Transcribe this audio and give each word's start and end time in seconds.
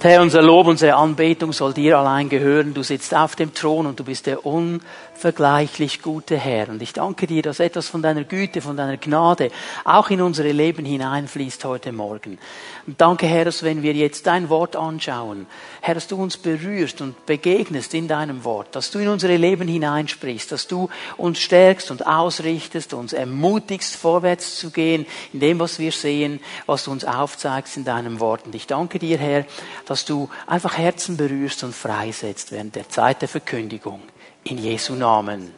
Herr, 0.00 0.22
unser 0.22 0.42
Lob, 0.42 0.68
unsere 0.68 0.94
Anbetung 0.94 1.52
soll 1.52 1.74
dir 1.74 1.98
allein 1.98 2.28
gehören. 2.28 2.72
Du 2.72 2.84
sitzt 2.84 3.16
auf 3.16 3.34
dem 3.34 3.52
Thron 3.52 3.84
und 3.84 3.98
du 3.98 4.04
bist 4.04 4.26
der 4.26 4.46
unvergleichlich 4.46 6.02
gute 6.02 6.36
Herr. 6.36 6.68
Und 6.68 6.80
ich 6.80 6.92
danke 6.92 7.26
dir, 7.26 7.42
dass 7.42 7.58
etwas 7.58 7.88
von 7.88 8.00
deiner 8.00 8.22
Güte, 8.22 8.60
von 8.60 8.76
deiner 8.76 8.96
Gnade 8.96 9.50
auch 9.84 10.08
in 10.10 10.20
unsere 10.20 10.52
Leben 10.52 10.84
hineinfließt 10.84 11.64
heute 11.64 11.90
Morgen. 11.90 12.38
Und 12.86 13.00
danke, 13.00 13.26
Herr, 13.26 13.44
dass 13.44 13.64
wenn 13.64 13.82
wir 13.82 13.92
jetzt 13.92 14.28
dein 14.28 14.48
Wort 14.48 14.76
anschauen, 14.76 15.48
Herr, 15.80 15.94
dass 15.94 16.06
du 16.06 16.14
uns 16.22 16.36
berührst 16.36 17.00
und 17.00 17.26
begegnest 17.26 17.92
in 17.92 18.06
deinem 18.06 18.44
Wort, 18.44 18.76
dass 18.76 18.92
du 18.92 19.00
in 19.00 19.08
unsere 19.08 19.36
Leben 19.36 19.66
hineinsprichst, 19.66 20.52
dass 20.52 20.68
du 20.68 20.88
uns 21.16 21.40
stärkst 21.40 21.90
und 21.90 22.06
ausrichtest, 22.06 22.94
uns 22.94 23.12
ermutigst, 23.12 23.96
vorwärts 23.96 24.60
zu 24.60 24.70
gehen 24.70 25.06
in 25.32 25.40
dem, 25.40 25.58
was 25.58 25.80
wir 25.80 25.90
sehen, 25.90 26.38
was 26.66 26.84
du 26.84 26.92
uns 26.92 27.04
aufzeigst 27.04 27.76
in 27.76 27.84
deinem 27.84 28.20
Wort. 28.20 28.46
Und 28.46 28.54
ich 28.54 28.68
danke 28.68 29.00
dir, 29.00 29.18
Herr, 29.18 29.44
dass 29.88 30.04
du 30.04 30.28
einfach 30.46 30.76
Herzen 30.76 31.16
berührst 31.16 31.64
und 31.64 31.74
freisetzt 31.74 32.52
während 32.52 32.76
der 32.76 32.88
Zeit 32.88 33.22
der 33.22 33.28
Verkündigung. 33.28 34.02
In 34.44 34.58
Jesu 34.58 34.94
Namen. 34.94 35.52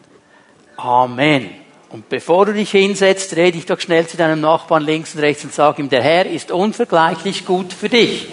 Amen. 0.76 1.50
Und 1.90 2.08
bevor 2.08 2.46
du 2.46 2.54
dich 2.54 2.70
hinsetzt, 2.70 3.34
rede 3.34 3.58
ich 3.58 3.66
doch 3.66 3.80
schnell 3.80 4.06
zu 4.06 4.16
deinem 4.16 4.40
Nachbarn 4.40 4.84
links 4.84 5.14
und 5.14 5.20
rechts 5.20 5.42
und 5.42 5.52
sage 5.52 5.82
ihm, 5.82 5.88
der 5.88 6.02
Herr 6.02 6.26
ist 6.26 6.52
unvergleichlich 6.52 7.44
gut 7.44 7.72
für 7.72 7.88
dich. 7.88 8.28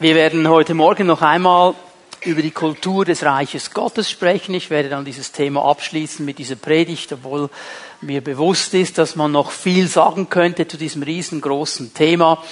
Wir 0.00 0.14
werden 0.14 0.48
heute 0.48 0.74
Morgen 0.74 1.06
noch 1.06 1.22
einmal 1.22 1.74
über 2.24 2.42
die 2.42 2.50
Kultur 2.50 3.04
des 3.04 3.22
Reiches 3.22 3.72
Gottes 3.72 4.10
sprechen. 4.10 4.54
Ich 4.54 4.70
werde 4.70 4.88
dann 4.88 5.04
dieses 5.04 5.32
Thema 5.32 5.64
abschließen 5.64 6.24
mit 6.24 6.38
dieser 6.38 6.56
Predigt, 6.56 7.12
obwohl 7.12 7.50
mir 8.00 8.20
bewusst 8.22 8.74
ist, 8.74 8.98
dass 8.98 9.16
man 9.16 9.32
noch 9.32 9.50
viel 9.50 9.88
sagen 9.88 10.28
könnte 10.28 10.66
zu 10.66 10.76
diesem 10.76 11.02
riesengroßen 11.02 11.94
Thema 11.94 12.42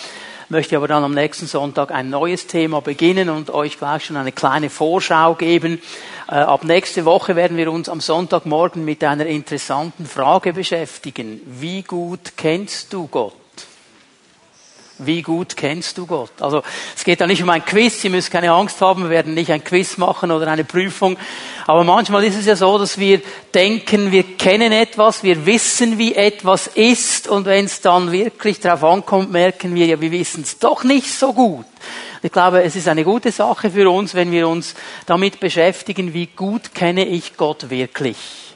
möchte 0.53 0.77
aber 0.77 0.87
dann 0.87 1.03
am 1.03 1.15
nächsten 1.15 1.47
Sonntag 1.47 1.91
ein 1.91 2.11
neues 2.11 2.47
Thema 2.47 2.83
beginnen 2.83 3.31
und 3.31 3.49
euch 3.51 3.79
gleich 3.79 4.05
schon 4.05 4.19
eine 4.19 4.33
kleine 4.33 4.69
Vorschau 4.69 5.35
geben. 5.35 5.81
Äh, 6.29 6.35
ab 6.35 6.65
nächste 6.65 7.07
Woche 7.07 7.35
werden 7.35 7.57
wir 7.57 7.73
uns 7.73 7.89
am 7.89 8.01
Sonntagmorgen 8.01 8.85
mit 8.85 9.03
einer 9.03 9.27
interessanten 9.27 10.05
Frage 10.05 10.53
beschäftigen. 10.53 11.41
Wie 11.47 11.83
gut 11.83 12.35
kennst 12.37 12.93
du 12.93 13.07
Gott? 13.07 13.42
Wie 15.07 15.23
gut 15.23 15.57
kennst 15.57 15.99
du 15.99 16.07
Gott? 16.07 16.31
Also 16.41 16.63
es 16.97 17.05
geht 17.05 17.21
da 17.21 17.27
nicht 17.27 17.43
um 17.43 17.51
ein 17.51 17.65
Quiz, 17.65 18.01
Sie 18.01 18.09
müssen 18.09 18.31
keine 18.31 18.53
Angst 18.53 18.81
haben, 18.81 19.05
wir 19.05 19.11
werden 19.11 19.35
nicht 19.35 19.51
ein 19.51 19.63
Quiz 19.63 19.97
machen 19.97 20.31
oder 20.31 20.49
eine 20.49 20.65
Prüfung. 20.65 21.17
Aber 21.67 21.85
manchmal 21.85 22.25
ist 22.25 22.37
es 22.37 22.47
ja 22.47 22.57
so, 22.57 22.79
dass 22.79 22.99
wir 22.99 23.21
denken, 23.55 24.13
wir 24.13 24.23
kennen 24.37 24.73
etwas, 24.73 25.23
wir 25.23 25.47
wissen, 25.47 25.99
wie 25.99 26.15
etwas 26.15 26.67
ist 26.67 27.29
und 27.29 27.47
wenn 27.47 27.67
es 27.67 27.81
dann 27.81 28.13
wirklich 28.13 28.61
darauf 28.61 28.85
ankommt, 28.85 29.31
merken 29.31 29.75
wir 29.75 29.87
ja, 29.87 30.01
wir 30.01 30.11
wissen 30.11 30.43
es 30.43 30.59
doch 30.59 30.85
nicht 30.85 31.11
so 31.11 31.33
gut. 31.33 31.67
Ich 32.23 32.31
glaube, 32.31 32.63
es 32.63 32.77
ist 32.77 32.87
eine 32.89 33.05
gute 33.05 33.33
Sache 33.33 33.71
für 33.71 33.91
uns, 33.91 34.15
wenn 34.15 34.31
wir 34.31 34.47
uns 34.47 34.75
damit 35.07 35.41
beschäftigen, 35.41 36.15
wie 36.15 36.27
gut 36.27 36.75
kenne 36.75 37.05
ich 37.05 37.37
Gott 37.37 37.69
wirklich. 37.71 38.52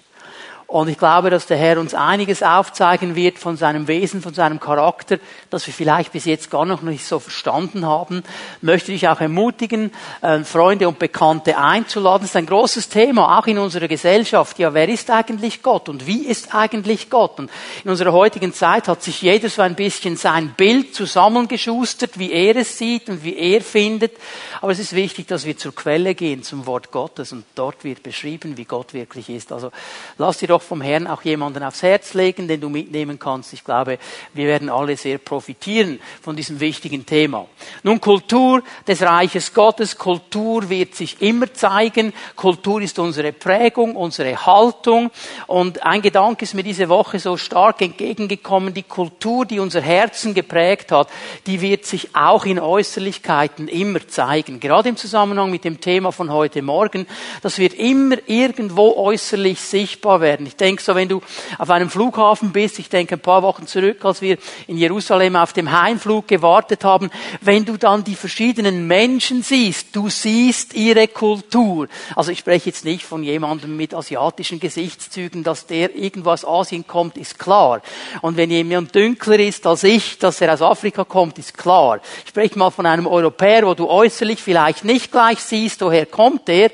Und 0.69 0.89
ich 0.89 0.99
glaube, 0.99 1.31
dass 1.31 1.47
der 1.47 1.57
Herr 1.57 1.79
uns 1.79 1.95
einiges 1.95 2.43
aufzeigen 2.43 3.15
wird 3.15 3.39
von 3.39 3.57
seinem 3.57 3.87
Wesen, 3.87 4.21
von 4.21 4.35
seinem 4.35 4.59
Charakter, 4.59 5.19
das 5.49 5.65
wir 5.69 5.73
vielleicht 5.73 6.11
bis 6.11 6.25
jetzt 6.25 6.51
gar 6.51 6.65
noch 6.65 6.83
nicht 6.83 7.07
so 7.07 7.21
verstanden 7.21 7.87
haben. 7.87 8.25
Möchte 8.63 8.91
ich 8.91 9.07
auch 9.07 9.21
ermutigen, 9.21 9.93
äh, 10.23 10.41
Freunde 10.41 10.89
und 10.89 10.99
Bekannte 10.99 11.57
einzuladen. 11.57 12.23
Das 12.23 12.31
ist 12.31 12.37
ein 12.37 12.47
großes 12.47 12.89
Thema, 12.89 13.39
auch 13.39 13.47
in 13.47 13.59
unserer 13.59 13.87
Gesellschaft. 13.87 14.59
Ja, 14.59 14.75
wer 14.75 14.89
ist 14.89 15.09
eigentlich 15.09 15.63
Gott 15.63 15.89
und 15.89 16.09
wie 16.09 16.27
ist 16.27 16.53
eigentlich 16.53 17.11
Gott? 17.11 17.39
Und 17.39 17.49
in 17.85 17.91
unserer 17.91 18.13
heutigen 18.13 18.53
Zeit 18.53 18.89
hat 18.89 19.05
sich 19.05 19.23
jeder 19.23 19.49
so 19.49 19.63
ein 19.63 19.77
bisschen 19.77 20.17
sein 20.17 20.55
Bild 20.57 20.97
zusammengeschustert, 20.97 22.19
wie 22.19 22.33
er 22.33 22.57
es 22.57 22.77
sieht 22.77 23.09
und 23.09 23.23
wie 23.23 23.37
er 23.37 23.61
findet. 23.61 24.17
Aber 24.61 24.73
es 24.73 24.81
ist 24.81 24.95
wichtig, 24.95 25.29
dass 25.29 25.45
wir 25.47 25.57
zur 25.57 25.77
Quelle 25.77 26.17
gehen, 26.17 26.43
zum 26.43 26.67
Wort 26.67 26.91
Gottes. 26.91 27.31
Und 27.31 27.45
dort 27.55 27.85
wird 27.85 28.03
beschrieben, 28.03 28.57
wie 28.57 28.65
Gott 28.65 28.95
wirklich 28.95 29.31
ist. 29.31 29.53
Also 29.53 29.71
lass 30.19 30.39
dir 30.39 30.56
doch 30.57 30.63
vom 30.63 30.81
Herrn 30.81 31.07
auch 31.07 31.21
jemanden 31.21 31.63
aufs 31.63 31.83
Herz 31.83 32.15
legen, 32.15 32.49
den 32.49 32.63
du 32.63 32.71
mitnehmen 32.71 33.19
kannst. 33.19 33.53
Ich 33.53 33.63
glaube, 33.63 33.99
wir 34.33 34.47
werden 34.47 34.71
alle 34.71 34.97
sehr 34.97 35.19
profitieren 35.19 36.01
von 36.23 36.35
diesem 36.35 36.61
wichtigen 36.61 37.05
Thema. 37.05 37.47
Nun, 37.83 38.01
Kultur 38.01 38.63
des 38.89 39.03
Reiches 39.03 39.53
Gottes. 39.53 39.99
Kultur 39.99 40.71
wird 40.71 40.95
sich 40.95 41.21
immer 41.21 41.53
zeigen. 41.53 42.15
Kultur 42.37 42.81
ist 42.81 42.99
unsere 42.99 43.35
Prägung, 43.35 43.97
unsere 43.97 44.47
Haltung. 44.47 45.11
Und 45.47 45.83
ein 45.83 46.01
Gedanke 46.01 46.45
ist 46.45 46.55
mir 46.55 46.63
diese 46.63 46.89
Woche 46.89 47.19
so 47.19 47.37
stark 47.37 47.83
entgegengekommen. 47.83 48.73
Die 48.73 48.85
Kultur, 48.85 49.45
die 49.45 49.61
unser 49.61 49.83
Herzen 49.83 50.33
geprägt 50.33 50.91
hat, 50.91 51.11
die 51.47 51.61
wird 51.61 51.85
sich 51.85 52.17
auch 52.17 52.47
in 52.47 52.59
Äußerlichkeiten 52.59 53.69
immer 53.69 54.09
zeigen. 54.09 54.59
Gerade 54.59 54.89
im 54.89 54.97
Zusammenhang 54.97 55.51
mit 55.51 55.65
dem 55.65 55.83
Thema 55.83 56.13
von 56.13 56.33
heute 56.33 56.63
Morgen. 56.63 57.07
Das 57.43 57.59
wird 57.59 57.75
immer 57.75 58.17
irgendwo 58.27 58.95
äußerlich 58.97 59.61
sichtbar 59.61 60.23
werden. 60.23 60.46
Ich 60.47 60.57
denke 60.57 60.83
so, 60.83 60.95
wenn 60.95 61.09
du 61.09 61.21
auf 61.59 61.71
einem 61.71 61.91
Flughafen 61.91 62.53
bist, 62.53 62.79
ich 62.79 62.89
denke 62.89 63.17
ein 63.17 63.21
paar 63.21 63.43
Wochen 63.43 63.67
zurück, 63.67 64.05
als 64.05 64.23
wir 64.23 64.39
in 64.67 64.79
Jerusalem 64.79 65.37
auf 65.37 65.53
dem 65.53 65.71
Heimflug 65.71 66.29
gewartet 66.29 66.85
haben, 66.85 67.11
wenn 67.41 67.65
du 67.65 67.77
dann 67.77 68.05
die 68.05 68.15
verschiedenen 68.15 68.87
Menschen 68.87 69.43
siehst, 69.43 69.95
du 69.95 70.09
siehst 70.09 70.75
ihre 70.75 71.09
Kultur. 71.09 71.89
Also 72.15 72.31
ich 72.31 72.39
spreche 72.39 72.71
jetzt 72.71 72.85
nicht 72.85 73.05
von 73.05 73.23
jemandem 73.23 73.77
mit 73.77 73.95
asiatischen 73.95 74.61
Gesichtszügen, 74.61 75.43
dass 75.43 75.67
der 75.67 75.95
irgendwo 75.95 76.31
aus 76.31 76.45
Asien 76.45 76.87
kommt, 76.87 77.17
ist 77.17 77.39
klar. 77.39 77.83
Und 78.23 78.37
wenn 78.37 78.51
jemand 78.51 78.95
dünkler 78.95 79.41
ist 79.41 79.67
als 79.67 79.85
ich, 79.85 80.19
dass 80.19 80.41
er 80.41 80.55
aus 80.55 80.63
Afrika 80.63 81.05
kommt, 81.05 81.39
ist 81.39 81.57
klar. 81.59 82.01
Ich 82.25 82.31
spreche 82.31 82.59
mal 82.59 82.71
von 82.71 82.87
einem 82.87 83.07
Europäer, 83.07 83.67
wo 83.67 83.75
du 83.75 83.89
äußerlich 83.89 84.43
vielleicht 84.43 84.85
nicht 84.85 85.11
gleich 85.11 85.41
siehst, 85.41 85.81
woher 85.81 86.07
kommt 86.07 86.49
er, 86.49 86.71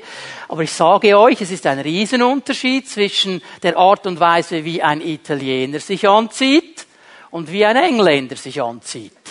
aber 0.53 0.61
ich 0.61 0.71
sage 0.71 1.17
euch, 1.17 1.41
es 1.41 1.49
ist 1.49 1.65
ein 1.65 1.79
Riesenunterschied 1.79 2.87
zwischen 2.87 3.41
der 3.63 3.75
Art 3.75 4.05
und 4.05 4.19
Weise, 4.19 4.63
wie 4.63 4.83
ein 4.83 5.01
Italiener 5.01 5.79
sich 5.79 6.07
anzieht 6.07 6.85
und 7.31 7.51
wie 7.51 7.65
ein 7.65 7.75
Engländer 7.75 8.35
sich 8.35 8.61
anzieht. 8.61 9.22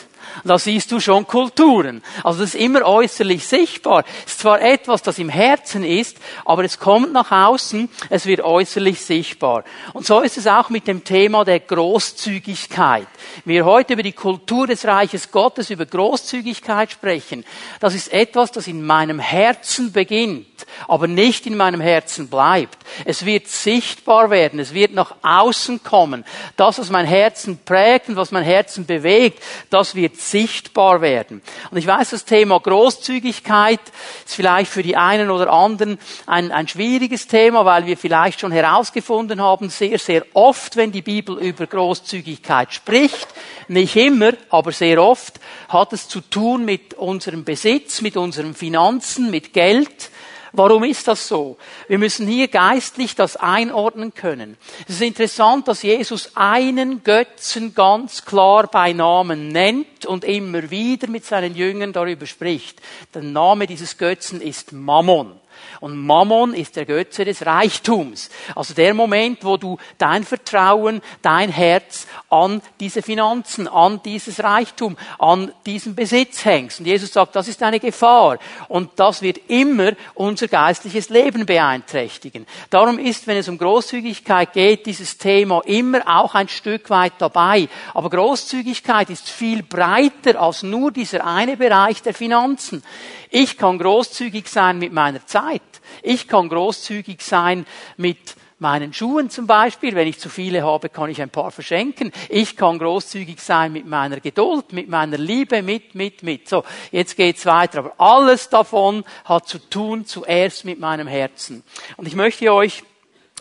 Da 0.44 0.58
siehst 0.58 0.90
du 0.92 1.00
schon 1.00 1.26
Kulturen. 1.26 2.02
Also 2.24 2.40
das 2.40 2.54
ist 2.54 2.60
immer 2.60 2.82
äußerlich 2.82 3.46
sichtbar. 3.46 4.04
Es 4.26 4.32
ist 4.32 4.40
zwar 4.40 4.60
etwas, 4.60 5.02
das 5.02 5.18
im 5.18 5.28
Herzen 5.28 5.84
ist, 5.84 6.18
aber 6.44 6.64
es 6.64 6.78
kommt 6.78 7.12
nach 7.12 7.30
außen, 7.30 7.88
es 8.10 8.26
wird 8.26 8.40
äußerlich 8.40 9.00
sichtbar. 9.00 9.64
Und 9.92 10.06
so 10.06 10.20
ist 10.20 10.38
es 10.38 10.46
auch 10.46 10.70
mit 10.70 10.88
dem 10.88 11.04
Thema 11.04 11.44
der 11.44 11.60
Großzügigkeit. 11.60 13.06
Wir 13.44 13.64
heute 13.64 13.94
über 13.94 14.02
die 14.02 14.12
Kultur 14.12 14.66
des 14.66 14.84
Reiches 14.84 15.30
Gottes, 15.30 15.70
über 15.70 15.86
Großzügigkeit 15.86 16.90
sprechen. 16.90 17.44
Das 17.80 17.94
ist 17.94 18.12
etwas, 18.12 18.52
das 18.52 18.66
in 18.66 18.84
meinem 18.84 19.18
Herzen 19.18 19.92
beginnt, 19.92 20.46
aber 20.88 21.06
nicht 21.06 21.46
in 21.46 21.56
meinem 21.56 21.80
Herzen 21.80 22.28
bleibt. 22.28 22.78
Es 23.04 23.24
wird 23.24 23.48
sichtbar 23.48 24.30
werden, 24.30 24.60
es 24.60 24.74
wird 24.74 24.92
nach 24.94 25.14
außen 25.22 25.82
kommen. 25.82 26.24
Das, 26.56 26.78
was 26.78 26.90
mein 26.90 27.06
Herzen 27.06 27.58
prägt 27.64 28.08
und 28.08 28.16
was 28.16 28.30
mein 28.32 28.44
Herzen 28.44 28.86
bewegt, 28.86 29.42
das 29.70 29.94
wird 29.94 30.16
sichtbar 30.30 31.00
werden. 31.00 31.42
Und 31.70 31.78
ich 31.78 31.86
weiß, 31.86 32.10
das 32.10 32.24
Thema 32.24 32.60
Großzügigkeit 32.60 33.80
ist 34.24 34.34
vielleicht 34.34 34.70
für 34.70 34.82
die 34.82 34.96
einen 34.96 35.30
oder 35.30 35.52
anderen 35.52 35.98
ein, 36.26 36.52
ein 36.52 36.68
schwieriges 36.68 37.26
Thema, 37.26 37.64
weil 37.64 37.86
wir 37.86 37.96
vielleicht 37.96 38.40
schon 38.40 38.52
herausgefunden 38.52 39.42
haben, 39.42 39.70
sehr, 39.70 39.98
sehr 39.98 40.24
oft, 40.34 40.76
wenn 40.76 40.92
die 40.92 41.02
Bibel 41.02 41.38
über 41.38 41.66
Großzügigkeit 41.66 42.72
spricht, 42.72 43.28
nicht 43.68 43.96
immer, 43.96 44.32
aber 44.50 44.72
sehr 44.72 45.02
oft, 45.02 45.40
hat 45.68 45.92
es 45.92 46.08
zu 46.08 46.20
tun 46.20 46.64
mit 46.64 46.94
unserem 46.94 47.44
Besitz, 47.44 48.00
mit 48.00 48.16
unseren 48.16 48.54
Finanzen, 48.54 49.30
mit 49.30 49.52
Geld, 49.52 50.10
Warum 50.52 50.84
ist 50.84 51.08
das 51.08 51.28
so? 51.28 51.56
Wir 51.88 51.98
müssen 51.98 52.26
hier 52.26 52.48
geistlich 52.48 53.14
das 53.14 53.36
einordnen 53.36 54.12
können. 54.12 54.58
Es 54.86 54.96
ist 54.96 55.02
interessant, 55.02 55.66
dass 55.66 55.82
Jesus 55.82 56.32
einen 56.34 57.02
Götzen 57.02 57.74
ganz 57.74 58.24
klar 58.24 58.66
bei 58.66 58.92
Namen 58.92 59.48
nennt 59.48 60.04
und 60.04 60.24
immer 60.24 60.70
wieder 60.70 61.08
mit 61.08 61.24
seinen 61.24 61.54
Jüngern 61.54 61.94
darüber 61.94 62.26
spricht. 62.26 62.82
Der 63.14 63.22
Name 63.22 63.66
dieses 63.66 63.96
Götzen 63.96 64.42
ist 64.42 64.72
Mammon. 64.72 65.41
Und 65.82 65.96
Mammon 65.96 66.54
ist 66.54 66.76
der 66.76 66.86
Götze 66.86 67.24
des 67.24 67.44
Reichtums. 67.44 68.30
Also 68.54 68.72
der 68.72 68.94
Moment, 68.94 69.42
wo 69.42 69.56
du 69.56 69.78
dein 69.98 70.22
Vertrauen, 70.22 71.02
dein 71.22 71.50
Herz 71.50 72.06
an 72.30 72.62
diese 72.78 73.02
Finanzen, 73.02 73.66
an 73.66 74.00
dieses 74.04 74.44
Reichtum, 74.44 74.96
an 75.18 75.50
diesen 75.66 75.96
Besitz 75.96 76.44
hängst. 76.44 76.78
Und 76.78 76.86
Jesus 76.86 77.12
sagt, 77.12 77.34
das 77.34 77.48
ist 77.48 77.64
eine 77.64 77.80
Gefahr. 77.80 78.38
Und 78.68 78.90
das 78.94 79.22
wird 79.22 79.40
immer 79.48 79.94
unser 80.14 80.46
geistliches 80.46 81.08
Leben 81.08 81.46
beeinträchtigen. 81.46 82.46
Darum 82.70 83.00
ist, 83.00 83.26
wenn 83.26 83.38
es 83.38 83.48
um 83.48 83.58
Großzügigkeit 83.58 84.52
geht, 84.52 84.86
dieses 84.86 85.18
Thema 85.18 85.62
immer 85.64 86.02
auch 86.06 86.36
ein 86.36 86.48
Stück 86.48 86.90
weit 86.90 87.14
dabei. 87.18 87.68
Aber 87.92 88.08
Großzügigkeit 88.08 89.10
ist 89.10 89.28
viel 89.28 89.64
breiter 89.64 90.40
als 90.40 90.62
nur 90.62 90.92
dieser 90.92 91.26
eine 91.26 91.56
Bereich 91.56 92.02
der 92.02 92.14
Finanzen. 92.14 92.84
Ich 93.30 93.58
kann 93.58 93.78
großzügig 93.78 94.46
sein 94.46 94.78
mit 94.78 94.92
meiner 94.92 95.26
Zeit. 95.26 95.71
Ich 96.02 96.28
kann 96.28 96.48
großzügig 96.48 97.22
sein 97.22 97.66
mit 97.96 98.36
meinen 98.62 98.94
Schuhen 98.94 99.28
zum 99.28 99.46
Beispiel. 99.46 99.94
Wenn 99.94 100.08
ich 100.08 100.18
zu 100.18 100.30
viele 100.30 100.62
habe, 100.62 100.88
kann 100.88 101.10
ich 101.10 101.20
ein 101.20 101.28
paar 101.28 101.50
verschenken. 101.50 102.12
Ich 102.30 102.56
kann 102.56 102.78
großzügig 102.78 103.40
sein 103.40 103.72
mit 103.72 103.86
meiner 103.86 104.20
Geduld, 104.20 104.72
mit 104.72 104.88
meiner 104.88 105.18
Liebe, 105.18 105.62
mit, 105.62 105.94
mit, 105.94 106.22
mit. 106.22 106.48
So, 106.48 106.64
jetzt 106.90 107.16
geht's 107.16 107.44
weiter. 107.44 107.80
Aber 107.80 107.94
alles 107.98 108.48
davon 108.48 109.04
hat 109.24 109.48
zu 109.48 109.58
tun 109.58 110.06
zuerst 110.06 110.64
mit 110.64 110.78
meinem 110.78 111.08
Herzen. 111.08 111.62
Und 111.96 112.06
ich 112.06 112.14
möchte 112.14 112.52
euch 112.52 112.84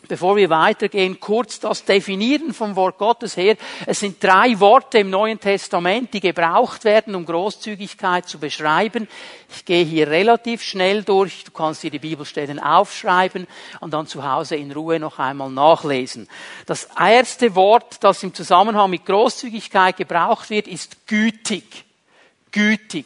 bevor 0.08 0.36
wir 0.36 0.50
weitergehen, 0.50 1.20
kurz 1.20 1.60
das 1.60 1.86
Definieren 1.86 2.54
vom 2.54 2.76
Wort 2.76 2.98
Gottes 2.98 3.38
her. 3.38 3.56
Es 3.86 4.00
sind 4.00 4.24
drei 4.24 4.60
Worte 4.60 5.00
im 5.00 5.10
Neuen 5.10 5.40
Testament, 5.40 6.14
die 6.14 6.20
gebraucht 6.20 6.84
werden, 6.84 7.16
um 7.16 7.26
Großzügigkeit 7.26 8.28
zu 8.28 8.40
beschreiben. 8.40 9.08
Ich 9.56 9.66
gehe 9.66 9.84
hier 9.84 10.08
relativ 10.08 10.64
schnell 10.64 11.04
durch. 11.04 11.44
Du 11.44 11.52
kannst 11.52 11.84
dir 11.84 11.92
die 11.92 12.00
Bibelstellen 12.00 12.60
aufschreiben 12.60 13.48
und 13.80 13.94
dann 13.94 14.08
zu 14.08 14.24
Hause 14.24 14.56
in 14.56 14.72
Ruhe 14.72 15.00
noch 15.00 15.20
einmal 15.20 15.50
nachlesen. 15.50 16.28
Das 16.66 16.90
erste 16.98 17.56
Wort, 17.56 18.04
das 18.04 18.24
im 18.24 18.34
Zusammenhang 18.34 18.90
mit 18.90 19.06
Großzügigkeit 19.06 19.98
gebraucht 19.98 20.50
wird, 20.50 20.68
ist 20.68 21.08
gütig. 21.08 21.86
Gütig. 22.52 23.06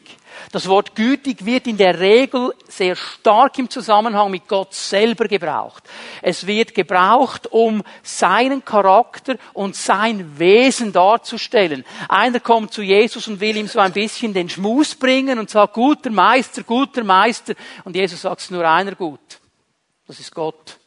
Das 0.52 0.68
Wort 0.68 0.96
gütig 0.96 1.46
wird 1.46 1.68
in 1.68 1.78
der 1.78 2.00
Regel 2.00 2.54
sehr 2.68 2.96
stark 2.96 3.58
im 3.60 3.70
Zusammenhang 3.70 4.32
mit 4.32 4.48
Gott 4.48 4.74
selber 4.74 5.28
gebraucht. 5.28 5.84
Es 6.22 6.48
wird 6.48 6.74
gebraucht, 6.74 7.48
um 7.48 7.84
seinen 8.04 8.64
Charakter 8.64 9.38
und 9.54 9.76
sein 9.76 10.40
Wesen 10.40 10.92
darzustellen. 10.94 11.84
Einer 12.08 12.40
kommt 12.40 12.74
zu 12.74 12.82
Jesus 12.82 13.28
und 13.28 13.40
will 13.40 13.58
ihm 13.58 13.68
so 13.68 13.80
ein 13.80 13.94
bisschen 13.94 14.34
den 14.34 14.50
Schmus 14.50 14.96
bringen 14.96 15.40
und 15.40 15.50
sagt, 15.50 15.74
guter 15.74 16.10
Meister, 16.10 16.64
guter 16.64 17.04
Meister. 17.04 17.54
Und 17.84 17.96
Jesus 17.96 18.22
sagt, 18.22 18.42
es 18.42 18.52
nur 18.52 18.68
einer 18.68 18.96
gut. 18.96 19.20
Das 20.08 20.20
ist 20.20 20.34
Gott. 20.34 20.78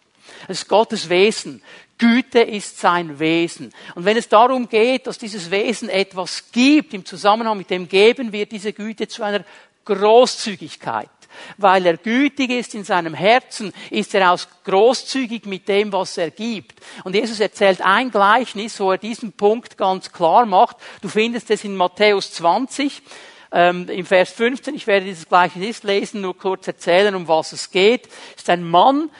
Es 0.46 0.60
ist 0.62 0.68
Gottes 0.68 1.08
Wesen. 1.08 1.62
Güte 1.98 2.40
ist 2.40 2.78
sein 2.78 3.18
Wesen. 3.18 3.72
Und 3.94 4.04
wenn 4.04 4.16
es 4.16 4.28
darum 4.28 4.68
geht, 4.68 5.06
dass 5.06 5.18
dieses 5.18 5.50
Wesen 5.50 5.88
etwas 5.88 6.50
gibt, 6.52 6.94
im 6.94 7.04
Zusammenhang 7.04 7.58
mit 7.58 7.70
dem 7.70 7.88
Geben 7.88 8.32
wird 8.32 8.52
diese 8.52 8.72
Güte 8.72 9.08
zu 9.08 9.22
einer 9.22 9.44
Großzügigkeit. 9.84 11.10
Weil 11.56 11.86
er 11.86 11.96
gütig 11.96 12.50
ist 12.50 12.74
in 12.74 12.84
seinem 12.84 13.14
Herzen, 13.14 13.72
ist 13.90 14.14
er 14.14 14.32
auch 14.32 14.40
großzügig 14.64 15.46
mit 15.46 15.68
dem, 15.68 15.92
was 15.92 16.16
er 16.18 16.30
gibt. 16.30 16.80
Und 17.04 17.14
Jesus 17.14 17.40
erzählt 17.40 17.80
ein 17.82 18.10
Gleichnis, 18.10 18.80
wo 18.80 18.92
er 18.92 18.98
diesen 18.98 19.32
Punkt 19.32 19.76
ganz 19.76 20.12
klar 20.12 20.46
macht. 20.46 20.76
Du 21.00 21.08
findest 21.08 21.50
es 21.50 21.64
in 21.64 21.76
Matthäus 21.76 22.32
20, 22.32 23.02
ähm, 23.52 23.88
im 23.88 24.04
Vers 24.04 24.32
15. 24.32 24.74
Ich 24.74 24.86
werde 24.86 25.06
dieses 25.06 25.28
Gleichnis 25.28 25.82
lesen, 25.82 26.20
nur 26.20 26.36
kurz 26.36 26.66
erzählen, 26.66 27.14
um 27.14 27.28
was 27.28 27.52
es 27.52 27.70
geht. 27.70 28.08
Ist 28.36 28.50
ein 28.50 28.68
Mann, 28.68 29.10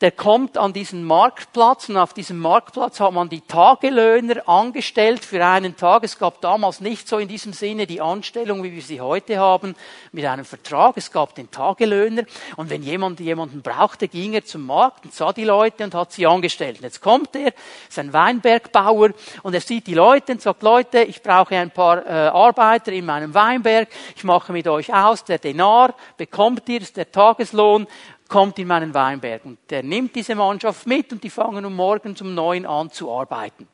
der 0.00 0.10
kommt 0.10 0.58
an 0.58 0.72
diesen 0.72 1.04
Marktplatz 1.04 1.88
und 1.88 1.96
auf 1.96 2.12
diesem 2.12 2.38
Marktplatz 2.38 2.98
hat 2.98 3.12
man 3.12 3.28
die 3.28 3.42
Tagelöhner 3.42 4.48
angestellt 4.48 5.24
für 5.24 5.44
einen 5.44 5.76
Tag. 5.76 6.02
Es 6.02 6.18
gab 6.18 6.40
damals 6.40 6.80
nicht 6.80 7.06
so 7.06 7.18
in 7.18 7.28
diesem 7.28 7.52
Sinne 7.52 7.86
die 7.86 8.00
Anstellung, 8.00 8.64
wie 8.64 8.72
wir 8.72 8.82
sie 8.82 9.00
heute 9.00 9.38
haben, 9.38 9.76
mit 10.10 10.24
einem 10.24 10.44
Vertrag. 10.44 10.96
Es 10.96 11.12
gab 11.12 11.36
den 11.36 11.50
Tagelöhner 11.50 12.24
und 12.56 12.70
wenn 12.70 12.82
jemand 12.82 13.20
jemanden 13.20 13.62
brauchte, 13.62 14.08
ging 14.08 14.34
er 14.34 14.44
zum 14.44 14.66
Markt 14.66 15.04
und 15.04 15.14
sah 15.14 15.32
die 15.32 15.44
Leute 15.44 15.84
und 15.84 15.94
hat 15.94 16.12
sie 16.12 16.26
angestellt. 16.26 16.78
Und 16.78 16.84
jetzt 16.84 17.00
kommt 17.00 17.36
er, 17.36 17.52
ist 17.88 17.98
ein 17.98 18.12
Weinbergbauer 18.12 19.10
und 19.44 19.54
er 19.54 19.60
sieht 19.60 19.86
die 19.86 19.94
Leute 19.94 20.32
und 20.32 20.42
sagt, 20.42 20.64
Leute, 20.64 21.02
ich 21.02 21.22
brauche 21.22 21.56
ein 21.56 21.70
paar 21.70 22.04
äh, 22.04 22.10
Arbeiter 22.10 22.90
in 22.92 23.06
meinem 23.06 23.32
Weinberg, 23.32 23.88
ich 24.16 24.24
mache 24.24 24.52
mit 24.52 24.66
euch 24.66 24.92
aus, 24.92 25.22
der 25.22 25.38
Denar 25.38 25.94
bekommt 26.16 26.68
ihr, 26.68 26.80
ist 26.80 26.96
der 26.96 27.12
Tageslohn 27.12 27.86
kommt 28.28 28.58
in 28.58 28.68
meinen 28.68 28.94
Weinberg. 28.94 29.44
Und 29.44 29.58
der 29.70 29.82
nimmt 29.82 30.14
diese 30.14 30.34
Mannschaft 30.34 30.86
mit 30.86 31.12
und 31.12 31.22
die 31.22 31.30
fangen 31.30 31.64
um 31.64 31.74
morgens 31.74 32.20
um 32.20 32.34
neun 32.34 32.66
an 32.66 32.90
zu 32.90 33.10
arbeiten. 33.10 33.68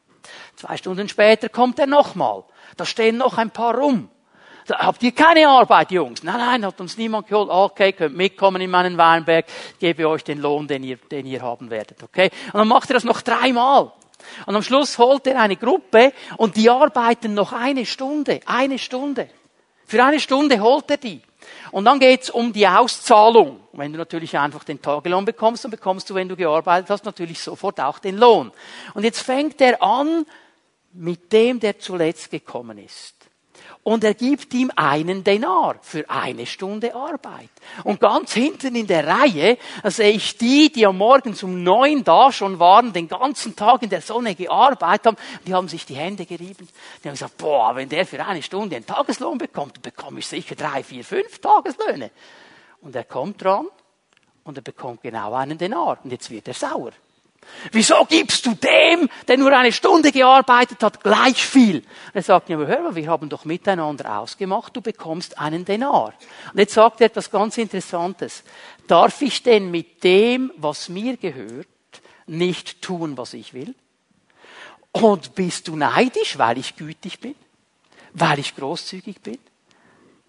Zwei 0.56 0.76
Stunden 0.76 1.08
später 1.08 1.48
kommt 1.48 1.78
er 1.78 1.86
nochmal. 1.86 2.44
Da 2.76 2.84
stehen 2.84 3.16
noch 3.16 3.38
ein 3.38 3.50
paar 3.50 3.76
rum. 3.76 4.08
Da 4.66 4.78
habt 4.78 5.02
ihr 5.02 5.12
keine 5.12 5.48
Arbeit, 5.48 5.90
Jungs? 5.90 6.22
Nein, 6.22 6.36
nein, 6.36 6.64
hat 6.64 6.80
uns 6.80 6.96
niemand 6.96 7.26
geholt. 7.26 7.48
Okay, 7.50 7.92
könnt 7.92 8.16
mitkommen 8.16 8.60
in 8.60 8.70
meinen 8.70 8.96
Weinberg, 8.98 9.46
gebe 9.78 10.08
euch 10.08 10.22
den 10.22 10.38
Lohn, 10.40 10.68
den 10.68 10.84
ihr, 10.84 10.96
den 10.96 11.26
ihr 11.26 11.42
haben 11.42 11.70
werdet. 11.70 12.02
Okay? 12.02 12.30
Und 12.52 12.58
dann 12.58 12.68
macht 12.68 12.90
er 12.90 12.94
das 12.94 13.04
noch 13.04 13.22
dreimal. 13.22 13.92
Und 14.46 14.54
am 14.54 14.62
Schluss 14.62 14.98
holt 14.98 15.26
er 15.26 15.40
eine 15.40 15.56
Gruppe 15.56 16.12
und 16.36 16.56
die 16.56 16.68
arbeiten 16.70 17.34
noch 17.34 17.52
eine 17.52 17.86
Stunde. 17.86 18.40
Eine 18.46 18.78
Stunde. 18.78 19.28
Für 19.86 20.04
eine 20.04 20.20
Stunde 20.20 20.60
holt 20.60 20.90
er 20.90 20.98
die. 20.98 21.22
Und 21.70 21.84
dann 21.84 22.00
geht's 22.00 22.30
um 22.30 22.52
die 22.52 22.66
Auszahlung. 22.66 23.60
Wenn 23.72 23.92
du 23.92 23.98
natürlich 23.98 24.36
einfach 24.36 24.64
den 24.64 24.80
Tagelohn 24.80 25.24
bekommst, 25.24 25.64
dann 25.64 25.70
bekommst 25.70 26.10
du, 26.10 26.14
wenn 26.14 26.28
du 26.28 26.36
gearbeitet 26.36 26.90
hast, 26.90 27.04
natürlich 27.04 27.40
sofort 27.40 27.80
auch 27.80 27.98
den 27.98 28.16
Lohn. 28.16 28.52
Und 28.94 29.04
jetzt 29.04 29.20
fängt 29.20 29.60
er 29.60 29.82
an 29.82 30.26
mit 30.92 31.32
dem, 31.32 31.60
der 31.60 31.78
zuletzt 31.78 32.30
gekommen 32.30 32.78
ist 32.78 33.19
und 33.82 34.04
er 34.04 34.14
gibt 34.14 34.52
ihm 34.52 34.70
einen 34.76 35.24
Denar 35.24 35.76
für 35.80 36.08
eine 36.10 36.44
Stunde 36.44 36.94
Arbeit. 36.94 37.48
Und 37.82 37.98
ganz 37.98 38.32
hinten 38.34 38.76
in 38.76 38.86
der 38.86 39.06
Reihe 39.06 39.56
sehe 39.84 40.10
ich 40.10 40.36
die, 40.36 40.70
die 40.70 40.86
am 40.86 40.98
Morgen 40.98 41.34
um 41.42 41.62
neun 41.62 42.04
da 42.04 42.30
schon 42.30 42.58
waren, 42.58 42.92
den 42.92 43.08
ganzen 43.08 43.56
Tag 43.56 43.82
in 43.82 43.88
der 43.88 44.02
Sonne 44.02 44.34
gearbeitet 44.34 45.06
haben, 45.06 45.16
die 45.46 45.54
haben 45.54 45.68
sich 45.68 45.86
die 45.86 45.94
Hände 45.94 46.26
gerieben. 46.26 46.68
Die 47.02 47.08
haben 47.08 47.14
gesagt, 47.14 47.38
boah, 47.38 47.74
wenn 47.74 47.88
der 47.88 48.06
für 48.06 48.24
eine 48.24 48.42
Stunde 48.42 48.76
einen 48.76 48.86
Tageslohn 48.86 49.38
bekommt, 49.38 49.80
bekomme 49.80 50.18
ich 50.18 50.26
sicher 50.26 50.54
drei, 50.54 50.82
vier, 50.82 51.04
fünf 51.04 51.38
Tageslöhne. 51.38 52.10
Und 52.82 52.94
er 52.94 53.04
kommt 53.04 53.42
dran 53.42 53.66
und 54.44 54.58
er 54.58 54.62
bekommt 54.62 55.02
genau 55.02 55.32
einen 55.32 55.56
Denar. 55.56 55.98
Und 56.04 56.10
jetzt 56.10 56.30
wird 56.30 56.48
er 56.48 56.54
sauer. 56.54 56.92
Wieso 57.72 58.04
gibst 58.06 58.46
du 58.46 58.54
dem, 58.54 59.08
der 59.28 59.36
nur 59.36 59.52
eine 59.52 59.72
Stunde 59.72 60.12
gearbeitet 60.12 60.82
hat, 60.82 61.02
gleich 61.02 61.44
viel? 61.44 61.82
er 62.14 62.22
sagt 62.22 62.48
mir, 62.48 62.58
hör 62.58 62.80
mal, 62.80 62.94
wir 62.94 63.08
haben 63.08 63.28
doch 63.28 63.44
miteinander 63.44 64.18
ausgemacht, 64.18 64.74
du 64.74 64.80
bekommst 64.80 65.38
einen 65.38 65.64
Denar. 65.64 66.14
Und 66.52 66.58
jetzt 66.58 66.74
sagt 66.74 67.00
er 67.00 67.06
etwas 67.06 67.30
ganz 67.30 67.58
Interessantes. 67.58 68.44
Darf 68.86 69.20
ich 69.22 69.42
denn 69.42 69.70
mit 69.70 70.02
dem, 70.04 70.52
was 70.56 70.88
mir 70.88 71.16
gehört, 71.16 71.66
nicht 72.26 72.82
tun, 72.82 73.16
was 73.16 73.34
ich 73.34 73.52
will? 73.54 73.74
Und 74.92 75.34
bist 75.34 75.68
du 75.68 75.76
neidisch, 75.76 76.38
weil 76.38 76.58
ich 76.58 76.76
gütig 76.76 77.20
bin? 77.20 77.34
Weil 78.12 78.38
ich 78.38 78.56
großzügig 78.56 79.20
bin? 79.20 79.38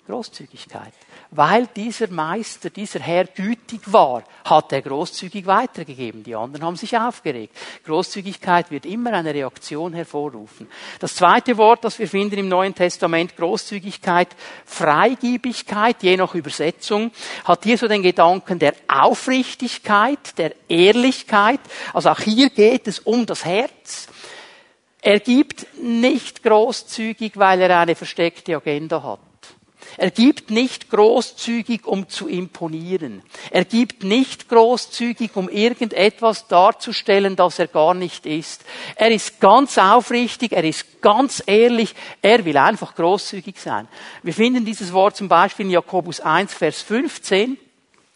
Großzügigkeit. 0.08 0.94
Weil 1.34 1.68
dieser 1.68 2.10
Meister, 2.10 2.70
dieser 2.70 3.00
Herr 3.00 3.24
gütig 3.24 3.82
war, 3.86 4.26
hat 4.44 4.74
er 4.74 4.82
großzügig 4.82 5.46
weitergegeben. 5.46 6.24
Die 6.24 6.36
anderen 6.36 6.66
haben 6.66 6.76
sich 6.76 6.98
aufgeregt. 6.98 7.56
Großzügigkeit 7.86 8.70
wird 8.70 8.86
immer 8.86 9.14
eine 9.14 9.34
Reaktion 9.34 9.94
hervorrufen. 9.94 10.68
Das 11.00 11.16
zweite 11.16 11.56
Wort, 11.56 11.86
das 11.86 12.00
wir 12.00 12.10
finden 12.10 12.38
im 12.38 12.50
Neuen 12.50 12.76
Testament, 12.76 13.38
Großzügigkeit, 13.38 14.28
Freigiebigkeit, 14.66 16.04
je 16.04 16.18
nach 16.18 16.36
Übersetzung, 16.36 17.12
hat 17.46 17.64
hier 17.64 17.78
so 17.78 17.88
den 17.88 18.04
Gedanken 18.04 18.60
der 18.60 18.74
Aufrichtigkeit, 18.90 20.38
der 20.38 20.54
Ehrlichkeit. 20.68 21.62
Also 21.94 22.10
auch 22.10 22.20
hier 22.20 22.50
geht 22.50 22.90
es 22.90 23.00
um 23.00 23.26
das 23.26 23.46
Herz. 23.46 24.10
Er 25.02 25.22
gibt 25.22 25.66
nicht 25.82 26.44
großzügig, 26.44 27.38
weil 27.38 27.62
er 27.62 27.80
eine 27.80 27.96
versteckte 27.96 28.58
Agenda 28.58 29.02
hat. 29.02 29.31
Er 30.02 30.10
gibt 30.10 30.50
nicht 30.50 30.90
großzügig, 30.90 31.86
um 31.86 32.10
zu 32.10 32.28
imponieren. 32.28 33.22
Er 33.52 33.66
gibt 33.66 34.04
nicht 34.04 34.50
großzügig, 34.50 35.36
um 35.36 35.48
irgendetwas 35.48 36.48
darzustellen, 36.48 37.36
das 37.36 37.60
er 37.60 37.68
gar 37.68 37.94
nicht 37.94 38.26
ist. 38.26 38.66
Er 38.96 39.12
ist 39.12 39.40
ganz 39.40 39.78
aufrichtig, 39.78 40.54
er 40.54 40.64
ist 40.64 41.04
ganz 41.04 41.44
ehrlich, 41.46 41.94
er 42.20 42.44
will 42.46 42.58
einfach 42.58 42.96
großzügig 42.96 43.60
sein. 43.60 43.88
Wir 44.24 44.34
finden 44.34 44.66
dieses 44.66 44.92
Wort 44.92 45.18
zum 45.18 45.30
Beispiel 45.30 45.68
in 45.68 45.72
Jakobus 45.72 46.20
1, 46.20 46.52
Vers 46.52 46.82
15 46.82 47.60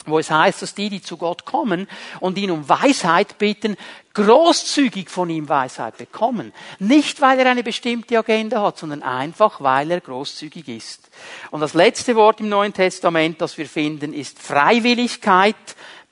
wo 0.05 0.19
es 0.19 0.31
heißt, 0.31 0.61
dass 0.61 0.75
die, 0.75 0.89
die 0.89 1.01
zu 1.01 1.17
Gott 1.17 1.45
kommen 1.45 1.87
und 2.19 2.37
ihn 2.37 2.51
um 2.51 2.67
Weisheit 2.67 3.37
bitten, 3.37 3.77
großzügig 4.13 5.09
von 5.09 5.29
ihm 5.29 5.47
Weisheit 5.49 5.97
bekommen. 5.97 6.53
Nicht, 6.79 7.21
weil 7.21 7.39
er 7.39 7.51
eine 7.51 7.63
bestimmte 7.63 8.17
Agenda 8.17 8.61
hat, 8.61 8.77
sondern 8.77 9.03
einfach, 9.03 9.61
weil 9.61 9.91
er 9.91 10.01
großzügig 10.01 10.67
ist. 10.69 11.09
Und 11.51 11.61
das 11.61 11.73
letzte 11.73 12.15
Wort 12.15 12.39
im 12.39 12.49
Neuen 12.49 12.73
Testament, 12.73 13.41
das 13.41 13.57
wir 13.57 13.67
finden, 13.67 14.13
ist 14.13 14.39
Freiwilligkeit, 14.39 15.55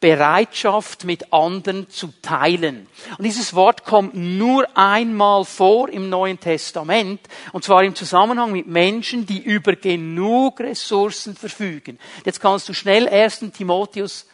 Bereitschaft 0.03 1.05
mit 1.05 1.31
anderen 1.31 1.89
zu 1.89 2.09
teilen. 2.21 2.87
Und 3.17 3.23
dieses 3.23 3.53
Wort 3.53 3.85
kommt 3.85 4.13
nur 4.15 4.67
einmal 4.77 5.45
vor 5.45 5.87
im 5.87 6.09
Neuen 6.09 6.37
Testament, 6.41 7.21
und 7.53 7.63
zwar 7.63 7.85
im 7.85 7.95
Zusammenhang 7.95 8.51
mit 8.51 8.67
Menschen, 8.67 9.25
die 9.25 9.41
über 9.41 9.77
genug 9.77 10.59
Ressourcen 10.59 11.37
verfügen. 11.37 11.99
Jetzt 12.25 12.41
kannst 12.41 12.67
du 12.67 12.73
schnell 12.73 13.07
1. 13.07 13.51
Timotheus 13.55 14.27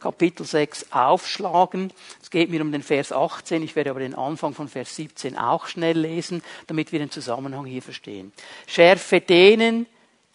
Kapitel 0.00 0.44
6 0.44 0.90
aufschlagen. 0.90 1.92
Es 2.20 2.28
geht 2.28 2.50
mir 2.50 2.60
um 2.60 2.72
den 2.72 2.82
Vers 2.82 3.12
18, 3.12 3.62
ich 3.62 3.76
werde 3.76 3.90
aber 3.90 4.00
den 4.00 4.16
Anfang 4.16 4.52
von 4.52 4.66
Vers 4.66 4.96
17 4.96 5.38
auch 5.38 5.68
schnell 5.68 5.96
lesen, 5.96 6.42
damit 6.66 6.90
wir 6.90 6.98
den 6.98 7.12
Zusammenhang 7.12 7.66
hier 7.66 7.82
verstehen. 7.82 8.32
Schärfe 8.66 9.20
denen, 9.20 9.86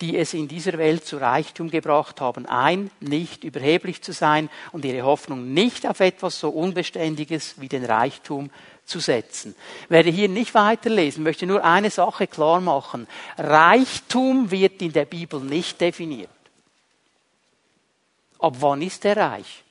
die 0.01 0.17
es 0.17 0.33
in 0.33 0.47
dieser 0.47 0.77
Welt 0.77 1.05
zu 1.05 1.17
Reichtum 1.17 1.69
gebracht 1.69 2.21
haben, 2.21 2.45
ein, 2.45 2.89
nicht 3.01 3.43
überheblich 3.43 4.01
zu 4.01 4.13
sein 4.13 4.49
und 4.71 4.85
ihre 4.85 5.03
Hoffnung 5.03 5.53
nicht 5.53 5.85
auf 5.85 5.99
etwas 5.99 6.39
so 6.39 6.49
Unbeständiges 6.49 7.55
wie 7.59 7.67
den 7.67 7.83
Reichtum 7.83 8.49
zu 8.85 8.99
setzen. 8.99 9.55
Ich 9.83 9.89
werde 9.89 10.09
hier 10.09 10.29
nicht 10.29 10.53
weiterlesen, 10.53 11.23
möchte 11.23 11.45
nur 11.45 11.63
eine 11.63 11.89
Sache 11.89 12.27
klar 12.27 12.61
machen. 12.61 13.07
Reichtum 13.37 14.51
wird 14.51 14.81
in 14.81 14.93
der 14.93 15.05
Bibel 15.05 15.41
nicht 15.41 15.81
definiert. 15.81 16.29
Ab 18.39 18.55
wann 18.59 18.81
ist 18.81 19.03
er 19.03 19.17
reich? 19.17 19.63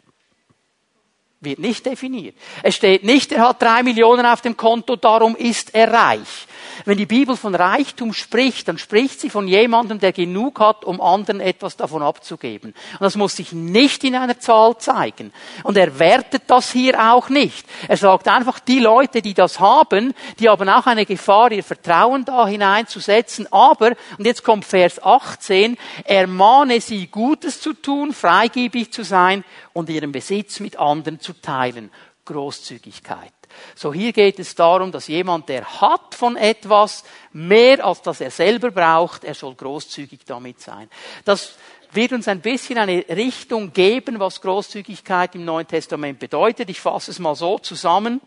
Wird 1.41 1.59
nicht 1.61 1.87
definiert. 1.87 2.37
Es 2.63 2.75
steht 2.75 3.05
nicht, 3.05 3.33
er 3.33 3.49
hat 3.49 3.63
drei 3.63 3.83
Millionen 3.83 4.27
auf 4.27 4.43
dem 4.43 4.57
Konto, 4.57 4.97
darum 4.97 5.37
ist 5.37 5.75
er 5.75 5.93
reich. 5.93 6.47
Wenn 6.85 6.99
die 6.99 7.07
Bibel 7.07 7.37
von 7.37 7.55
Reichtum 7.55 8.13
spricht, 8.13 8.69
dann 8.69 8.79
spricht 8.79 9.21
sie 9.21 9.31
von 9.31 9.49
jemandem, 9.49 9.99
der 9.99 10.13
genug 10.13 10.61
hat, 10.61 10.85
um 10.85 11.01
anderen 11.01 11.41
etwas 11.41 11.77
davon 11.77 12.03
abzugeben. 12.03 12.75
Und 12.93 13.01
das 13.01 13.17
muss 13.17 13.37
sich 13.37 13.53
nicht 13.53 14.05
in 14.05 14.15
einer 14.15 14.39
Zahl 14.39 14.79
zeigen. 14.79 15.33
Und 15.63 15.77
er 15.77 15.99
wertet 15.99 16.43
das 16.47 16.73
hier 16.73 17.13
auch 17.13 17.29
nicht. 17.29 17.67
Er 17.89 17.97
sagt 17.97 18.29
einfach, 18.29 18.59
die 18.59 18.79
Leute, 18.79 19.23
die 19.23 19.35
das 19.35 19.61
haben, 19.61 20.15
die 20.39 20.49
haben 20.49 20.69
auch 20.69 20.87
eine 20.87 21.07
Gefahr, 21.07 21.53
ihr 21.53 21.65
Vertrauen 21.65 22.25
da 22.25 22.47
hineinzusetzen. 22.47 23.47
Aber, 23.53 23.93
und 24.19 24.25
jetzt 24.25 24.45
kommt 24.45 24.65
Vers 24.65 25.03
18, 25.03 25.77
ermahne 26.05 26.81
sie, 26.81 27.07
Gutes 27.07 27.61
zu 27.61 27.73
tun, 27.73 28.13
freigebig 28.13 28.93
zu 28.93 29.03
sein 29.03 29.45
und 29.73 29.89
ihren 29.89 30.13
Besitz 30.13 30.61
mit 30.61 30.77
anderen 30.77 31.21
zu 31.21 31.33
teilen. 31.33 31.91
Großzügigkeit. 32.25 33.38
So 33.75 33.93
hier 33.93 34.13
geht 34.13 34.39
es 34.39 34.55
darum, 34.55 34.93
dass 34.93 35.09
jemand, 35.09 35.49
der 35.49 35.81
hat 35.81 36.15
von 36.15 36.37
etwas 36.37 37.05
mehr 37.33 37.85
als 37.85 38.03
das 38.03 38.21
er 38.21 38.31
selber 38.31 38.71
braucht, 38.71 39.25
er 39.25 39.35
soll 39.35 39.55
großzügig 39.55 40.21
damit 40.27 40.61
sein. 40.61 40.89
Das 41.25 41.55
wird 41.93 42.13
uns 42.13 42.29
ein 42.29 42.41
bisschen 42.41 42.79
eine 42.79 43.05
Richtung 43.09 43.73
geben, 43.73 44.21
was 44.21 44.41
Großzügigkeit 44.41 45.35
im 45.35 45.45
Neuen 45.45 45.67
Testament 45.67 46.19
bedeutet. 46.19 46.69
Ich 46.71 46.81
fasse 46.81 47.11
es 47.11 47.19
mal 47.19 47.35
so 47.35 47.59
zusammen. 47.59 48.21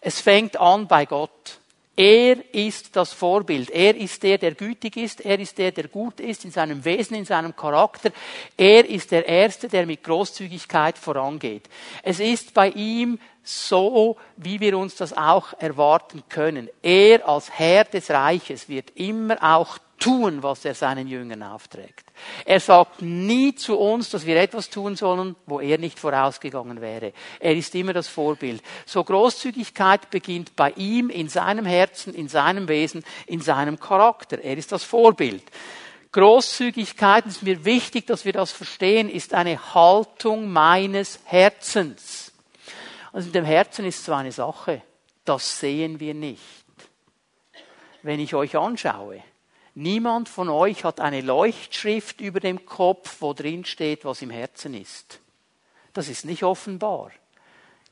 Es 0.00 0.20
fängt 0.20 0.56
an 0.58 0.86
bei 0.86 1.06
Gott. 1.06 1.57
Er 1.98 2.54
ist 2.54 2.94
das 2.94 3.12
Vorbild. 3.12 3.70
Er 3.70 3.96
ist 3.96 4.22
der, 4.22 4.38
der 4.38 4.54
gütig 4.54 4.96
ist. 4.96 5.20
Er 5.20 5.36
ist 5.40 5.58
der, 5.58 5.72
der 5.72 5.88
gut 5.88 6.20
ist 6.20 6.44
in 6.44 6.52
seinem 6.52 6.84
Wesen, 6.84 7.16
in 7.16 7.24
seinem 7.24 7.56
Charakter. 7.56 8.12
Er 8.56 8.88
ist 8.88 9.10
der 9.10 9.26
Erste, 9.26 9.66
der 9.66 9.84
mit 9.84 10.04
Großzügigkeit 10.04 10.96
vorangeht. 10.96 11.68
Es 12.04 12.20
ist 12.20 12.54
bei 12.54 12.68
ihm 12.70 13.18
so, 13.42 14.16
wie 14.36 14.60
wir 14.60 14.78
uns 14.78 14.94
das 14.94 15.12
auch 15.12 15.54
erwarten 15.58 16.22
können. 16.28 16.68
Er 16.82 17.28
als 17.28 17.50
Herr 17.50 17.82
des 17.82 18.10
Reiches 18.10 18.68
wird 18.68 18.90
immer 18.94 19.36
auch 19.42 19.78
tun, 19.98 20.42
was 20.42 20.64
er 20.64 20.74
seinen 20.74 21.08
Jüngern 21.08 21.42
aufträgt. 21.42 22.04
Er 22.44 22.60
sagt 22.60 23.02
nie 23.02 23.54
zu 23.54 23.78
uns, 23.78 24.10
dass 24.10 24.26
wir 24.26 24.36
etwas 24.36 24.70
tun 24.70 24.96
sollen, 24.96 25.36
wo 25.46 25.60
er 25.60 25.78
nicht 25.78 25.98
vorausgegangen 25.98 26.80
wäre. 26.80 27.12
Er 27.40 27.54
ist 27.54 27.74
immer 27.74 27.92
das 27.92 28.08
Vorbild. 28.08 28.62
So 28.86 29.04
Großzügigkeit 29.04 30.10
beginnt 30.10 30.56
bei 30.56 30.70
ihm, 30.72 31.10
in 31.10 31.28
seinem 31.28 31.66
Herzen, 31.66 32.14
in 32.14 32.28
seinem 32.28 32.68
Wesen, 32.68 33.04
in 33.26 33.40
seinem 33.40 33.78
Charakter. 33.78 34.42
Er 34.42 34.56
ist 34.56 34.72
das 34.72 34.84
Vorbild. 34.84 35.42
Großzügigkeit, 36.12 37.26
es 37.26 37.36
ist 37.36 37.42
mir 37.42 37.64
wichtig, 37.64 38.06
dass 38.06 38.24
wir 38.24 38.32
das 38.32 38.50
verstehen, 38.50 39.10
ist 39.10 39.34
eine 39.34 39.74
Haltung 39.74 40.50
meines 40.50 41.20
Herzens. 41.24 42.32
Also 43.12 43.26
in 43.26 43.32
dem 43.32 43.44
Herzen 43.44 43.84
ist 43.84 44.04
zwar 44.04 44.18
eine 44.18 44.32
Sache, 44.32 44.82
das 45.24 45.60
sehen 45.60 46.00
wir 46.00 46.14
nicht. 46.14 46.42
Wenn 48.02 48.20
ich 48.20 48.34
euch 48.34 48.56
anschaue, 48.56 49.22
niemand 49.78 50.28
von 50.28 50.48
euch 50.48 50.84
hat 50.84 51.00
eine 51.00 51.20
Leuchtschrift 51.20 52.20
über 52.20 52.40
dem 52.40 52.66
Kopf, 52.66 53.16
wo 53.20 53.32
drin 53.32 53.64
steht, 53.64 54.04
was 54.04 54.22
im 54.22 54.30
Herzen 54.30 54.74
ist. 54.74 55.20
Das 55.92 56.08
ist 56.08 56.24
nicht 56.24 56.42
offenbar. 56.42 57.10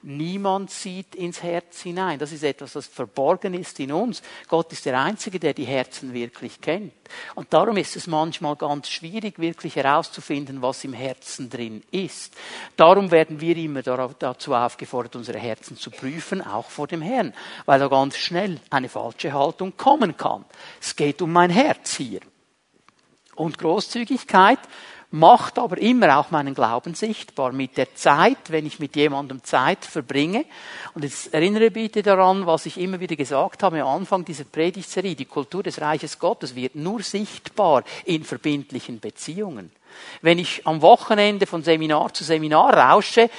Niemand 0.08 0.70
sieht 0.70 1.16
ins 1.16 1.42
Herz 1.42 1.82
hinein. 1.82 2.20
Das 2.20 2.30
ist 2.30 2.44
etwas, 2.44 2.74
das 2.74 2.86
verborgen 2.86 3.54
ist 3.54 3.80
in 3.80 3.90
uns. 3.90 4.22
Gott 4.46 4.70
ist 4.70 4.86
der 4.86 5.00
Einzige, 5.00 5.40
der 5.40 5.52
die 5.52 5.64
Herzen 5.64 6.14
wirklich 6.14 6.60
kennt. 6.60 6.92
Und 7.34 7.52
darum 7.52 7.76
ist 7.76 7.96
es 7.96 8.06
manchmal 8.06 8.54
ganz 8.54 8.88
schwierig, 8.88 9.40
wirklich 9.40 9.74
herauszufinden, 9.74 10.62
was 10.62 10.84
im 10.84 10.92
Herzen 10.92 11.50
drin 11.50 11.82
ist. 11.90 12.36
Darum 12.76 13.10
werden 13.10 13.40
wir 13.40 13.56
immer 13.56 13.82
dazu 13.82 14.54
aufgefordert, 14.54 15.16
unsere 15.16 15.40
Herzen 15.40 15.76
zu 15.76 15.90
prüfen, 15.90 16.40
auch 16.40 16.70
vor 16.70 16.86
dem 16.86 17.02
Herrn, 17.02 17.34
weil 17.64 17.80
da 17.80 17.88
ganz 17.88 18.16
schnell 18.16 18.60
eine 18.70 18.88
falsche 18.88 19.32
Haltung 19.32 19.76
kommen 19.76 20.16
kann. 20.16 20.44
Es 20.80 20.94
geht 20.94 21.20
um 21.20 21.32
mein 21.32 21.50
Herz 21.50 21.96
hier. 21.96 22.20
Und 23.34 23.58
Großzügigkeit 23.58 24.60
macht 25.10 25.58
aber 25.58 25.78
immer 25.78 26.18
auch 26.18 26.30
meinen 26.30 26.54
Glauben 26.54 26.94
sichtbar. 26.94 27.52
Mit 27.52 27.76
der 27.76 27.94
Zeit, 27.94 28.50
wenn 28.50 28.66
ich 28.66 28.78
mit 28.78 28.96
jemandem 28.96 29.42
Zeit 29.44 29.84
verbringe. 29.84 30.44
Und 30.94 31.04
jetzt 31.04 31.32
erinnere 31.32 31.70
bitte 31.70 32.02
daran, 32.02 32.46
was 32.46 32.66
ich 32.66 32.78
immer 32.78 33.00
wieder 33.00 33.16
gesagt 33.16 33.62
habe 33.62 33.82
am 33.82 33.88
Anfang 33.88 34.24
dieser 34.24 34.44
Predigtserie. 34.44 35.14
Die 35.14 35.24
Kultur 35.24 35.62
des 35.62 35.80
Reiches 35.80 36.18
Gottes 36.18 36.54
wird 36.54 36.74
nur 36.74 37.02
sichtbar 37.02 37.84
in 38.04 38.24
verbindlichen 38.24 39.00
Beziehungen. 39.00 39.70
Wenn 40.22 40.38
ich 40.38 40.66
am 40.66 40.82
Wochenende 40.82 41.46
von 41.46 41.62
Seminar 41.62 42.12
zu 42.12 42.24
Seminar 42.24 42.76
rausche, 42.76 43.30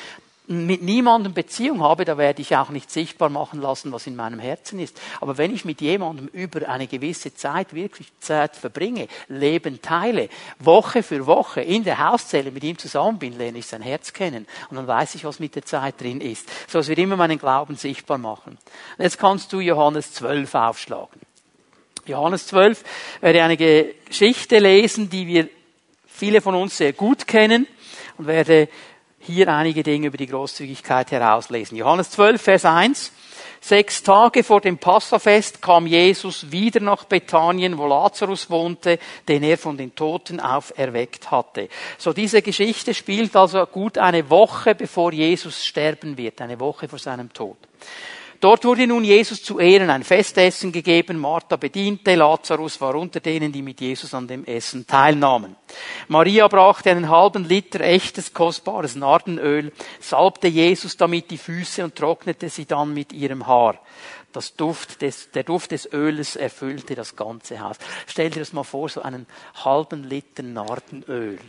mit 0.48 0.82
niemandem 0.82 1.34
Beziehung 1.34 1.82
habe, 1.82 2.06
da 2.06 2.18
werde 2.18 2.42
ich 2.42 2.56
auch 2.56 2.70
nicht 2.70 2.90
sichtbar 2.90 3.30
machen 3.30 3.62
lassen, 3.62 3.92
was 3.92 4.08
in 4.08 4.16
meinem 4.16 4.40
Herzen 4.40 4.80
ist. 4.80 5.00
Aber 5.20 5.38
wenn 5.38 5.54
ich 5.54 5.66
mit 5.66 5.82
jemandem 5.82 6.28
über 6.28 6.70
eine 6.70 6.88
gewisse 6.88 7.36
Zeit 7.36 7.74
wirklich 7.74 8.08
Zeit 8.20 8.56
verbringe, 8.56 9.10
Leben 9.28 9.82
teile, 9.82 10.30
Woche 10.60 11.04
für 11.04 11.26
Woche 11.26 11.62
in 11.62 11.84
der 11.84 12.00
Hauszelle 12.00 12.52
mit 12.52 12.64
ihm 12.64 12.78
zusammen 12.78 13.20
bin, 13.20 13.38
lerne 13.38 13.58
ich 13.58 13.68
sein 13.68 13.82
Herz 13.82 14.14
kennen. 14.14 14.48
Und 14.70 14.78
dann 14.78 14.88
weiß 14.88 15.16
ich, 15.16 15.26
was 15.26 15.40
mit 15.40 15.56
der 15.56 15.66
Zeit 15.66 16.00
drin 16.00 16.22
ist. 16.22 16.50
So 16.68 16.78
dass 16.78 16.88
wir 16.88 16.98
immer 16.98 17.18
meinen 17.18 17.40
Glauben 17.40 17.76
sichtbar 17.76 18.18
machen. 18.18 18.58
Jetzt 18.98 19.20
kannst 19.20 19.52
du 19.52 19.60
Johannes 19.60 20.14
12 20.14 20.56
aufschlagen. 20.56 21.20
Johannes 22.06 22.48
12 22.48 22.84
werde 23.20 23.44
eine 23.44 23.58
Geschichte 23.58 24.60
lesen, 24.60 25.10
die 25.10 25.28
wir 25.28 25.50
viele 26.06 26.40
von 26.40 26.56
uns 26.56 26.78
sehr 26.78 26.94
gut 26.94 27.28
kennen 27.28 27.68
und 28.18 28.28
werde 28.28 28.70
hier 29.28 29.54
einige 29.54 29.84
Dinge 29.84 30.08
über 30.08 30.18
die 30.18 30.28
Großzügigkeit 30.28 31.12
herauslesen. 31.12 31.78
Johannes 31.78 32.10
12, 32.12 32.42
Vers 32.42 32.66
1. 32.66 33.12
Sechs 33.60 34.04
Tage 34.04 34.44
vor 34.44 34.62
dem 34.62 34.78
Passafest 34.78 35.62
kam 35.62 35.88
Jesus 35.88 36.52
wieder 36.52 36.80
nach 36.80 37.04
Bethanien, 37.06 37.78
wo 37.78 37.88
Lazarus 37.88 38.50
wohnte, 38.50 39.00
den 39.28 39.44
er 39.44 39.58
von 39.58 39.78
den 39.78 39.94
Toten 39.96 40.40
auferweckt 40.40 41.32
hatte. 41.32 41.68
So 41.98 42.14
diese 42.14 42.42
Geschichte 42.42 42.94
spielt 42.94 43.36
also 43.36 43.66
gut 43.66 43.98
eine 43.98 44.30
Woche 44.30 44.76
bevor 44.76 45.12
Jesus 45.12 45.66
sterben 45.66 46.18
wird, 46.18 46.40
eine 46.42 46.60
Woche 46.60 46.88
vor 46.88 47.00
seinem 47.00 47.34
Tod. 47.34 47.58
Dort 48.40 48.66
wurde 48.66 48.86
nun 48.86 49.04
Jesus 49.04 49.42
zu 49.42 49.60
Ehren 49.60 49.90
ein 49.90 50.04
Festessen 50.04 50.72
gegeben. 50.72 51.18
Martha 51.18 51.56
bediente, 51.56 52.14
Lazarus 52.14 52.80
war 52.80 52.94
unter 52.96 53.20
denen, 53.20 53.52
die 53.52 53.64
mit 53.64 53.82
Jesus 53.82 54.14
an 54.14 54.28
dem 54.28 54.46
Essen 54.46 54.86
teilnahmen. 54.86 55.56
Maria 56.08 56.48
brachte 56.48 56.92
einen 56.92 57.10
halben 57.10 57.46
Liter 57.46 57.82
echtes, 57.82 58.34
kostbares 58.34 58.96
Nardenöl, 58.96 59.72
salbte 60.00 60.48
Jesus 60.48 60.98
damit 60.98 61.32
die 61.32 61.38
Füße 61.38 61.84
und 61.84 61.96
trocknete 61.96 62.50
sie 62.50 62.66
dann 62.66 62.94
mit 62.94 63.12
ihrem 63.12 63.48
Haar. 63.48 63.80
Das 64.34 64.56
Duft 64.56 65.02
des, 65.02 65.32
der 65.32 65.44
Duft 65.44 65.72
des 65.72 65.92
Öles 65.92 66.36
erfüllte 66.36 66.96
das 66.96 67.16
ganze 67.16 67.62
Haus. 67.62 67.78
Stell 68.06 68.30
dir 68.30 68.40
das 68.40 68.52
mal 68.52 68.64
vor, 68.64 68.90
so 68.90 69.02
einen 69.02 69.26
halben 69.64 70.04
Liter 70.04 70.44
Nardenöl. 70.44 71.40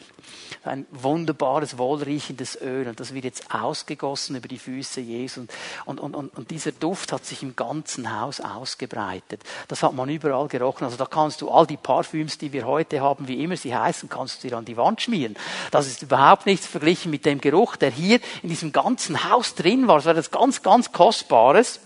Ein 0.63 0.87
wunderbares, 0.93 1.77
wohlriechendes 1.77 2.61
Öl. 2.63 2.87
Und 2.87 3.01
das 3.01 3.13
wird 3.13 3.25
jetzt 3.25 3.53
ausgegossen 3.53 4.37
über 4.37 4.47
die 4.47 4.59
Füße 4.59 5.01
Jesu. 5.01 5.47
Und, 5.87 5.99
und, 5.99 6.15
und, 6.15 6.39
und 6.39 6.51
dieser 6.53 6.71
Duft 6.71 7.13
hat 7.13 7.27
sich 7.27 7.43
im 7.43 7.57
ganzen 7.57 8.21
Haus 8.21 8.41
ausgebreitet. 8.41 9.43
Das 9.67 9.83
hat 9.83 9.93
man 9.95 10.09
überall 10.09 10.47
gerochen. 10.47 10.85
Also 10.85 10.97
da 10.97 11.07
kannst 11.07 11.43
du 11.43 11.51
all 11.51 11.67
die 11.67 11.77
Parfüms, 11.77 12.39
die 12.39 12.53
wir 12.53 12.65
heute 12.65 13.01
haben, 13.01 13.27
wie 13.27 13.43
immer 13.43 13.57
sie 13.57 13.75
heißen, 13.75 14.09
kannst 14.09 14.43
du 14.43 14.49
dir 14.49 14.57
an 14.57 14.65
die 14.65 14.77
Wand 14.77 15.03
schmieren. 15.03 15.37
Das 15.73 15.89
ist 15.89 16.03
überhaupt 16.03 16.47
nichts 16.47 16.67
verglichen 16.67 17.11
mit 17.11 17.27
dem 17.27 17.41
Geruch, 17.41 17.75
der 17.77 17.91
hier 17.91 18.21
in 18.43 18.49
diesem 18.49 18.71
ganzen 18.71 19.29
Haus 19.29 19.57
drin 19.57 19.89
war. 19.89 19.97
Das 19.97 20.07
war 20.07 20.15
das 20.15 20.31
ganz, 20.31 20.63
ganz 20.63 20.93
Kostbares. 20.93 21.81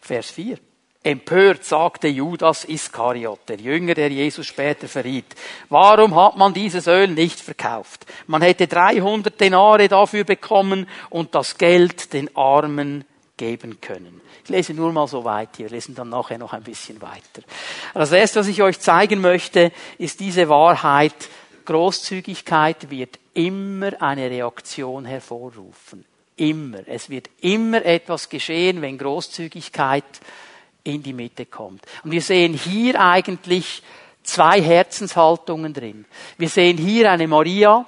Vers 0.00 0.30
4. 0.30 0.58
Empört 1.02 1.64
sagte 1.64 2.08
Judas 2.08 2.66
Iskariot, 2.66 3.48
der 3.48 3.56
Jünger, 3.56 3.94
der 3.94 4.10
Jesus 4.10 4.46
später 4.46 4.86
verriet, 4.86 5.34
warum 5.70 6.14
hat 6.14 6.36
man 6.36 6.52
dieses 6.52 6.86
Öl 6.88 7.08
nicht 7.08 7.40
verkauft? 7.40 8.04
Man 8.26 8.42
hätte 8.42 8.66
300 8.66 9.40
Denare 9.40 9.88
dafür 9.88 10.24
bekommen 10.24 10.86
und 11.08 11.34
das 11.34 11.56
Geld 11.56 12.12
den 12.12 12.36
Armen 12.36 13.06
geben 13.38 13.80
können. 13.80 14.20
Ich 14.44 14.50
lese 14.50 14.74
nur 14.74 14.92
mal 14.92 15.08
so 15.08 15.24
weit 15.24 15.56
hier, 15.56 15.70
lesen 15.70 15.94
dann 15.94 16.10
nachher 16.10 16.36
noch 16.36 16.52
ein 16.52 16.62
bisschen 16.62 17.00
weiter. 17.00 17.42
Das 17.94 18.12
erste, 18.12 18.40
was 18.40 18.48
ich 18.48 18.60
euch 18.60 18.78
zeigen 18.78 19.22
möchte, 19.22 19.72
ist 19.96 20.20
diese 20.20 20.50
Wahrheit, 20.50 21.14
Großzügigkeit 21.64 22.90
wird 22.90 23.18
immer 23.32 24.02
eine 24.02 24.28
Reaktion 24.28 25.06
hervorrufen. 25.06 26.04
Immer. 26.40 26.78
Es 26.86 27.10
wird 27.10 27.28
immer 27.42 27.84
etwas 27.84 28.30
geschehen, 28.30 28.80
wenn 28.80 28.96
Großzügigkeit 28.96 30.04
in 30.84 31.02
die 31.02 31.12
Mitte 31.12 31.44
kommt. 31.44 31.82
Und 32.02 32.12
wir 32.12 32.22
sehen 32.22 32.54
hier 32.54 32.98
eigentlich 32.98 33.82
zwei 34.22 34.62
Herzenshaltungen 34.62 35.74
drin. 35.74 36.06
Wir 36.38 36.48
sehen 36.48 36.78
hier 36.78 37.10
eine 37.10 37.28
Maria, 37.28 37.84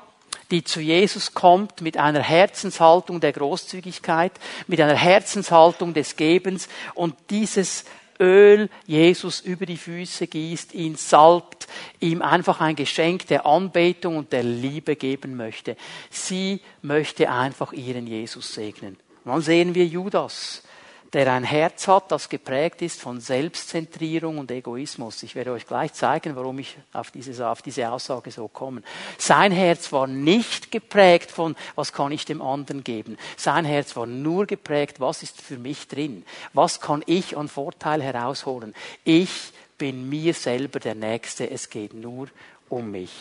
die 0.50 0.62
zu 0.62 0.82
Jesus 0.82 1.32
kommt 1.32 1.80
mit 1.80 1.96
einer 1.96 2.20
Herzenshaltung 2.20 3.20
der 3.20 3.32
Großzügigkeit, 3.32 4.32
mit 4.66 4.82
einer 4.82 4.96
Herzenshaltung 4.96 5.94
des 5.94 6.16
Gebens 6.16 6.68
und 6.92 7.14
dieses 7.30 7.86
Öl 8.22 8.70
Jesus 8.86 9.40
über 9.40 9.66
die 9.66 9.76
Füße 9.76 10.28
gießt, 10.28 10.74
ihn 10.74 10.94
salbt, 10.94 11.66
ihm 11.98 12.22
einfach 12.22 12.60
ein 12.60 12.76
Geschenk 12.76 13.26
der 13.26 13.44
Anbetung 13.44 14.16
und 14.16 14.32
der 14.32 14.44
Liebe 14.44 14.94
geben 14.94 15.36
möchte. 15.36 15.76
Sie 16.08 16.60
möchte 16.82 17.30
einfach 17.30 17.72
ihren 17.72 18.06
Jesus 18.06 18.54
segnen. 18.54 18.96
Und 19.24 19.32
dann 19.32 19.42
sehen 19.42 19.74
wir 19.74 19.86
Judas 19.86 20.62
der 21.12 21.30
ein 21.30 21.44
Herz 21.44 21.88
hat, 21.88 22.10
das 22.10 22.28
geprägt 22.28 22.80
ist 22.80 23.00
von 23.00 23.20
Selbstzentrierung 23.20 24.38
und 24.38 24.50
Egoismus. 24.50 25.22
Ich 25.22 25.34
werde 25.34 25.52
euch 25.52 25.66
gleich 25.66 25.92
zeigen, 25.92 26.36
warum 26.36 26.58
ich 26.58 26.76
auf 26.92 27.10
diese, 27.10 27.48
auf 27.48 27.60
diese 27.60 27.90
Aussage 27.90 28.30
so 28.30 28.48
komme. 28.48 28.82
Sein 29.18 29.52
Herz 29.52 29.92
war 29.92 30.06
nicht 30.06 30.70
geprägt 30.70 31.30
von, 31.30 31.54
was 31.74 31.92
kann 31.92 32.12
ich 32.12 32.24
dem 32.24 32.40
anderen 32.40 32.82
geben. 32.82 33.18
Sein 33.36 33.66
Herz 33.66 33.94
war 33.94 34.06
nur 34.06 34.46
geprägt, 34.46 35.00
was 35.00 35.22
ist 35.22 35.40
für 35.40 35.58
mich 35.58 35.86
drin? 35.86 36.24
Was 36.54 36.80
kann 36.80 37.02
ich 37.06 37.36
an 37.36 37.48
Vorteil 37.48 38.02
herausholen? 38.02 38.74
Ich 39.04 39.52
bin 39.76 40.08
mir 40.08 40.32
selber 40.32 40.80
der 40.80 40.94
Nächste. 40.94 41.50
Es 41.50 41.68
geht 41.68 41.92
nur 41.92 42.28
um 42.70 42.90
mich. 42.90 43.12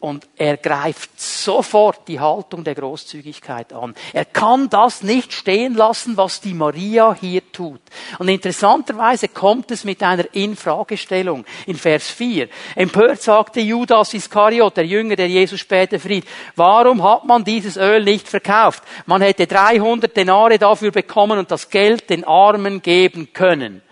Und 0.00 0.28
er 0.36 0.56
greift 0.56 1.20
sofort 1.20 2.06
die 2.06 2.20
Haltung 2.20 2.62
der 2.62 2.76
Großzügigkeit 2.76 3.72
an. 3.72 3.96
Er 4.12 4.24
kann 4.24 4.68
das 4.70 5.02
nicht 5.02 5.32
stehen 5.32 5.74
lassen, 5.74 6.16
was 6.16 6.40
die 6.40 6.54
Maria 6.54 7.16
hier 7.20 7.42
tut. 7.50 7.80
Und 8.20 8.28
interessanterweise 8.28 9.26
kommt 9.26 9.72
es 9.72 9.82
mit 9.82 10.00
einer 10.04 10.32
Infragestellung 10.32 11.44
in 11.66 11.74
Vers 11.74 12.10
4. 12.10 12.48
Empört 12.76 13.22
sagte 13.22 13.58
Judas 13.58 14.14
Iskariot, 14.14 14.76
der 14.76 14.86
Jünger, 14.86 15.16
der 15.16 15.28
Jesus 15.28 15.58
später 15.58 15.98
fried, 15.98 16.24
warum 16.54 17.02
hat 17.02 17.24
man 17.24 17.42
dieses 17.42 17.76
Öl 17.76 18.04
nicht 18.04 18.28
verkauft? 18.28 18.84
Man 19.06 19.20
hätte 19.20 19.48
300 19.48 20.16
Denare 20.16 20.60
dafür 20.60 20.92
bekommen 20.92 21.40
und 21.40 21.50
das 21.50 21.70
Geld 21.70 22.08
den 22.08 22.22
Armen 22.22 22.82
geben 22.82 23.32
können. 23.32 23.82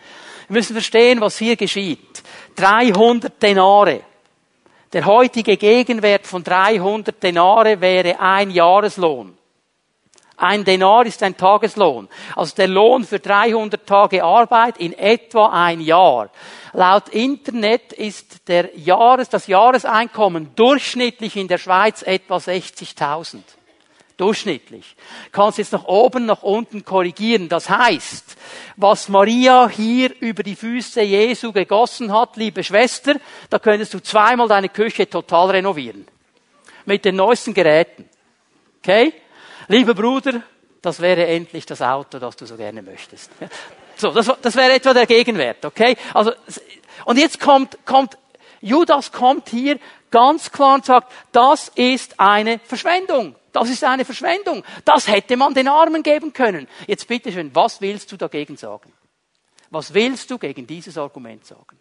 Wir 0.46 0.58
müssen 0.58 0.74
verstehen, 0.74 1.20
was 1.20 1.36
hier 1.36 1.56
geschieht. 1.56 2.22
300 2.54 3.42
Denare. 3.42 4.02
Der 4.92 5.04
heutige 5.04 5.56
Gegenwert 5.56 6.26
von 6.26 6.44
300 6.44 7.22
Denare 7.22 7.80
wäre 7.80 8.20
ein 8.20 8.50
Jahreslohn. 8.50 9.36
Ein 10.36 10.64
Denar 10.64 11.06
ist 11.06 11.22
ein 11.22 11.36
Tageslohn. 11.36 12.08
Also 12.34 12.54
der 12.56 12.68
Lohn 12.68 13.04
für 13.04 13.18
300 13.18 13.86
Tage 13.86 14.22
Arbeit 14.22 14.76
in 14.76 14.92
etwa 14.92 15.48
ein 15.48 15.80
Jahr. 15.80 16.28
Laut 16.74 17.08
Internet 17.08 17.94
ist 17.94 18.46
der 18.48 18.78
Jahres, 18.78 19.30
das 19.30 19.46
Jahreseinkommen 19.46 20.54
durchschnittlich 20.54 21.36
in 21.36 21.48
der 21.48 21.58
Schweiz 21.58 22.02
etwa 22.02 22.36
60.000. 22.36 23.38
Durchschnittlich. 24.16 24.96
Kannst 25.30 25.58
jetzt 25.58 25.72
nach 25.72 25.84
oben, 25.84 26.24
nach 26.24 26.42
unten 26.42 26.84
korrigieren. 26.84 27.50
Das 27.50 27.68
heißt, 27.68 28.36
was 28.76 29.10
Maria 29.10 29.68
hier 29.68 30.10
über 30.20 30.42
die 30.42 30.56
Füße 30.56 31.02
Jesu 31.02 31.52
gegossen 31.52 32.10
hat, 32.12 32.36
liebe 32.36 32.64
Schwester, 32.64 33.16
da 33.50 33.58
könntest 33.58 33.92
du 33.92 34.00
zweimal 34.00 34.48
deine 34.48 34.70
Küche 34.70 35.08
total 35.08 35.50
renovieren. 35.50 36.06
Mit 36.86 37.04
den 37.04 37.16
neuesten 37.16 37.52
Geräten. 37.52 38.08
Okay? 38.78 39.12
Lieber 39.68 39.94
Bruder, 39.94 40.40
das 40.80 41.00
wäre 41.00 41.26
endlich 41.26 41.66
das 41.66 41.82
Auto, 41.82 42.18
das 42.18 42.36
du 42.36 42.46
so 42.46 42.56
gerne 42.56 42.80
möchtest. 42.80 43.30
So, 43.96 44.12
das, 44.12 44.30
das 44.40 44.54
wäre 44.56 44.74
etwa 44.74 44.94
der 44.94 45.06
Gegenwert, 45.06 45.64
okay? 45.64 45.96
Also, 46.14 46.32
und 47.04 47.18
jetzt 47.18 47.40
kommt, 47.40 47.78
kommt, 47.84 48.16
Judas 48.60 49.10
kommt 49.10 49.48
hier 49.48 49.78
ganz 50.10 50.52
klar 50.52 50.74
und 50.74 50.84
sagt, 50.84 51.12
das 51.32 51.68
ist 51.74 52.20
eine 52.20 52.60
Verschwendung. 52.60 53.34
Das 53.56 53.70
ist 53.70 53.82
eine 53.84 54.04
Verschwendung. 54.04 54.62
Das 54.84 55.08
hätte 55.08 55.34
man 55.34 55.54
den 55.54 55.66
Armen 55.66 56.02
geben 56.02 56.34
können. 56.34 56.68
Jetzt 56.86 57.08
bitte 57.08 57.32
schön, 57.32 57.54
was 57.54 57.80
willst 57.80 58.12
du 58.12 58.18
dagegen 58.18 58.58
sagen? 58.58 58.92
Was 59.70 59.94
willst 59.94 60.30
du 60.30 60.36
gegen 60.36 60.66
dieses 60.66 60.98
Argument 60.98 61.46
sagen? 61.46 61.78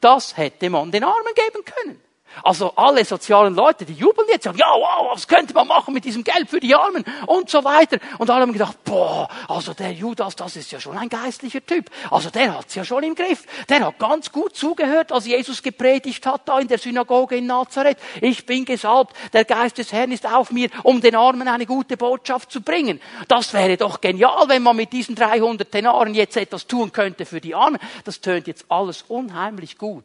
Das 0.00 0.36
hätte 0.36 0.68
man 0.70 0.90
den 0.90 1.04
Armen 1.04 1.32
geben 1.36 1.64
können. 1.64 2.00
Also 2.42 2.72
alle 2.76 3.04
sozialen 3.04 3.54
Leute, 3.54 3.84
die 3.84 3.94
jubeln 3.94 4.28
jetzt, 4.28 4.44
sagen, 4.44 4.58
ja, 4.58 4.66
wow, 4.66 5.12
was 5.12 5.26
könnte 5.28 5.54
man 5.54 5.66
machen 5.66 5.94
mit 5.94 6.04
diesem 6.04 6.24
Geld 6.24 6.48
für 6.48 6.60
die 6.60 6.74
Armen 6.74 7.04
und 7.26 7.48
so 7.48 7.64
weiter. 7.64 7.98
Und 8.18 8.30
alle 8.30 8.42
haben 8.42 8.52
gedacht, 8.52 8.82
boah, 8.84 9.28
also 9.48 9.74
der 9.74 9.92
Judas, 9.92 10.36
das 10.36 10.56
ist 10.56 10.72
ja 10.72 10.80
schon 10.80 10.98
ein 10.98 11.08
geistlicher 11.08 11.64
Typ. 11.64 11.90
Also 12.10 12.30
der 12.30 12.58
hat's 12.58 12.74
ja 12.74 12.84
schon 12.84 13.02
im 13.02 13.14
Griff. 13.14 13.44
Der 13.68 13.86
hat 13.86 13.98
ganz 13.98 14.32
gut 14.32 14.56
zugehört, 14.56 15.12
als 15.12 15.26
Jesus 15.26 15.62
gepredigt 15.62 16.26
hat 16.26 16.42
da 16.46 16.58
in 16.58 16.68
der 16.68 16.78
Synagoge 16.78 17.36
in 17.36 17.46
Nazareth. 17.46 17.98
Ich 18.20 18.46
bin 18.46 18.64
gesalbt, 18.64 19.14
der 19.32 19.44
Geist 19.44 19.78
des 19.78 19.92
Herrn 19.92 20.12
ist 20.12 20.26
auf 20.26 20.50
mir, 20.50 20.68
um 20.82 21.00
den 21.00 21.14
Armen 21.14 21.48
eine 21.48 21.66
gute 21.66 21.96
Botschaft 21.96 22.50
zu 22.50 22.60
bringen. 22.60 23.00
Das 23.28 23.52
wäre 23.52 23.76
doch 23.76 24.00
genial, 24.00 24.48
wenn 24.48 24.62
man 24.62 24.76
mit 24.76 24.92
diesen 24.92 25.14
300 25.14 25.72
Denaren 25.72 26.14
jetzt 26.14 26.36
etwas 26.36 26.66
tun 26.66 26.92
könnte 26.92 27.26
für 27.26 27.40
die 27.40 27.54
Armen. 27.54 27.78
Das 28.04 28.20
tönt 28.20 28.46
jetzt 28.46 28.66
alles 28.68 29.04
unheimlich 29.08 29.78
gut. 29.78 30.04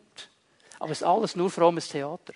Aber 0.79 0.91
es 0.91 1.01
ist 1.01 1.07
alles 1.07 1.35
nur 1.35 1.49
frommes 1.49 1.89
Theater. 1.89 2.33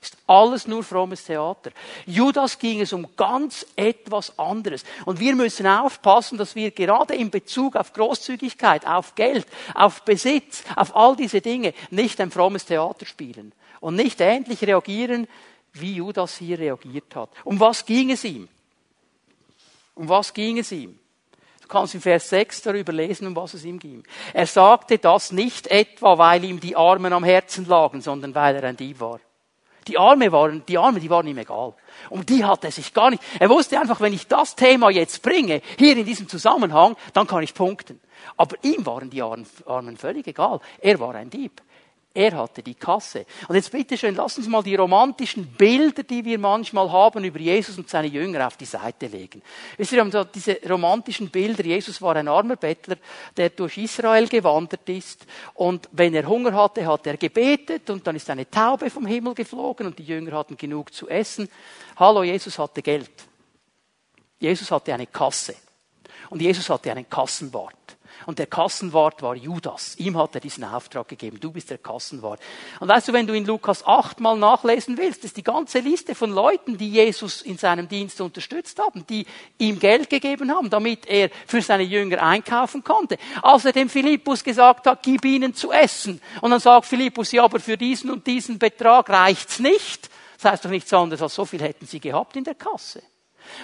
Ist 0.00 0.16
alles 0.26 0.66
nur 0.68 0.84
frommes 0.84 1.24
Theater. 1.24 1.70
Judas 2.06 2.58
ging 2.58 2.80
es 2.80 2.92
um 2.92 3.08
ganz 3.16 3.66
etwas 3.74 4.38
anderes. 4.38 4.84
Und 5.06 5.18
wir 5.18 5.34
müssen 5.34 5.66
aufpassen, 5.66 6.38
dass 6.38 6.54
wir 6.54 6.70
gerade 6.70 7.14
in 7.14 7.30
Bezug 7.30 7.74
auf 7.74 7.92
Großzügigkeit, 7.92 8.86
auf 8.86 9.14
Geld, 9.16 9.46
auf 9.74 10.02
Besitz, 10.02 10.62
auf 10.76 10.94
all 10.94 11.16
diese 11.16 11.40
Dinge 11.40 11.74
nicht 11.90 12.20
ein 12.20 12.30
frommes 12.30 12.64
Theater 12.64 13.06
spielen. 13.06 13.52
Und 13.80 13.96
nicht 13.96 14.20
ähnlich 14.20 14.62
reagieren, 14.62 15.26
wie 15.72 15.94
Judas 15.94 16.36
hier 16.36 16.58
reagiert 16.58 17.14
hat. 17.14 17.30
Um 17.44 17.58
was 17.58 17.84
ging 17.84 18.10
es 18.10 18.24
ihm? 18.24 18.48
Um 19.94 20.08
was 20.08 20.32
ging 20.32 20.58
es 20.58 20.70
ihm? 20.70 20.98
Du 21.68 21.74
kannst 21.74 21.94
in 21.94 22.00
Vers 22.00 22.30
6 22.30 22.62
darüber 22.62 22.94
lesen, 22.94 23.26
um 23.26 23.36
was 23.36 23.52
es 23.52 23.62
ihm 23.62 23.78
ging. 23.78 24.02
Er 24.32 24.46
sagte 24.46 24.96
das 24.96 25.32
nicht 25.32 25.66
etwa, 25.66 26.16
weil 26.16 26.42
ihm 26.44 26.60
die 26.60 26.74
Armen 26.74 27.12
am 27.12 27.24
Herzen 27.24 27.66
lagen, 27.66 28.00
sondern 28.00 28.34
weil 28.34 28.56
er 28.56 28.64
ein 28.64 28.76
Dieb 28.78 29.00
war. 29.00 29.20
Die 29.86 29.98
Arme 29.98 30.32
waren, 30.32 30.64
die 30.66 30.78
Arme, 30.78 30.98
die 30.98 31.10
waren 31.10 31.26
ihm 31.26 31.36
egal. 31.36 31.74
Um 32.08 32.24
die 32.24 32.42
hat 32.42 32.64
er 32.64 32.70
sich 32.70 32.94
gar 32.94 33.10
nicht. 33.10 33.22
Er 33.38 33.50
wusste 33.50 33.78
einfach, 33.78 34.00
wenn 34.00 34.14
ich 34.14 34.26
das 34.26 34.56
Thema 34.56 34.88
jetzt 34.88 35.22
bringe, 35.22 35.60
hier 35.78 35.94
in 35.94 36.06
diesem 36.06 36.26
Zusammenhang, 36.26 36.96
dann 37.12 37.26
kann 37.26 37.42
ich 37.42 37.52
punkten. 37.52 38.00
Aber 38.38 38.56
ihm 38.62 38.86
waren 38.86 39.10
die 39.10 39.20
Armen 39.20 39.96
völlig 39.98 40.26
egal. 40.26 40.60
Er 40.80 40.98
war 41.00 41.14
ein 41.16 41.28
Dieb. 41.28 41.60
Er 42.14 42.32
hatte 42.36 42.62
die 42.62 42.74
Kasse. 42.74 43.26
Und 43.46 43.54
jetzt 43.54 43.70
bitte 43.70 43.96
schön, 43.96 44.14
lass 44.14 44.38
uns 44.38 44.48
mal 44.48 44.62
die 44.62 44.74
romantischen 44.74 45.46
Bilder, 45.46 46.02
die 46.02 46.24
wir 46.24 46.38
manchmal 46.38 46.90
haben 46.90 47.22
über 47.22 47.38
Jesus 47.38 47.78
und 47.78 47.88
seine 47.88 48.08
Jünger 48.08 48.46
auf 48.46 48.56
die 48.56 48.64
Seite 48.64 49.06
legen. 49.06 49.42
Wir 49.76 50.00
haben 50.00 50.28
diese 50.34 50.58
romantischen 50.68 51.28
Bilder. 51.28 51.64
Jesus 51.64 52.00
war 52.00 52.16
ein 52.16 52.26
armer 52.26 52.56
Bettler, 52.56 52.96
der 53.36 53.50
durch 53.50 53.76
Israel 53.76 54.26
gewandert 54.26 54.88
ist. 54.88 55.26
Und 55.54 55.88
wenn 55.92 56.14
er 56.14 56.26
Hunger 56.26 56.54
hatte, 56.54 56.86
hat 56.86 57.06
er 57.06 57.18
gebetet 57.18 57.88
und 57.90 58.06
dann 58.06 58.16
ist 58.16 58.28
eine 58.30 58.50
Taube 58.50 58.90
vom 58.90 59.06
Himmel 59.06 59.34
geflogen 59.34 59.86
und 59.86 59.98
die 59.98 60.04
Jünger 60.04 60.32
hatten 60.32 60.56
genug 60.56 60.92
zu 60.92 61.08
essen. 61.08 61.48
Hallo, 61.96 62.24
Jesus 62.24 62.58
hatte 62.58 62.82
Geld. 62.82 63.12
Jesus 64.40 64.70
hatte 64.70 64.94
eine 64.94 65.06
Kasse. 65.06 65.54
Und 66.30 66.40
Jesus 66.42 66.68
hatte 66.70 66.90
einen 66.90 67.08
Kassenwart. 67.08 67.77
Und 68.28 68.38
der 68.38 68.46
Kassenwart 68.46 69.22
war 69.22 69.34
Judas. 69.34 69.96
Ihm 69.96 70.18
hat 70.18 70.34
er 70.34 70.42
diesen 70.42 70.62
Auftrag 70.62 71.08
gegeben. 71.08 71.40
Du 71.40 71.50
bist 71.50 71.70
der 71.70 71.78
Kassenwart. 71.78 72.38
Und 72.78 72.86
weißt 72.86 73.08
du, 73.08 73.14
wenn 73.14 73.26
du 73.26 73.32
in 73.32 73.46
Lukas 73.46 73.86
8 73.86 74.20
mal 74.20 74.36
nachlesen 74.36 74.98
willst, 74.98 75.24
ist 75.24 75.38
die 75.38 75.42
ganze 75.42 75.78
Liste 75.78 76.14
von 76.14 76.30
Leuten, 76.30 76.76
die 76.76 76.90
Jesus 76.90 77.40
in 77.40 77.56
seinem 77.56 77.88
Dienst 77.88 78.20
unterstützt 78.20 78.78
haben, 78.80 79.06
die 79.06 79.24
ihm 79.56 79.78
Geld 79.78 80.10
gegeben 80.10 80.54
haben, 80.54 80.68
damit 80.68 81.06
er 81.06 81.30
für 81.46 81.62
seine 81.62 81.84
Jünger 81.84 82.22
einkaufen 82.22 82.84
konnte. 82.84 83.16
Als 83.40 83.64
er 83.64 83.72
dem 83.72 83.88
Philippus 83.88 84.44
gesagt 84.44 84.86
hat, 84.86 85.02
gib 85.02 85.24
ihnen 85.24 85.54
zu 85.54 85.72
essen. 85.72 86.20
Und 86.42 86.50
dann 86.50 86.60
sagt 86.60 86.84
Philippus, 86.84 87.32
ja, 87.32 87.44
aber 87.44 87.60
für 87.60 87.78
diesen 87.78 88.10
und 88.10 88.26
diesen 88.26 88.58
Betrag 88.58 89.08
reicht's 89.08 89.58
nicht. 89.58 90.10
Das 90.36 90.52
heißt 90.52 90.66
doch 90.66 90.70
nichts 90.70 90.92
anderes 90.92 91.22
als 91.22 91.34
so 91.34 91.46
viel 91.46 91.62
hätten 91.62 91.86
sie 91.86 91.98
gehabt 91.98 92.36
in 92.36 92.44
der 92.44 92.56
Kasse. 92.56 93.02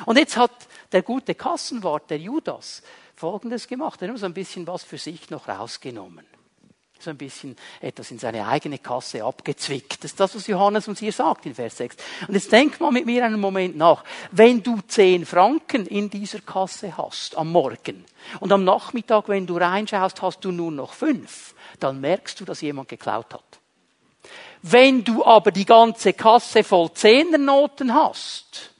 Und 0.06 0.16
jetzt 0.16 0.38
hat 0.38 0.52
der 0.90 1.02
gute 1.02 1.34
Kassenwart, 1.34 2.08
der 2.08 2.18
Judas, 2.18 2.82
Folgendes 3.16 3.68
gemacht. 3.68 4.02
Er 4.02 4.08
hat 4.08 4.18
so 4.18 4.26
ein 4.26 4.34
bisschen 4.34 4.66
was 4.66 4.82
für 4.82 4.98
sich 4.98 5.30
noch 5.30 5.48
rausgenommen. 5.48 6.26
So 6.98 7.10
ein 7.10 7.18
bisschen 7.18 7.56
etwas 7.80 8.10
in 8.10 8.18
seine 8.18 8.46
eigene 8.46 8.78
Kasse 8.78 9.24
abgezwickt. 9.24 10.02
Das 10.02 10.12
ist 10.12 10.20
das, 10.20 10.34
was 10.34 10.46
Johannes 10.46 10.88
uns 10.88 11.00
hier 11.00 11.12
sagt 11.12 11.44
in 11.44 11.54
Vers 11.54 11.76
6. 11.76 11.96
Und 12.28 12.34
jetzt 12.34 12.50
denk 12.50 12.80
mal 12.80 12.92
mit 12.92 13.04
mir 13.04 13.24
einen 13.24 13.40
Moment 13.40 13.76
nach. 13.76 14.04
Wenn 14.30 14.62
du 14.62 14.80
zehn 14.86 15.26
Franken 15.26 15.86
in 15.86 16.08
dieser 16.08 16.40
Kasse 16.40 16.96
hast 16.96 17.36
am 17.36 17.52
Morgen 17.52 18.04
und 18.40 18.52
am 18.52 18.64
Nachmittag, 18.64 19.28
wenn 19.28 19.46
du 19.46 19.58
reinschaust, 19.58 20.22
hast 20.22 20.44
du 20.44 20.50
nur 20.50 20.72
noch 20.72 20.94
fünf, 20.94 21.54
dann 21.78 22.00
merkst 22.00 22.40
du, 22.40 22.44
dass 22.44 22.62
jemand 22.62 22.88
geklaut 22.88 23.34
hat. 23.34 23.60
Wenn 24.62 25.04
du 25.04 25.24
aber 25.24 25.50
die 25.50 25.66
ganze 25.66 26.14
Kasse 26.14 26.64
voll 26.64 26.90
Zehnernoten 26.94 27.92
hast, 27.92 28.73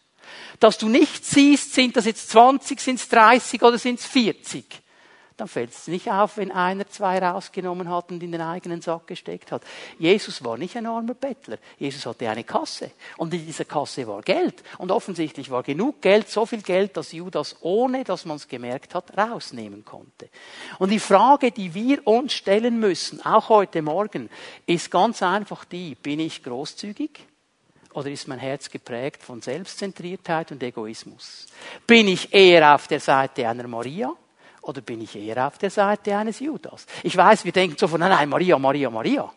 dass 0.61 0.79
du 0.79 0.88
nicht 0.88 1.25
siehst, 1.25 1.75
sind 1.75 1.97
das 1.97 2.05
jetzt 2.05 2.31
20, 2.31 2.81
sind 2.81 2.97
es 2.97 3.09
30 3.09 3.62
oder 3.62 3.79
sind 3.79 4.01
es 4.01 4.07
40, 4.07 4.64
dann 5.37 5.49
fällt 5.49 5.71
es 5.71 5.88
nicht 5.88 6.09
auf, 6.09 6.37
wenn 6.37 6.53
einer 6.53 6.87
zwei 6.87 7.19
rausgenommen 7.19 7.88
hat 7.88 8.12
und 8.12 8.23
in 8.23 8.31
den 8.31 8.40
eigenen 8.40 8.81
Sack 8.81 9.09
gesteckt 9.09 9.51
hat. 9.51 9.62
Jesus 9.99 10.45
war 10.45 10.57
nicht 10.57 10.77
ein 10.77 10.87
armer 10.87 11.14
Bettler. 11.14 11.59
Jesus 11.77 12.07
hatte 12.07 12.29
eine 12.31 12.45
Kasse. 12.45 12.93
Und 13.17 13.35
in 13.35 13.45
dieser 13.45 13.64
Kasse 13.64 14.07
war 14.07 14.23
Geld. 14.23 14.62
Und 14.79 14.93
offensichtlich 14.93 15.51
war 15.51 15.64
genug 15.64 16.01
Geld, 16.01 16.29
so 16.29 16.47
viel 16.47 16.62
Geld, 16.62 16.97
dass 16.97 17.11
Judas, 17.11 17.57
ohne 17.62 18.05
dass 18.05 18.25
man 18.25 18.37
es 18.37 18.47
gemerkt 18.47 18.95
hat, 18.95 19.19
rausnehmen 19.19 19.85
konnte. 19.85 20.29
Und 20.79 20.90
die 20.90 21.01
Frage, 21.01 21.51
die 21.51 21.75
wir 21.75 22.07
uns 22.07 22.33
stellen 22.33 22.79
müssen, 22.79 23.21
auch 23.27 23.49
heute 23.49 23.83
Morgen, 23.83 24.31
ist 24.67 24.93
ganz 24.93 25.21
einfach 25.21 25.64
die, 25.64 25.97
bin 25.97 26.21
ich 26.21 26.45
großzügig? 26.45 27.27
Oder 27.94 28.11
ist 28.11 28.26
mein 28.26 28.40
Herz 28.40 28.68
geprägt 28.68 29.22
von 29.22 29.40
Selbstzentriertheit 29.40 30.50
und 30.50 30.62
Egoismus? 30.62 31.46
Bin 31.87 32.09
ich 32.09 32.35
eher 32.35 32.74
auf 32.74 32.88
der 32.88 33.00
Seite 33.00 33.48
einer 33.48 33.68
Maria? 33.68 34.12
Oder 34.62 34.80
bin 34.80 35.00
ich 35.00 35.14
eher 35.14 35.46
auf 35.46 35.59
der 35.59 35.70
Seite 35.70 36.16
eines 36.16 36.40
Judas? 36.40 36.87
Ich 37.04 37.16
weiß, 37.16 37.44
wir 37.44 37.52
denken 37.52 37.76
so 37.78 37.87
von, 37.87 38.00
nein, 38.00 38.11
nein, 38.11 38.28
Maria, 38.28 38.59
Maria, 38.59 38.90
Maria. 38.90 39.33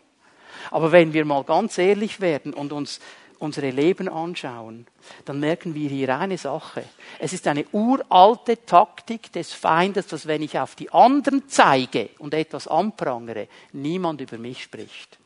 Aber 0.72 0.92
wenn 0.92 1.14
wir 1.14 1.24
mal 1.24 1.44
ganz 1.44 1.78
ehrlich 1.78 2.20
werden 2.20 2.54
und 2.54 2.72
uns 2.72 3.00
unsere 3.38 3.70
Leben 3.70 4.10
anschauen, 4.10 4.88
dann 5.26 5.40
merken 5.40 5.76
wir 5.76 5.90
hier 5.90 6.18
eine 6.18 6.40
Sache. 6.40 6.84
Es 7.20 7.34
ist 7.34 7.48
eine 7.48 7.66
uralte 7.72 8.66
Taktik 8.66 9.32
des 9.32 9.54
Feindes, 9.54 10.08
dass 10.08 10.26
wenn 10.26 10.42
ich 10.42 10.58
auf 10.58 10.74
die 10.74 10.90
anderen 10.90 11.48
zeige 11.48 12.10
und 12.18 12.34
etwas 12.34 12.68
anprangere, 12.68 13.48
niemand 13.74 14.22
über 14.22 14.40
mich 14.40 14.64
spricht. 14.64 15.20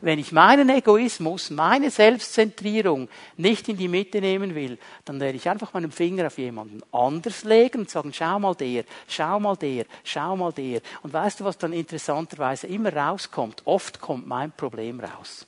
Wenn 0.00 0.18
ich 0.18 0.32
meinen 0.32 0.68
Egoismus, 0.68 1.50
meine 1.50 1.90
Selbstzentrierung 1.90 3.08
nicht 3.36 3.68
in 3.68 3.76
die 3.76 3.88
Mitte 3.88 4.20
nehmen 4.20 4.54
will, 4.54 4.78
dann 5.04 5.20
werde 5.20 5.36
ich 5.36 5.48
einfach 5.48 5.72
meinen 5.72 5.90
Finger 5.90 6.26
auf 6.26 6.38
jemanden 6.38 6.82
anders 6.92 7.44
legen 7.44 7.80
und 7.80 7.90
sagen, 7.90 8.12
schau 8.12 8.38
mal 8.38 8.54
der, 8.54 8.84
schau 9.08 9.40
mal 9.40 9.56
der, 9.56 9.86
schau 10.04 10.36
mal 10.36 10.52
der. 10.52 10.80
Und 11.02 11.12
weißt 11.12 11.40
du, 11.40 11.44
was 11.44 11.58
dann 11.58 11.72
interessanterweise 11.72 12.66
immer 12.66 12.94
rauskommt? 12.94 13.62
Oft 13.64 14.00
kommt 14.00 14.26
mein 14.26 14.52
Problem 14.52 15.00
raus. 15.00 15.46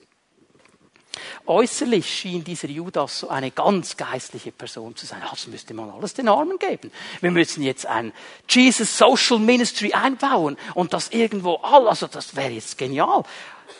Äußerlich 1.46 2.06
schien 2.06 2.44
dieser 2.44 2.68
Judas 2.68 3.20
so 3.20 3.28
eine 3.28 3.50
ganz 3.50 3.96
geistliche 3.96 4.52
Person 4.52 4.96
zu 4.96 5.06
sein. 5.06 5.22
Das 5.30 5.46
müsste 5.46 5.74
man 5.74 5.90
alles 5.90 6.14
den 6.14 6.28
Armen 6.28 6.58
geben. 6.58 6.90
Wir 7.20 7.30
müssen 7.30 7.62
jetzt 7.62 7.86
ein 7.86 8.12
Jesus 8.48 8.98
Social 8.98 9.38
Ministry 9.38 9.92
einbauen 9.92 10.56
und 10.74 10.92
das 10.92 11.10
irgendwo 11.10 11.54
all, 11.56 11.88
also 11.88 12.06
das 12.06 12.36
wäre 12.36 12.50
jetzt 12.50 12.76
genial. 12.76 13.22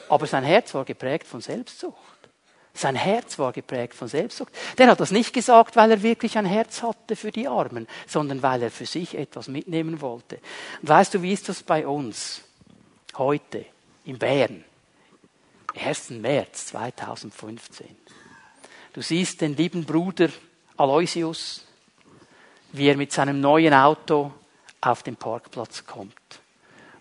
Aber 0.08 0.26
sein 0.26 0.44
Herz 0.44 0.74
war 0.74 0.84
geprägt 0.84 1.26
von 1.26 1.40
Selbstsucht. 1.40 1.96
Sein 2.76 2.94
Herz 2.94 3.38
war 3.38 3.52
geprägt 3.52 3.94
von 3.94 4.06
Selbstsucht. 4.06 4.52
Der 4.76 4.88
hat 4.88 5.00
das 5.00 5.10
nicht 5.10 5.32
gesagt, 5.32 5.76
weil 5.76 5.90
er 5.90 6.02
wirklich 6.02 6.36
ein 6.36 6.44
Herz 6.44 6.82
hatte 6.82 7.16
für 7.16 7.32
die 7.32 7.48
Armen, 7.48 7.88
sondern 8.06 8.42
weil 8.42 8.62
er 8.62 8.70
für 8.70 8.84
sich 8.84 9.16
etwas 9.16 9.48
mitnehmen 9.48 10.02
wollte. 10.02 10.38
Und 10.82 10.88
weißt 10.88 11.14
du, 11.14 11.22
wie 11.22 11.32
ist 11.32 11.48
das 11.48 11.62
bei 11.62 11.86
uns 11.86 12.42
heute 13.16 13.64
in 14.04 14.18
Bern? 14.18 14.62
1. 15.74 16.10
März 16.10 16.66
2015. 16.66 17.96
Du 18.92 19.02
siehst 19.02 19.40
den 19.40 19.56
lieben 19.56 19.84
Bruder 19.84 20.28
Aloysius, 20.76 21.64
wie 22.72 22.88
er 22.88 22.96
mit 22.96 23.12
seinem 23.12 23.40
neuen 23.40 23.72
Auto 23.72 24.32
auf 24.82 25.02
den 25.02 25.16
Parkplatz 25.16 25.86
kommt. 25.86 26.14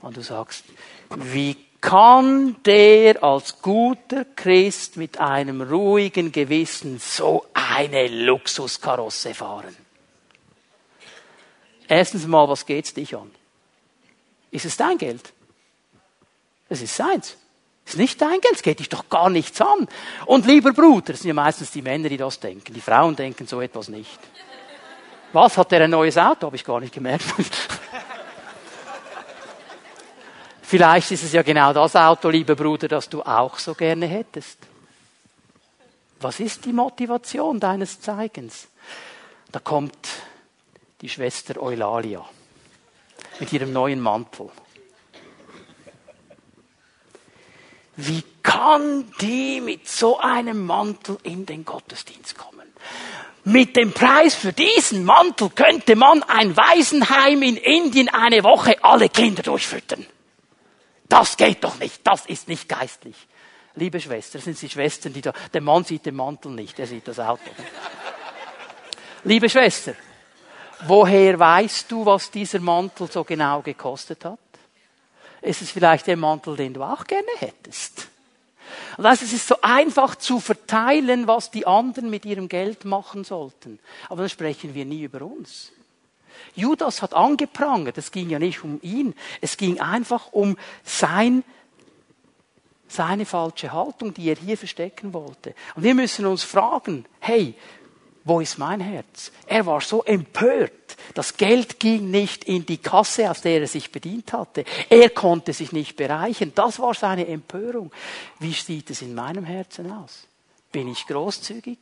Und 0.02 0.16
du 0.16 0.22
sagst, 0.22 0.66
wie 1.10 1.65
kann 1.86 2.56
der 2.66 3.24
als 3.24 3.62
guter 3.62 4.26
Christ 4.26 4.98
mit 4.98 5.20
einem 5.20 5.62
ruhigen 5.62 6.32
Gewissen 6.32 6.98
so 6.98 7.46
eine 7.54 8.08
Luxuskarosse 8.08 9.36
fahren? 9.36 9.76
Erstens 11.88 12.26
mal, 12.26 12.50
was 12.50 12.66
geht's 12.66 12.96
dich 12.96 13.16
an? 13.16 13.30
Ist 14.50 14.66
es 14.66 14.78
dein 14.78 14.98
Geld? 14.98 15.32
Es 16.70 16.82
ist 16.82 16.96
seins. 16.96 17.38
Es 17.86 17.94
ist 17.94 18.00
nicht 18.00 18.20
dein 18.20 18.42
Geld, 18.42 18.56
es 18.56 18.64
geht 18.64 18.80
dich 18.80 18.90
doch 18.90 19.08
gar 19.08 19.30
nichts 19.30 19.62
an. 19.62 19.88
Und 20.26 20.48
lieber 20.48 20.74
Bruder, 20.74 21.14
das 21.14 21.20
sind 21.20 21.28
ja 21.28 21.34
meistens 21.36 21.70
die 21.70 21.84
Männer, 21.84 22.10
die 22.10 22.18
das 22.18 22.40
denken. 22.40 22.74
Die 22.74 22.82
Frauen 22.82 23.16
denken 23.16 23.46
so 23.46 23.62
etwas 23.62 23.90
nicht. 23.90 24.20
Was, 25.34 25.56
hat 25.56 25.72
der 25.72 25.82
ein 25.82 25.92
neues 25.92 26.18
Auto? 26.18 26.48
Habe 26.48 26.56
ich 26.56 26.66
gar 26.66 26.80
nicht 26.80 26.96
gemerkt. 26.96 27.26
Vielleicht 30.68 31.12
ist 31.12 31.24
es 31.24 31.32
ja 31.32 31.44
genau 31.44 31.74
das 31.74 31.96
Auto, 31.96 32.30
lieber 32.30 32.56
Bruder, 32.56 32.88
das 32.88 33.08
du 33.08 33.22
auch 33.22 33.60
so 33.60 33.76
gerne 33.76 34.08
hättest. 34.08 34.58
Was 36.20 36.40
ist 36.40 36.66
die 36.66 36.74
Motivation 36.74 37.60
deines 37.60 38.02
Zeigens? 38.02 38.68
Da 39.52 39.60
kommt 39.60 39.96
die 41.02 41.10
Schwester 41.10 41.62
Eulalia 41.62 42.26
mit 43.40 43.54
ihrem 43.54 43.74
neuen 43.74 44.00
Mantel. 44.00 44.50
Wie 47.98 48.24
kann 48.42 49.12
die 49.22 49.62
mit 49.62 49.88
so 49.88 50.18
einem 50.18 50.66
Mantel 50.66 51.18
in 51.22 51.46
den 51.46 51.64
Gottesdienst 51.64 52.40
kommen? 52.40 52.68
Mit 53.44 53.76
dem 53.76 53.92
Preis 53.92 54.34
für 54.34 54.52
diesen 54.52 55.06
Mantel 55.06 55.52
könnte 55.52 55.96
man 55.96 56.24
ein 56.24 56.58
Waisenheim 56.58 57.44
in 57.44 57.58
Indien 57.58 58.10
eine 58.10 58.44
Woche 58.44 58.84
alle 58.84 59.10
Kinder 59.10 59.44
durchfüttern. 59.44 60.08
Das 61.08 61.38
geht 61.38 61.64
doch 61.64 61.78
nicht, 61.80 62.06
das 62.06 62.26
ist 62.26 62.48
nicht 62.48 62.68
geistlich. 62.68 63.16
Liebe 63.76 64.00
Schwester, 64.00 64.38
das 64.38 64.46
sind 64.46 64.62
die 64.62 64.70
Schwestern, 64.70 65.14
die 65.14 65.22
da, 65.22 65.34
der 65.54 65.62
Mann 65.62 65.84
sieht 65.84 66.06
den 66.06 66.16
Mantel 66.16 66.52
nicht, 66.52 66.80
er 66.80 66.88
sieht 66.88 67.08
das 67.08 67.20
Auto. 67.20 67.50
Liebe 69.24 69.50
Schwester, 69.50 69.94
woher 70.88 71.38
weißt 71.38 71.92
du, 71.92 72.06
was 72.06 72.32
dieser 72.32 72.60
Mantel 72.60 73.12
so 73.12 73.24
genau 73.24 73.62
gekostet 73.62 74.24
hat? 74.24 74.40
Ist 75.42 75.62
es 75.62 75.72
vielleicht 75.72 76.08
der 76.08 76.18
Mantel, 76.18 76.56
den 76.56 76.74
du 76.74 76.84
auch 76.84 77.04
gerne 77.06 77.28
hättest? 77.40 78.08
Und 78.98 79.04
weißt, 79.04 79.24
es 79.24 79.34
ist 79.34 79.48
so 79.48 79.58
einfach 79.62 80.16
zu 80.16 80.40
verteilen, 80.40 81.28
was 81.28 81.52
die 81.52 81.68
anderen 81.68 82.10
mit 82.10 82.26
ihrem 82.26 82.48
Geld 82.48 82.86
machen 82.86 83.24
sollten. 83.24 83.80
Aber 84.10 84.22
dann 84.22 84.30
sprechen 84.30 84.74
wir 84.74 84.86
nie 84.86 85.04
über 85.04 85.22
uns. 85.22 85.72
Judas 86.56 87.02
hat 87.02 87.14
angeprangert, 87.14 87.98
es 87.98 88.12
ging 88.12 88.30
ja 88.30 88.40
nicht 88.40 88.64
um 88.64 88.80
ihn, 88.82 89.14
es 89.42 89.58
ging 89.58 89.80
einfach 89.80 90.32
um 90.32 90.58
sein, 90.84 91.44
seine 92.88 93.26
falsche 93.26 93.74
Haltung, 93.74 94.14
die 94.14 94.30
er 94.30 94.36
hier 94.36 94.58
verstecken 94.58 95.14
wollte. 95.14 95.54
Und 95.76 95.84
wir 95.84 95.96
müssen 95.96 96.26
uns 96.26 96.44
fragen, 96.44 97.06
hey, 97.20 97.56
wo 98.26 98.40
ist 98.40 98.58
mein 98.58 98.80
Herz? 98.80 99.32
Er 99.46 99.68
war 99.68 99.82
so 99.82 100.04
empört. 100.04 100.98
Das 101.14 101.38
Geld 101.38 101.80
ging 101.80 102.10
nicht 102.10 102.44
in 102.46 102.66
die 102.66 102.80
Kasse, 102.80 103.30
aus 103.30 103.42
der 103.42 103.62
er 103.62 103.68
sich 103.68 103.92
bedient 103.92 104.34
hatte. 104.34 104.66
Er 104.90 105.12
konnte 105.12 105.54
sich 105.54 105.72
nicht 105.72 105.96
bereichern. 105.96 106.52
Das 106.56 106.80
war 106.80 106.96
seine 106.96 107.28
Empörung. 107.28 107.92
Wie 108.40 108.54
sieht 108.54 108.90
es 108.90 109.04
in 109.04 109.14
meinem 109.14 109.46
Herzen 109.46 109.92
aus? 109.92 110.28
Bin 110.72 110.88
ich 110.88 111.06
großzügig? 111.06 111.78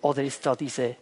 Oder 0.00 0.24
ist 0.24 0.44
da 0.44 0.56
diese 0.56 0.96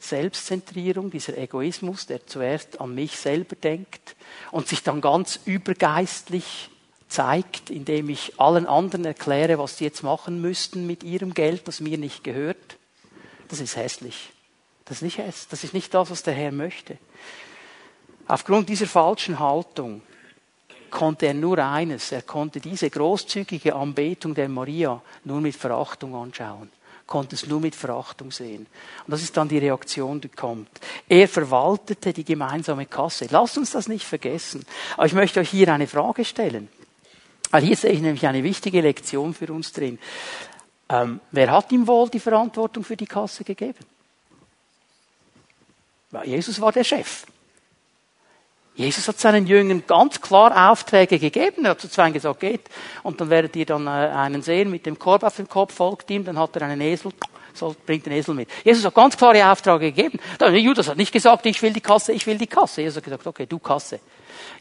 Selbstzentrierung, 0.00 1.10
dieser 1.10 1.36
Egoismus, 1.36 2.06
der 2.06 2.26
zuerst 2.26 2.80
an 2.80 2.94
mich 2.94 3.18
selber 3.18 3.54
denkt 3.54 4.16
und 4.50 4.66
sich 4.66 4.82
dann 4.82 5.02
ganz 5.02 5.38
übergeistlich 5.44 6.70
zeigt, 7.08 7.68
indem 7.70 8.08
ich 8.08 8.40
allen 8.40 8.66
anderen 8.66 9.04
erkläre, 9.04 9.58
was 9.58 9.76
sie 9.76 9.84
jetzt 9.84 10.02
machen 10.02 10.40
müssten 10.40 10.86
mit 10.86 11.04
ihrem 11.04 11.34
Geld, 11.34 11.68
das 11.68 11.80
mir 11.80 11.98
nicht 11.98 12.24
gehört. 12.24 12.78
Das 13.48 13.60
ist 13.60 13.76
hässlich. 13.76 14.30
Das 14.86 14.98
ist 14.98 15.02
nicht 15.02 15.18
hässlich. 15.18 15.48
Das 15.50 15.64
ist 15.64 15.74
nicht 15.74 15.92
das, 15.92 16.10
was 16.10 16.22
der 16.22 16.34
Herr 16.34 16.52
möchte. 16.52 16.96
Aufgrund 18.26 18.68
dieser 18.68 18.86
falschen 18.86 19.38
Haltung 19.38 20.00
konnte 20.88 21.26
er 21.26 21.34
nur 21.34 21.58
eines. 21.58 22.10
Er 22.10 22.22
konnte 22.22 22.60
diese 22.60 22.88
großzügige 22.88 23.74
Anbetung 23.74 24.34
der 24.34 24.48
Maria 24.48 25.02
nur 25.24 25.40
mit 25.40 25.56
Verachtung 25.56 26.14
anschauen 26.14 26.70
konnte 27.10 27.34
es 27.34 27.46
nur 27.46 27.60
mit 27.60 27.74
Verachtung 27.74 28.30
sehen. 28.30 28.66
Und 29.04 29.10
das 29.10 29.20
ist 29.20 29.36
dann 29.36 29.48
die 29.48 29.58
Reaktion, 29.58 30.20
die 30.20 30.28
kommt. 30.28 30.70
Er 31.08 31.28
verwaltete 31.28 32.12
die 32.12 32.24
gemeinsame 32.24 32.86
Kasse. 32.86 33.26
Lasst 33.30 33.58
uns 33.58 33.72
das 33.72 33.88
nicht 33.88 34.06
vergessen. 34.06 34.64
Aber 34.94 35.06
ich 35.06 35.12
möchte 35.12 35.40
euch 35.40 35.50
hier 35.50 35.74
eine 35.74 35.88
Frage 35.88 36.24
stellen. 36.24 36.68
Weil 37.50 37.64
hier 37.64 37.76
sehe 37.76 37.90
ich 37.90 38.00
nämlich 38.00 38.26
eine 38.26 38.44
wichtige 38.44 38.80
Lektion 38.80 39.34
für 39.34 39.52
uns 39.52 39.72
drin. 39.72 39.98
Ähm, 40.88 41.20
wer 41.32 41.50
hat 41.50 41.72
ihm 41.72 41.86
wohl 41.86 42.08
die 42.08 42.20
Verantwortung 42.20 42.84
für 42.84 42.96
die 42.96 43.06
Kasse 43.06 43.42
gegeben? 43.42 43.84
Jesus 46.24 46.60
war 46.60 46.70
der 46.70 46.84
Chef. 46.84 47.26
Jesus 48.80 49.06
hat 49.08 49.20
seinen 49.20 49.46
Jüngern 49.46 49.84
ganz 49.86 50.20
klar 50.20 50.70
Aufträge 50.70 51.18
gegeben. 51.18 51.64
Er 51.64 51.72
hat 51.72 51.80
zu 51.80 51.88
zwei 51.88 52.10
gesagt, 52.10 52.40
geht. 52.40 52.62
Und 53.02 53.20
dann 53.20 53.28
werdet 53.28 53.54
ihr 53.56 53.66
dann 53.66 53.86
äh, 53.86 53.90
einen 53.90 54.42
sehen 54.42 54.70
mit 54.70 54.86
dem 54.86 54.98
Korb 54.98 55.22
auf 55.22 55.36
dem 55.36 55.48
Kopf, 55.48 55.74
folgt 55.74 56.10
ihm, 56.10 56.24
dann 56.24 56.38
hat 56.38 56.56
er 56.56 56.62
einen 56.62 56.80
Esel, 56.80 57.12
bringt 57.84 58.06
den 58.06 58.14
Esel 58.14 58.34
mit. 58.34 58.48
Jesus 58.64 58.84
hat 58.84 58.94
ganz 58.94 59.16
klare 59.16 59.50
Aufträge 59.50 59.92
gegeben. 59.92 60.18
Dann, 60.38 60.54
Judas 60.54 60.88
hat 60.88 60.96
nicht 60.96 61.12
gesagt, 61.12 61.44
ich 61.46 61.60
will 61.60 61.72
die 61.72 61.80
Kasse, 61.80 62.12
ich 62.12 62.26
will 62.26 62.38
die 62.38 62.46
Kasse. 62.46 62.80
Jesus 62.80 62.96
hat 62.96 63.04
gesagt, 63.04 63.26
okay, 63.26 63.46
du 63.46 63.58
Kasse. 63.58 64.00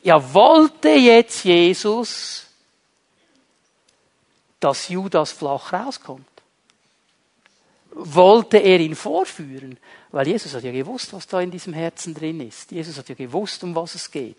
Ja, 0.03 0.33
wollte 0.33 0.89
jetzt 0.89 1.45
Jesus, 1.45 2.45
dass 4.59 4.89
Judas 4.89 5.31
flach 5.31 5.71
rauskommt? 5.71 6.25
wollte 7.91 8.57
er 8.57 8.79
ihn 8.79 8.95
vorführen? 8.95 9.77
Weil 10.11 10.27
Jesus 10.27 10.55
hat 10.55 10.63
ja 10.63 10.71
gewusst, 10.71 11.13
was 11.13 11.27
da 11.27 11.39
in 11.39 11.51
diesem 11.51 11.73
Herzen 11.73 12.15
drin 12.15 12.41
ist. 12.41 12.71
Jesus 12.71 12.97
hat 12.97 13.09
ja 13.09 13.15
gewusst, 13.15 13.63
um 13.63 13.75
was 13.75 13.93
es 13.93 14.09
geht. 14.09 14.37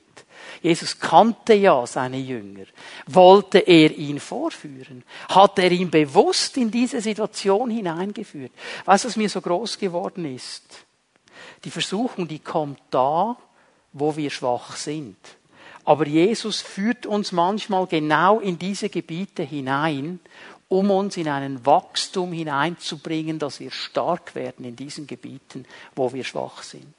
Jesus 0.62 0.98
kannte 0.98 1.54
ja 1.54 1.86
seine 1.86 2.18
Jünger. 2.18 2.64
Wollte 3.06 3.58
er 3.58 3.96
ihn 3.96 4.18
vorführen? 4.18 5.04
Hat 5.28 5.58
er 5.60 5.70
ihn 5.70 5.90
bewusst 5.90 6.56
in 6.56 6.70
diese 6.70 7.00
Situation 7.00 7.70
hineingeführt? 7.70 8.52
Weißt 8.84 9.04
du, 9.04 9.08
was 9.08 9.16
mir 9.16 9.28
so 9.28 9.40
groß 9.40 9.78
geworden 9.78 10.24
ist? 10.24 10.64
Die 11.64 11.70
Versuchung, 11.70 12.26
die 12.26 12.40
kommt 12.40 12.80
da, 12.90 13.36
wo 13.92 14.16
wir 14.16 14.30
schwach 14.30 14.76
sind. 14.76 15.16
Aber 15.84 16.06
Jesus 16.06 16.60
führt 16.60 17.06
uns 17.06 17.32
manchmal 17.32 17.86
genau 17.86 18.38
in 18.38 18.58
diese 18.58 18.88
Gebiete 18.88 19.42
hinein, 19.42 20.20
um 20.70 20.92
uns 20.92 21.16
in 21.16 21.26
einen 21.26 21.66
Wachstum 21.66 22.32
hineinzubringen, 22.32 23.40
dass 23.40 23.58
wir 23.58 23.72
stark 23.72 24.36
werden 24.36 24.64
in 24.64 24.76
diesen 24.76 25.08
Gebieten, 25.08 25.66
wo 25.96 26.12
wir 26.12 26.22
schwach 26.22 26.62
sind. 26.62 26.94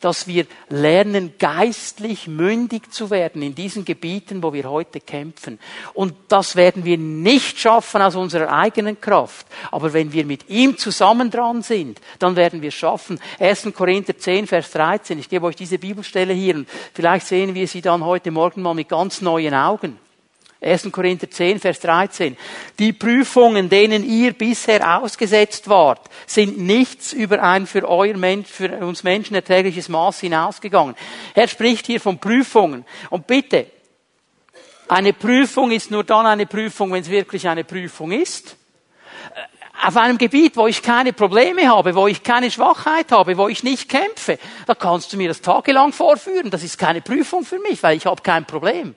Dass 0.00 0.28
wir 0.28 0.46
lernen, 0.68 1.34
geistlich 1.36 2.28
mündig 2.28 2.92
zu 2.92 3.10
werden 3.10 3.42
in 3.42 3.56
diesen 3.56 3.84
Gebieten, 3.84 4.44
wo 4.44 4.52
wir 4.52 4.70
heute 4.70 5.00
kämpfen. 5.00 5.58
Und 5.92 6.14
das 6.28 6.54
werden 6.54 6.84
wir 6.84 6.98
nicht 6.98 7.58
schaffen 7.58 8.00
aus 8.00 8.14
unserer 8.14 8.52
eigenen 8.52 9.00
Kraft. 9.00 9.48
Aber 9.72 9.92
wenn 9.92 10.12
wir 10.12 10.24
mit 10.24 10.48
ihm 10.48 10.78
zusammen 10.78 11.28
dran 11.28 11.62
sind, 11.62 12.00
dann 12.20 12.36
werden 12.36 12.62
wir 12.62 12.68
es 12.68 12.74
schaffen. 12.74 13.18
1. 13.40 13.72
Korinther 13.74 14.16
10, 14.16 14.46
Vers 14.46 14.70
13. 14.70 15.18
Ich 15.18 15.28
gebe 15.28 15.46
euch 15.46 15.56
diese 15.56 15.78
Bibelstelle 15.78 16.32
hier 16.32 16.54
und 16.54 16.68
vielleicht 16.94 17.26
sehen 17.26 17.56
wir 17.56 17.66
sie 17.66 17.82
dann 17.82 18.04
heute 18.04 18.30
Morgen 18.30 18.62
mal 18.62 18.74
mit 18.74 18.88
ganz 18.88 19.20
neuen 19.20 19.52
Augen. 19.52 20.05
1. 20.60 20.90
Korinther 20.90 21.30
10, 21.30 21.60
Vers 21.60 21.80
13. 21.80 22.36
Die 22.78 22.92
Prüfungen, 22.92 23.68
denen 23.68 24.02
ihr 24.02 24.32
bisher 24.32 25.00
ausgesetzt 25.00 25.68
wart, 25.68 26.08
sind 26.26 26.58
nichts 26.58 27.12
über 27.12 27.42
ein 27.42 27.66
für, 27.66 27.86
euer 27.88 28.16
Mensch, 28.16 28.48
für 28.48 28.70
uns 28.78 29.02
Menschen 29.02 29.34
erträgliches 29.34 29.88
Maß 29.88 30.20
hinausgegangen. 30.20 30.94
Er 31.34 31.48
spricht 31.48 31.86
hier 31.86 32.00
von 32.00 32.18
Prüfungen. 32.18 32.86
Und 33.10 33.26
bitte, 33.26 33.66
eine 34.88 35.12
Prüfung 35.12 35.72
ist 35.72 35.90
nur 35.90 36.04
dann 36.04 36.26
eine 36.26 36.46
Prüfung, 36.46 36.92
wenn 36.92 37.02
es 37.02 37.10
wirklich 37.10 37.46
eine 37.48 37.64
Prüfung 37.64 38.12
ist. 38.12 38.56
Auf 39.84 39.96
einem 39.98 40.16
Gebiet, 40.16 40.56
wo 40.56 40.66
ich 40.66 40.80
keine 40.80 41.12
Probleme 41.12 41.68
habe, 41.68 41.94
wo 41.94 42.06
ich 42.06 42.22
keine 42.22 42.50
Schwachheit 42.50 43.12
habe, 43.12 43.36
wo 43.36 43.48
ich 43.48 43.62
nicht 43.62 43.90
kämpfe, 43.90 44.38
da 44.66 44.74
kannst 44.74 45.12
du 45.12 45.18
mir 45.18 45.28
das 45.28 45.42
tagelang 45.42 45.92
vorführen. 45.92 46.50
Das 46.50 46.62
ist 46.62 46.78
keine 46.78 47.02
Prüfung 47.02 47.44
für 47.44 47.58
mich, 47.58 47.82
weil 47.82 47.98
ich 47.98 48.06
habe 48.06 48.22
kein 48.22 48.46
Problem. 48.46 48.94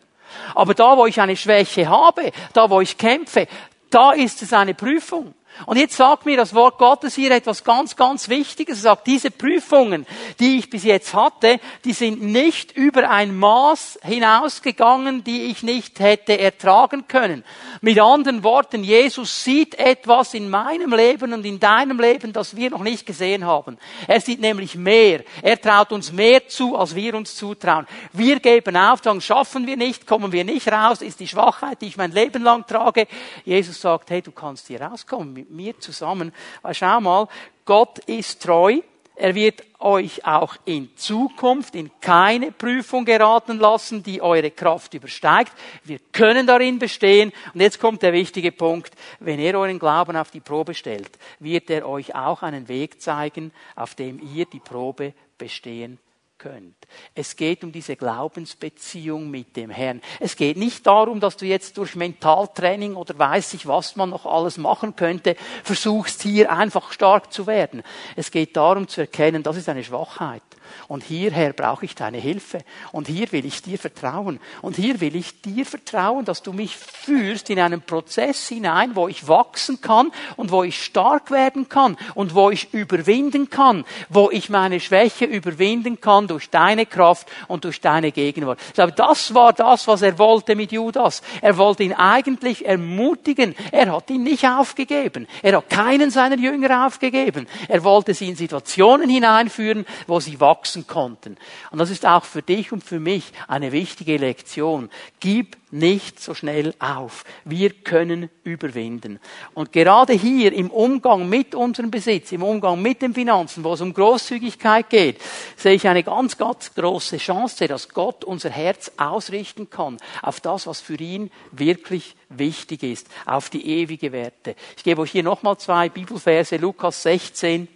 Aber 0.55 0.73
da, 0.73 0.97
wo 0.97 1.05
ich 1.05 1.19
eine 1.19 1.35
Schwäche 1.35 1.87
habe, 1.89 2.31
da, 2.53 2.69
wo 2.69 2.81
ich 2.81 2.97
kämpfe, 2.97 3.47
da 3.89 4.11
ist 4.11 4.41
es 4.41 4.53
eine 4.53 4.73
Prüfung. 4.73 5.33
Und 5.65 5.77
jetzt 5.77 5.97
sagt 5.97 6.25
mir 6.25 6.37
das 6.37 6.53
Wort 6.53 6.77
Gottes 6.77 7.15
hier 7.15 7.31
etwas 7.31 7.63
ganz, 7.63 7.95
ganz 7.95 8.29
Wichtiges. 8.29 8.77
Es 8.77 8.83
sagt, 8.83 9.07
diese 9.07 9.31
Prüfungen, 9.31 10.05
die 10.39 10.57
ich 10.57 10.69
bis 10.69 10.83
jetzt 10.83 11.13
hatte, 11.13 11.59
die 11.83 11.93
sind 11.93 12.21
nicht 12.21 12.71
über 12.71 13.09
ein 13.09 13.35
Maß 13.37 13.99
hinausgegangen, 14.03 15.23
die 15.23 15.45
ich 15.45 15.63
nicht 15.63 15.99
hätte 15.99 16.39
ertragen 16.39 17.07
können. 17.07 17.43
Mit 17.81 17.99
anderen 17.99 18.43
Worten, 18.43 18.83
Jesus 18.83 19.43
sieht 19.43 19.75
etwas 19.75 20.33
in 20.33 20.49
meinem 20.49 20.93
Leben 20.93 21.33
und 21.33 21.45
in 21.45 21.59
deinem 21.59 21.99
Leben, 21.99 22.33
das 22.33 22.55
wir 22.55 22.69
noch 22.69 22.83
nicht 22.83 23.05
gesehen 23.05 23.45
haben. 23.45 23.77
Er 24.07 24.21
sieht 24.21 24.39
nämlich 24.39 24.75
mehr. 24.75 25.23
Er 25.41 25.59
traut 25.59 25.91
uns 25.91 26.11
mehr 26.11 26.47
zu, 26.47 26.77
als 26.77 26.95
wir 26.95 27.15
uns 27.15 27.35
zutrauen. 27.35 27.87
Wir 28.13 28.39
geben 28.39 28.77
auf, 28.77 29.01
dann 29.01 29.21
schaffen 29.21 29.67
wir 29.67 29.77
nicht, 29.77 30.07
kommen 30.07 30.31
wir 30.31 30.43
nicht 30.43 30.71
raus, 30.71 31.01
ist 31.01 31.19
die 31.19 31.27
Schwachheit, 31.27 31.81
die 31.81 31.87
ich 31.87 31.97
mein 31.97 32.11
Leben 32.11 32.43
lang 32.43 32.65
trage. 32.65 33.07
Jesus 33.43 33.81
sagt, 33.81 34.09
hey, 34.09 34.21
du 34.21 34.31
kannst 34.31 34.67
hier 34.67 34.81
rauskommen 34.81 35.48
mit 35.49 35.65
mir 35.65 35.79
zusammen. 35.79 36.31
Weil 36.61 36.73
schau 36.73 37.01
mal, 37.01 37.27
Gott 37.65 37.99
ist 37.99 38.41
treu. 38.41 38.79
Er 39.15 39.35
wird 39.35 39.63
euch 39.79 40.25
auch 40.25 40.55
in 40.63 40.95
Zukunft 40.95 41.75
in 41.75 41.91
keine 41.99 42.53
Prüfung 42.53 43.03
geraten 43.03 43.59
lassen, 43.59 44.01
die 44.01 44.21
eure 44.21 44.49
Kraft 44.49 44.93
übersteigt. 44.93 45.51
Wir 45.83 45.99
können 46.13 46.47
darin 46.47 46.79
bestehen. 46.79 47.33
Und 47.53 47.59
jetzt 47.59 47.81
kommt 47.81 48.01
der 48.01 48.13
wichtige 48.13 48.53
Punkt. 48.53 48.93
Wenn 49.19 49.39
er 49.39 49.59
euren 49.59 49.79
Glauben 49.79 50.15
auf 50.15 50.31
die 50.31 50.39
Probe 50.39 50.73
stellt, 50.73 51.11
wird 51.39 51.69
er 51.69 51.87
euch 51.87 52.15
auch 52.15 52.43
einen 52.43 52.69
Weg 52.69 53.01
zeigen, 53.01 53.51
auf 53.75 53.93
dem 53.93 54.21
ihr 54.33 54.45
die 54.45 54.61
Probe 54.61 55.13
bestehen 55.37 55.99
könnt. 56.39 56.75
Es 57.13 57.35
geht 57.35 57.63
um 57.63 57.71
diese 57.71 57.95
Glaubensbeziehung 57.95 59.29
mit 59.29 59.55
dem 59.55 59.69
Herrn. 59.69 60.01
Es 60.19 60.35
geht 60.35 60.57
nicht 60.57 60.87
darum, 60.87 61.19
dass 61.19 61.37
du 61.37 61.45
jetzt 61.45 61.77
durch 61.77 61.95
Mentaltraining 61.95 62.95
oder 62.95 63.19
weiß 63.19 63.53
ich, 63.53 63.67
was 63.67 63.95
man 63.95 64.09
noch 64.09 64.25
alles 64.25 64.57
machen 64.57 64.95
könnte, 64.95 65.35
versuchst 65.63 66.23
hier 66.23 66.51
einfach 66.51 66.91
stark 66.91 67.31
zu 67.31 67.45
werden. 67.45 67.83
Es 68.15 68.31
geht 68.31 68.57
darum 68.57 68.87
zu 68.87 69.01
erkennen, 69.01 69.43
das 69.43 69.57
ist 69.57 69.69
eine 69.69 69.83
Schwachheit. 69.83 70.41
Und 70.87 71.03
hierher 71.03 71.53
brauche 71.53 71.85
ich 71.85 71.95
deine 71.95 72.17
Hilfe. 72.17 72.59
Und 72.91 73.07
hier 73.07 73.31
will 73.31 73.45
ich 73.45 73.61
dir 73.61 73.77
vertrauen. 73.77 74.39
Und 74.61 74.75
hier 74.75 75.01
will 75.01 75.15
ich 75.15 75.41
dir 75.41 75.65
vertrauen, 75.65 76.25
dass 76.25 76.43
du 76.43 76.53
mich 76.53 76.75
führst 76.75 77.49
in 77.49 77.59
einen 77.59 77.81
Prozess 77.81 78.47
hinein, 78.47 78.95
wo 78.95 79.07
ich 79.07 79.27
wachsen 79.27 79.81
kann 79.81 80.11
und 80.35 80.51
wo 80.51 80.63
ich 80.63 80.83
stark 80.83 81.31
werden 81.31 81.69
kann 81.69 81.97
und 82.15 82.35
wo 82.35 82.49
ich 82.49 82.73
überwinden 82.73 83.49
kann, 83.49 83.85
wo 84.09 84.29
ich 84.31 84.49
meine 84.49 84.79
Schwäche 84.79 85.25
überwinden 85.25 86.01
kann 86.01 86.27
durch 86.27 86.49
deine 86.49 86.85
Kraft 86.85 87.27
und 87.47 87.65
durch 87.65 87.81
deine 87.81 88.11
Gegenwart. 88.11 88.59
Ich 88.67 88.73
glaube, 88.73 88.93
das 88.93 89.33
war 89.33 89.53
das, 89.53 89.87
was 89.87 90.01
er 90.01 90.17
wollte 90.17 90.55
mit 90.55 90.71
Judas. 90.71 91.21
Er 91.41 91.57
wollte 91.57 91.83
ihn 91.83 91.93
eigentlich 91.93 92.65
ermutigen. 92.65 93.55
Er 93.71 93.91
hat 93.91 94.09
ihn 94.09 94.23
nicht 94.23 94.45
aufgegeben. 94.45 95.27
Er 95.41 95.57
hat 95.57 95.69
keinen 95.69 96.11
seiner 96.11 96.37
Jünger 96.37 96.85
aufgegeben. 96.85 97.47
Er 97.67 97.83
wollte 97.83 98.13
sie 98.13 98.29
in 98.29 98.35
Situationen 98.35 99.09
hineinführen, 99.09 99.85
wo 100.07 100.19
sie 100.19 100.39
wachsen 100.39 100.58
wachsen 100.59 100.87
konnten. 100.87 101.37
Und 101.71 101.79
das 101.79 101.89
ist 101.89 102.05
auch 102.05 102.25
für 102.25 102.41
dich 102.41 102.73
und 102.73 102.83
für 102.83 102.99
mich 102.99 103.31
eine 103.47 103.71
wichtige 103.71 104.17
Lektion. 104.17 104.89
Gib 105.21 105.55
nicht 105.71 106.19
so 106.19 106.33
schnell 106.33 106.73
auf. 106.79 107.23
Wir 107.45 107.69
können 107.69 108.29
überwinden. 108.43 109.19
Und 109.53 109.71
gerade 109.71 110.11
hier 110.13 110.51
im 110.51 110.69
Umgang 110.69 111.29
mit 111.29 111.55
unserem 111.55 111.91
Besitz, 111.91 112.33
im 112.33 112.43
Umgang 112.43 112.81
mit 112.81 113.01
den 113.01 113.13
Finanzen, 113.13 113.63
wo 113.63 113.73
es 113.73 113.81
um 113.81 113.93
Großzügigkeit 113.93 114.89
geht, 114.89 115.21
sehe 115.55 115.75
ich 115.75 115.87
eine 115.87 116.03
ganz, 116.03 116.37
ganz 116.37 116.73
große 116.73 117.17
Chance, 117.17 117.67
dass 117.67 117.87
Gott 117.87 118.25
unser 118.25 118.49
Herz 118.49 118.91
ausrichten 118.97 119.69
kann 119.69 119.97
auf 120.21 120.41
das, 120.41 120.67
was 120.67 120.81
für 120.81 120.95
ihn 120.95 121.31
wirklich 121.51 122.15
wichtig 122.27 122.83
ist, 122.83 123.07
auf 123.25 123.49
die 123.49 123.65
ewige 123.65 124.11
Werte. 124.11 124.55
Ich 124.75 124.83
gebe 124.83 125.01
euch 125.01 125.11
hier 125.11 125.23
nochmal 125.23 125.57
zwei 125.57 125.87
Bibelverse, 125.87 126.57
Lukas 126.57 127.03
16, 127.03 127.69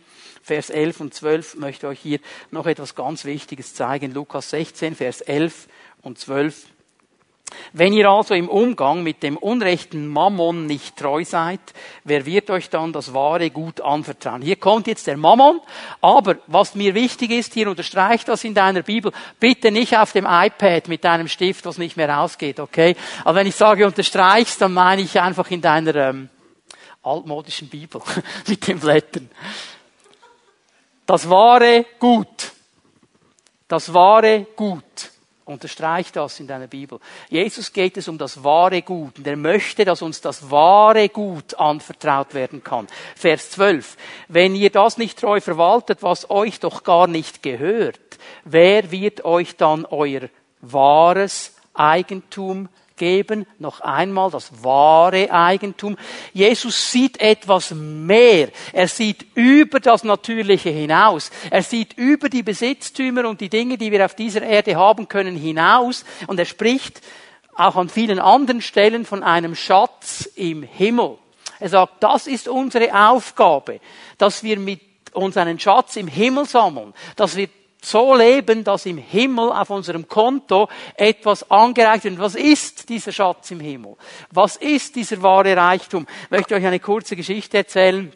Vers 0.43 0.69
11 0.69 0.99
und 0.99 1.13
12 1.13 1.56
möchte 1.56 1.88
euch 1.88 1.99
hier 1.99 2.19
noch 2.51 2.65
etwas 2.65 2.95
ganz 2.95 3.23
Wichtiges 3.23 3.73
zeigen. 3.73 4.13
Lukas 4.13 4.49
16, 4.49 4.93
Vers 4.93 5.21
11 5.21 5.69
und 6.01 6.19
12. 6.19 6.67
Wenn 7.71 7.93
ihr 7.93 8.10
also 8.10 8.34
im 8.34 8.49
Umgang 8.49 9.03
mit 9.03 9.23
dem 9.23 9.38
unrechten 9.38 10.08
Mammon 10.08 10.65
nicht 10.65 10.97
treu 10.97 11.23
seid, 11.23 11.62
wer 12.03 12.25
wird 12.25 12.49
euch 12.49 12.69
dann 12.69 12.91
das 12.91 13.13
wahre 13.13 13.51
Gut 13.51 13.79
anvertrauen? 13.79 14.41
Hier 14.41 14.56
kommt 14.56 14.88
jetzt 14.88 15.08
der 15.08 15.17
Mammon, 15.17 15.62
aber 16.01 16.38
was 16.47 16.75
mir 16.75 16.93
wichtig 16.93 17.32
ist, 17.32 17.53
hier 17.53 17.69
unterstreicht 17.69 18.27
das 18.27 18.43
in 18.43 18.53
deiner 18.53 18.82
Bibel, 18.82 19.12
bitte 19.39 19.71
nicht 19.71 19.97
auf 19.97 20.12
dem 20.12 20.25
iPad 20.27 20.88
mit 20.88 21.03
deinem 21.03 21.27
Stift, 21.27 21.65
was 21.65 21.77
nicht 21.77 21.95
mehr 21.95 22.10
rausgeht, 22.10 22.60
okay? 22.60 22.95
Aber 23.23 23.36
wenn 23.36 23.47
ich 23.47 23.56
sage 23.56 23.86
unterstreichst, 23.86 24.62
dann 24.62 24.73
meine 24.73 25.03
ich 25.03 25.21
einfach 25.21 25.49
in 25.51 25.62
deiner 25.62 25.95
ähm, 25.95 26.29
altmodischen 27.01 27.69
Bibel 27.69 28.01
mit 28.47 28.67
den 28.67 28.79
Blättern. 28.79 29.29
Das 31.06 31.30
wahre 31.30 31.86
Gut. 32.00 32.52
Das 33.68 33.94
wahre 33.94 34.46
Gut. 34.56 34.84
Unterstreich 35.46 36.10
das 36.13 36.39
in 36.39 36.48
deiner 36.48 36.68
Bibel. 36.68 37.00
Jesus 37.30 37.74
geht 37.74 37.98
es 37.98 38.08
um 38.08 38.18
das 38.18 38.46
wahre 38.46 38.82
Gut 38.82 39.18
und 39.18 39.28
er 39.28 39.36
möchte, 39.36 39.84
dass 39.84 40.02
uns 40.02 40.22
das 40.22 40.50
wahre 40.50 41.10
Gut 41.10 41.56
anvertraut 41.56 42.34
werden 42.34 42.63
kann. 42.63 42.88
Vers 43.18 43.52
12. 43.52 43.98
Wenn 44.30 44.56
ihr 44.56 44.70
das 44.70 44.98
nicht 44.98 45.20
treu 45.20 45.42
verwaltet, 45.42 46.02
was 46.02 46.30
euch 46.30 46.62
doch 46.62 46.84
gar 46.84 47.08
nicht 47.08 47.44
gehört, 47.44 48.00
wer 48.46 48.89
wird 48.89 49.26
euch 49.26 49.58
dann 49.58 49.86
euer 49.86 50.30
wahres 50.62 51.54
Eigentum 51.74 52.70
geben. 53.04 53.46
Noch 53.60 53.82
einmal 53.82 54.32
das 54.32 54.63
wahre 54.63 55.30
Eigentum. 55.30 55.98
Jesus 56.32 56.89
sieht 56.89 57.20
etwas 57.20 57.72
mehr. 57.72 58.48
Er 58.72 58.88
sieht 58.88 59.26
über 59.36 59.82
das 59.82 60.06
Natürliche 60.06 60.70
hinaus. 60.70 61.32
Er 61.50 61.63
sieht 61.63 61.98
über 61.98 62.30
die 62.30 62.44
Besitztümer 62.44 63.28
und 63.28 63.42
die 63.42 63.50
Dinge, 63.50 63.78
die 63.78 63.92
wir 63.92 64.06
auf 64.06 64.16
dieser 64.16 64.42
Erde 64.42 64.78
haben 64.78 65.10
können, 65.10 65.36
hinaus. 65.36 66.06
Und 66.28 66.39
er 66.39 66.46
spricht 66.46 67.02
auch 67.56 67.76
an 67.76 67.89
vielen 67.89 68.20
anderen 68.20 68.62
Stellen 68.62 69.04
von 69.04 69.22
einem 69.22 69.54
Schatz 69.54 70.30
im 70.36 70.63
Himmel. 70.63 71.18
Er 71.60 71.70
sagt, 71.70 72.02
das 72.02 72.28
ist 72.28 72.48
unsere 72.48 73.10
Aufgabe, 73.10 73.82
dass 74.18 74.44
wir 74.44 74.58
mit 74.58 74.80
uns 75.12 75.36
einen 75.36 75.60
Schatz 75.60 75.98
im 75.98 76.08
Himmel 76.08 76.46
sammeln, 76.46 76.94
dass 77.18 77.36
wir 77.36 77.50
so 77.84 78.15
leben, 78.15 78.63
dass 78.63 78.86
im 78.86 78.98
Himmel 78.98 79.52
auf 79.52 79.69
unserem 79.69 80.08
Konto 80.08 80.69
etwas 80.96 81.50
angereicht 81.52 82.06
wird. 82.06 82.19
Was 82.19 82.36
ist 82.36 82.89
dieser 82.89 83.12
Schatz 83.12 83.52
im 83.52 83.60
Himmel? 83.60 83.96
Was 84.32 84.56
ist 84.56 84.96
dieser 84.96 85.22
wahre 85.22 85.56
Reichtum? 85.56 86.08
Ich 86.26 86.32
möchte 86.32 86.56
euch 86.56 86.65
eine 86.65 86.80
kurze 86.80 87.15
Geschichte 87.15 87.58
erzählen. 87.58 88.12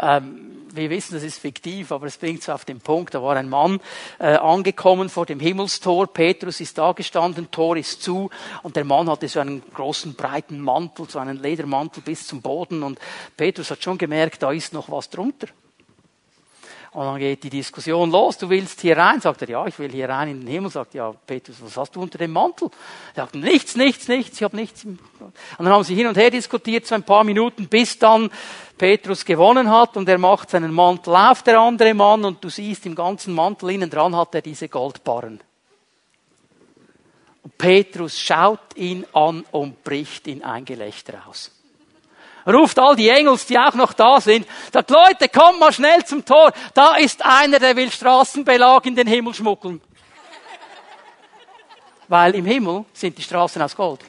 Ähm, 0.00 0.66
wir 0.74 0.88
wissen, 0.90 1.14
das 1.14 1.22
ist 1.22 1.38
fiktiv, 1.38 1.92
aber 1.92 2.06
es 2.06 2.16
bringt 2.16 2.40
es 2.40 2.48
auf 2.48 2.64
den 2.64 2.80
Punkt. 2.80 3.14
Da 3.14 3.22
war 3.22 3.36
ein 3.36 3.48
Mann 3.48 3.80
äh, 4.18 4.34
angekommen 4.34 5.08
vor 5.08 5.26
dem 5.26 5.38
Himmelstor. 5.38 6.06
Petrus 6.06 6.60
ist 6.60 6.78
da 6.78 6.92
gestanden, 6.92 7.50
Tor 7.50 7.76
ist 7.76 8.02
zu 8.02 8.30
und 8.62 8.76
der 8.76 8.84
Mann 8.84 9.10
hatte 9.10 9.28
so 9.28 9.40
einen 9.40 9.62
großen 9.74 10.14
breiten 10.14 10.60
Mantel, 10.60 11.08
so 11.08 11.18
einen 11.18 11.42
Ledermantel 11.42 12.02
bis 12.02 12.26
zum 12.26 12.40
Boden 12.40 12.82
und 12.82 12.98
Petrus 13.36 13.70
hat 13.70 13.82
schon 13.82 13.98
gemerkt, 13.98 14.42
da 14.42 14.50
ist 14.50 14.72
noch 14.72 14.90
was 14.90 15.10
drunter. 15.10 15.48
Und 16.92 17.06
dann 17.06 17.18
geht 17.18 17.42
die 17.42 17.48
Diskussion 17.48 18.10
los, 18.10 18.36
du 18.36 18.50
willst 18.50 18.82
hier 18.82 18.98
rein? 18.98 19.18
Sagt 19.18 19.40
er, 19.40 19.48
ja, 19.48 19.66
ich 19.66 19.78
will 19.78 19.90
hier 19.90 20.10
rein 20.10 20.28
in 20.28 20.40
den 20.40 20.48
Himmel. 20.48 20.70
Sagt, 20.70 20.92
ja, 20.92 21.10
Petrus, 21.26 21.56
was 21.62 21.74
hast 21.78 21.96
du 21.96 22.02
unter 22.02 22.18
dem 22.18 22.32
Mantel? 22.32 22.68
Er 23.14 23.22
sagt, 23.22 23.34
nichts, 23.34 23.76
nichts, 23.76 24.08
nichts, 24.08 24.36
ich 24.36 24.42
habe 24.42 24.56
nichts. 24.56 24.84
Und 24.84 24.98
dann 25.58 25.70
haben 25.70 25.84
sie 25.84 25.94
hin 25.94 26.06
und 26.06 26.18
her 26.18 26.30
diskutiert, 26.30 26.86
so 26.86 26.94
ein 26.94 27.02
paar 27.02 27.24
Minuten, 27.24 27.66
bis 27.66 27.98
dann 27.98 28.30
Petrus 28.76 29.24
gewonnen 29.24 29.70
hat 29.70 29.96
und 29.96 30.06
er 30.06 30.18
macht 30.18 30.50
seinen 30.50 30.72
Mantel 30.72 31.16
auf, 31.16 31.42
der 31.42 31.58
andere 31.60 31.94
Mann, 31.94 32.26
und 32.26 32.44
du 32.44 32.50
siehst, 32.50 32.84
im 32.84 32.94
ganzen 32.94 33.32
Mantel 33.32 33.70
innen 33.70 33.88
dran 33.88 34.14
hat 34.14 34.34
er 34.34 34.42
diese 34.42 34.68
Goldbarren. 34.68 35.40
Und 37.42 37.56
Petrus 37.56 38.20
schaut 38.20 38.76
ihn 38.76 39.06
an 39.14 39.46
und 39.50 39.82
bricht 39.82 40.26
in 40.26 40.44
ein 40.44 40.66
Gelächter 40.66 41.22
aus 41.26 41.51
ruft 42.46 42.78
all 42.78 42.96
die 42.96 43.08
Engels, 43.08 43.46
die 43.46 43.58
auch 43.58 43.74
noch 43.74 43.92
da 43.92 44.20
sind, 44.20 44.46
sagt, 44.72 44.90
Leute, 44.90 45.28
kommt 45.28 45.60
mal 45.60 45.72
schnell 45.72 46.04
zum 46.04 46.24
Tor, 46.24 46.52
da 46.74 46.96
ist 46.96 47.24
einer, 47.24 47.58
der 47.58 47.76
will 47.76 47.90
Straßenbelag 47.90 48.84
in 48.86 48.96
den 48.96 49.06
Himmel 49.06 49.34
schmuggeln. 49.34 49.80
Weil 52.08 52.34
im 52.34 52.44
Himmel 52.44 52.84
sind 52.92 53.16
die 53.16 53.22
Straßen 53.22 53.62
aus 53.62 53.74
Gold. 53.74 54.00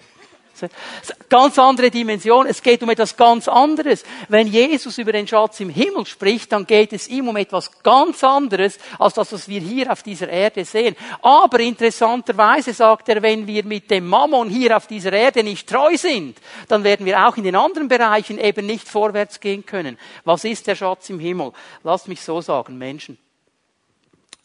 Ganz 1.30 1.58
andere 1.58 1.90
Dimension. 1.90 2.46
Es 2.46 2.62
geht 2.62 2.84
um 2.84 2.90
etwas 2.90 3.18
ganz 3.18 3.48
anderes. 3.48 4.04
Wenn 4.30 4.48
Jesus 4.48 4.98
über 4.98 5.12
den 5.12 5.28
Schatz 5.28 5.60
im 5.60 5.70
Himmel 5.70 6.06
spricht, 6.06 6.52
dann 6.52 6.68
geht 6.68 6.94
es 6.94 7.08
ihm 7.08 7.28
um 7.28 7.36
etwas 7.38 7.82
ganz 7.82 8.24
anderes 8.24 8.78
als 9.00 9.16
das, 9.16 9.34
was 9.34 9.48
wir 9.48 9.60
hier 9.60 9.92
auf 9.92 10.04
dieser 10.04 10.30
Erde 10.30 10.64
sehen. 10.64 10.96
Aber 11.22 11.60
interessanterweise 11.60 12.74
sagt 12.74 13.10
er, 13.10 13.22
wenn 13.22 13.48
wir 13.48 13.66
mit 13.66 13.90
dem 13.90 14.08
Mammon 14.08 14.50
hier 14.50 14.78
auf 14.78 14.88
dieser 14.88 15.14
Erde 15.14 15.44
nicht 15.44 15.68
treu 15.68 15.98
sind, 15.98 16.38
dann 16.68 16.84
werden 16.84 17.06
wir 17.06 17.28
auch 17.28 17.36
in 17.36 17.44
den 17.44 17.56
anderen 17.56 17.88
Bereichen 17.88 18.38
eben 18.38 18.66
nicht 18.66 18.88
vorwärts 18.88 19.40
gehen 19.40 19.66
können. 19.66 19.98
Was 20.24 20.44
ist 20.44 20.68
der 20.68 20.76
Schatz 20.76 21.10
im 21.10 21.20
Himmel? 21.20 21.52
Lasst 21.84 22.08
mich 22.08 22.22
so 22.22 22.42
sagen, 22.42 22.78
Menschen. 22.78 23.18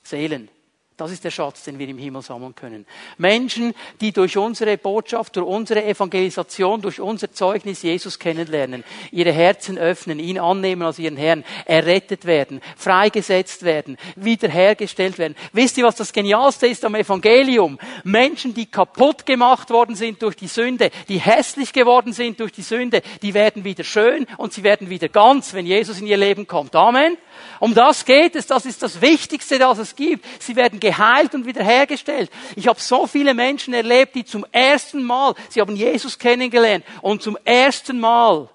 Seelen. 0.03 0.49
Das 0.98 1.12
ist 1.12 1.22
der 1.22 1.30
Schatz, 1.30 1.62
den 1.62 1.78
wir 1.78 1.88
im 1.88 1.96
Himmel 1.96 2.22
sammeln 2.22 2.56
können. 2.56 2.84
Menschen, 3.18 3.72
die 4.00 4.11
durch 4.11 4.37
unsere 4.37 4.76
Botschaft, 4.76 5.37
durch 5.37 5.46
unsere 5.46 5.84
Evangelisation, 5.84 6.82
durch 6.82 6.98
unser 6.98 7.30
Zeugnis 7.30 7.82
Jesus 7.82 8.18
kennenlernen, 8.18 8.82
ihre 9.12 9.30
Herzen 9.30 9.78
öffnen, 9.78 10.18
ihn 10.18 10.40
annehmen 10.40 10.82
als 10.82 10.98
ihren 10.98 11.16
Herrn, 11.16 11.44
errettet 11.66 12.24
werden, 12.24 12.61
freigesetzt 12.76 13.62
werden, 13.62 13.96
wiederhergestellt 14.16 15.18
werden. 15.18 15.37
Wisst 15.52 15.78
ihr, 15.78 15.84
was 15.84 15.94
das 15.94 16.12
Genialste 16.12 16.66
ist 16.66 16.84
am 16.84 16.96
Evangelium? 16.96 17.78
Menschen, 18.02 18.52
die 18.52 18.66
kaputt 18.66 19.24
gemacht 19.24 19.70
worden 19.70 19.94
sind 19.94 20.20
durch 20.20 20.34
die 20.34 20.48
Sünde, 20.48 20.90
die 21.08 21.20
hässlich 21.20 21.72
geworden 21.72 22.12
sind 22.12 22.40
durch 22.40 22.50
die 22.50 22.62
Sünde, 22.62 23.02
die 23.22 23.34
werden 23.34 23.62
wieder 23.62 23.84
schön 23.84 24.26
und 24.37 24.52
sie 24.52 24.64
werden 24.64 24.90
wieder 24.90 25.08
ganz, 25.08 25.54
wenn 25.54 25.64
Jesus 25.64 26.00
in 26.00 26.08
ihr 26.08 26.16
Leben 26.16 26.48
kommt. 26.48 26.74
Amen. 26.74 27.16
Um 27.61 27.75
das 27.75 28.05
geht 28.05 28.37
es, 28.37 28.47
das 28.47 28.66
ist 28.66 28.83
das 28.83 29.01
Wichtigste, 29.01 29.59
das 29.59 29.79
es 29.79 29.97
gibt. 29.97 30.25
Sie 30.40 30.57
werden 30.57 30.81
geheilt 30.81 31.35
und 31.35 31.47
wiederhergestellt. 31.47 32.31
Ich 32.57 32.68
habe 32.68 32.81
so 32.81 33.07
viele 33.07 33.35
Menschen 33.35 33.75
erlebt, 33.75 34.14
die 34.14 34.25
zum 34.25 34.44
ersten 34.53 35.03
Mal, 35.03 35.35
sie 35.49 35.61
haben 35.61 35.77
Jesus 35.77 36.18
kennengelernt 36.18 36.85
und 37.03 37.23
zum 37.23 37.37
ersten 37.44 37.99
Mal 37.99 38.49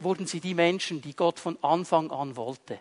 wurden 0.00 0.26
sie 0.26 0.40
die 0.40 0.54
Menschen, 0.54 1.00
die 1.00 1.14
Gott 1.14 1.38
von 1.38 1.58
Anfang 1.62 2.10
an 2.10 2.36
wollte, 2.36 2.78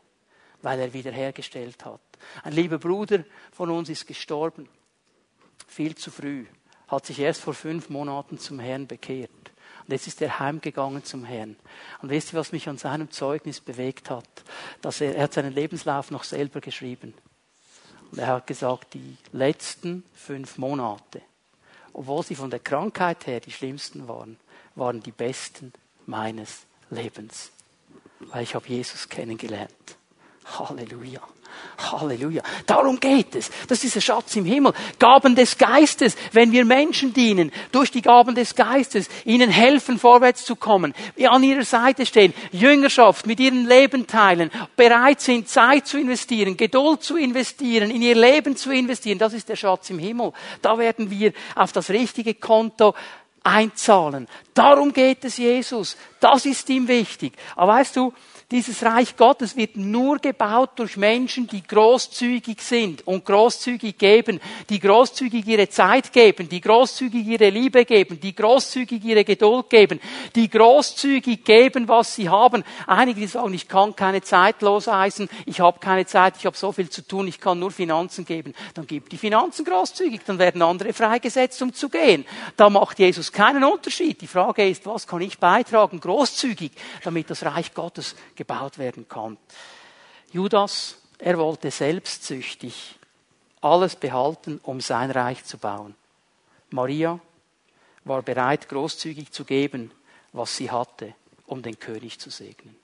weil 0.61 0.79
er 0.79 0.93
wiederhergestellt 0.93 1.83
hat. 1.85 2.01
Ein 2.43 2.53
lieber 2.53 2.77
Bruder 2.77 3.23
von 3.51 3.69
uns 3.69 3.89
ist 3.89 4.07
gestorben, 4.07 4.69
viel 5.67 5.95
zu 5.95 6.11
früh, 6.11 6.45
hat 6.87 7.05
sich 7.05 7.19
erst 7.19 7.41
vor 7.41 7.53
fünf 7.53 7.89
Monaten 7.89 8.39
zum 8.39 8.59
Herrn 8.59 8.87
bekehrt. 8.87 9.31
Und 9.87 9.93
jetzt 9.93 10.07
ist 10.07 10.21
er 10.21 10.39
heimgegangen 10.39 11.03
zum 11.05 11.23
Herrn. 11.23 11.55
Und 12.01 12.09
wisst 12.09 12.33
ihr, 12.33 12.39
was 12.39 12.51
mich 12.51 12.67
an 12.67 12.77
seinem 12.77 13.09
Zeugnis 13.09 13.61
bewegt 13.61 14.09
hat? 14.09 14.27
Dass 14.81 14.99
er, 14.99 15.15
er 15.15 15.23
hat 15.23 15.33
seinen 15.33 15.53
Lebenslauf 15.53 16.11
noch 16.11 16.25
selber 16.25 16.59
geschrieben. 16.59 17.13
Und 18.11 18.19
er 18.19 18.27
hat 18.27 18.47
gesagt, 18.47 18.93
die 18.93 19.17
letzten 19.31 20.03
fünf 20.13 20.57
Monate, 20.57 21.21
obwohl 21.93 22.23
sie 22.23 22.35
von 22.35 22.49
der 22.49 22.59
Krankheit 22.59 23.27
her 23.27 23.39
die 23.39 23.51
schlimmsten 23.51 24.07
waren, 24.07 24.37
waren 24.75 25.01
die 25.01 25.11
besten 25.11 25.71
meines 26.05 26.65
Lebens. 26.89 27.51
Weil 28.19 28.43
ich 28.43 28.55
habe 28.55 28.67
Jesus 28.67 29.07
kennengelernt. 29.07 29.96
Halleluja. 30.59 31.21
Halleluja. 31.77 32.41
Darum 32.65 32.99
geht 32.99 33.35
es. 33.35 33.49
Das 33.67 33.83
ist 33.83 33.95
dieser 33.95 34.01
Schatz 34.01 34.35
im 34.35 34.45
Himmel. 34.45 34.73
Gaben 34.99 35.35
des 35.35 35.57
Geistes. 35.57 36.15
Wenn 36.31 36.51
wir 36.51 36.65
Menschen 36.65 37.13
dienen, 37.13 37.51
durch 37.71 37.91
die 37.91 38.01
Gaben 38.01 38.35
des 38.35 38.55
Geistes, 38.55 39.09
ihnen 39.25 39.49
helfen, 39.49 39.99
vorwärts 39.99 40.45
zu 40.45 40.55
kommen, 40.55 40.93
an 41.29 41.43
ihrer 41.43 41.63
Seite 41.63 42.05
stehen, 42.05 42.33
Jüngerschaft 42.51 43.27
mit 43.27 43.39
ihrem 43.39 43.67
Leben 43.67 44.07
teilen, 44.07 44.49
bereit 44.75 45.21
sind, 45.21 45.49
Zeit 45.49 45.87
zu 45.87 45.99
investieren, 45.99 46.57
Geduld 46.57 47.03
zu 47.03 47.17
investieren, 47.17 47.91
in 47.91 48.01
ihr 48.01 48.15
Leben 48.15 48.55
zu 48.55 48.71
investieren, 48.71 49.19
das 49.19 49.33
ist 49.33 49.49
der 49.49 49.55
Schatz 49.55 49.89
im 49.89 49.99
Himmel. 49.99 50.33
Da 50.61 50.77
werden 50.77 51.09
wir 51.11 51.33
auf 51.55 51.71
das 51.71 51.89
richtige 51.89 52.33
Konto 52.33 52.95
einzahlen. 53.43 54.27
Darum 54.53 54.91
geht 54.91 55.23
es 55.23 55.37
Jesus. 55.37 55.95
Das 56.19 56.45
ist 56.45 56.69
ihm 56.69 56.87
wichtig. 56.87 57.33
Aber 57.55 57.73
weißt 57.73 57.95
du, 57.95 58.13
dieses 58.49 58.81
Reich 58.81 59.17
Gottes 59.17 59.57
wird 59.57 59.75
nur 59.75 60.19
gebaut 60.19 60.69
durch 60.77 60.95
Menschen, 60.95 61.47
die 61.47 61.61
großzügig 61.61 62.61
sind 62.61 63.05
und 63.05 63.25
großzügig 63.25 63.97
geben, 63.97 64.39
die 64.69 64.79
großzügig 64.79 65.45
ihre 65.45 65.67
Zeit 65.67 66.13
geben, 66.13 66.47
die 66.47 66.61
großzügig 66.61 67.27
ihre 67.27 67.49
Liebe 67.49 67.83
geben, 67.83 68.21
die 68.21 68.33
großzügig 68.33 69.03
ihre 69.03 69.25
Geduld 69.25 69.69
geben, 69.69 69.99
die 70.33 70.49
großzügig 70.49 71.43
geben, 71.43 71.89
was 71.89 72.15
sie 72.15 72.29
haben. 72.29 72.63
Einige 72.85 73.19
die 73.19 73.27
sagen, 73.27 73.53
ich 73.53 73.67
kann 73.67 73.93
keine 73.97 74.21
Zeit 74.21 74.61
loseisen, 74.61 75.27
ich 75.45 75.59
habe 75.59 75.79
keine 75.79 76.05
Zeit, 76.05 76.35
ich 76.37 76.45
habe 76.45 76.55
so 76.55 76.71
viel 76.71 76.89
zu 76.89 77.05
tun, 77.05 77.27
ich 77.27 77.41
kann 77.41 77.59
nur 77.59 77.71
Finanzen 77.71 78.23
geben. 78.23 78.53
Dann 78.75 78.87
gibt 78.87 79.11
die 79.11 79.17
Finanzen 79.17 79.65
großzügig, 79.65 80.21
dann 80.25 80.39
werden 80.39 80.61
andere 80.61 80.93
freigesetzt, 80.93 81.61
um 81.61 81.73
zu 81.73 81.89
gehen. 81.89 82.25
Da 82.55 82.69
macht 82.69 82.97
Jesus 82.99 83.29
keinen 83.29 83.65
Unterschied. 83.65 84.21
Die 84.21 84.27
Frage 84.27 84.69
ist, 84.69 84.85
was 84.85 85.05
kann 85.05 85.19
ich 85.19 85.37
beitragen, 85.37 85.99
großzügig, 85.99 86.71
damit 87.03 87.29
das 87.29 87.43
Reich 87.43 87.73
Gottes 87.73 88.15
gebaut 88.37 88.77
werden 88.77 89.09
kann. 89.09 89.37
Judas, 90.31 90.97
er 91.17 91.37
wollte 91.37 91.71
selbstsüchtig 91.71 92.97
alles 93.61 93.95
behalten, 93.95 94.59
um 94.63 94.79
sein 94.79 95.11
Reich 95.11 95.43
zu 95.43 95.57
bauen. 95.57 95.95
Maria 96.69 97.19
war 98.05 98.21
bereit, 98.21 98.69
großzügig 98.69 99.31
zu 99.31 99.43
geben, 99.43 99.91
was 100.31 100.55
sie 100.55 100.71
hatte, 100.71 101.13
um 101.45 101.61
den 101.61 101.79
König 101.79 102.19
zu 102.19 102.29
segnen. 102.29 102.75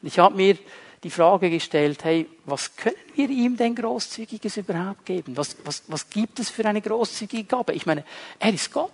Und 0.00 0.08
ich 0.08 0.18
habe 0.18 0.34
mir 0.34 0.58
die 1.02 1.10
Frage 1.10 1.50
gestellt, 1.50 2.02
hey, 2.04 2.28
was 2.44 2.74
können 2.74 2.96
wir 3.14 3.28
ihm 3.28 3.56
denn 3.56 3.74
Großzügiges 3.74 4.56
überhaupt 4.56 5.04
geben? 5.04 5.36
Was, 5.36 5.56
was, 5.64 5.84
was 5.88 6.08
gibt 6.08 6.40
es 6.40 6.50
für 6.50 6.64
eine 6.64 6.80
großzügige 6.80 7.44
Gabe? 7.44 7.74
Ich 7.74 7.86
meine, 7.86 8.04
er 8.38 8.52
ist 8.52 8.72
Gott. 8.72 8.90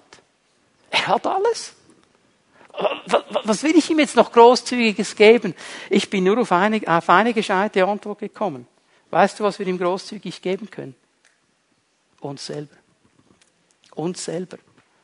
Er 0.91 1.07
hat 1.07 1.27
alles 1.27 1.75
was 3.45 3.63
will 3.63 3.77
ich 3.77 3.91
ihm 3.91 3.99
jetzt 3.99 4.17
noch 4.17 4.33
Großzügiges 4.33 5.17
geben? 5.17 5.55
Ich 5.91 6.09
bin 6.09 6.25
nur 6.25 6.39
auf 6.39 6.53
eine, 6.53 6.81
auf 6.87 7.09
eine 7.09 7.33
gescheite 7.33 7.85
Antwort 7.85 8.21
gekommen. 8.21 8.67
Weißt 9.11 9.39
du, 9.39 9.45
was 9.45 9.59
wir 9.59 9.67
ihm 9.67 9.79
großzügig 9.79 10.41
geben 10.41 10.71
können? 10.71 10.95
Uns 12.21 12.47
selber. 12.47 12.77
Uns 13.95 14.25
selber. 14.25 14.59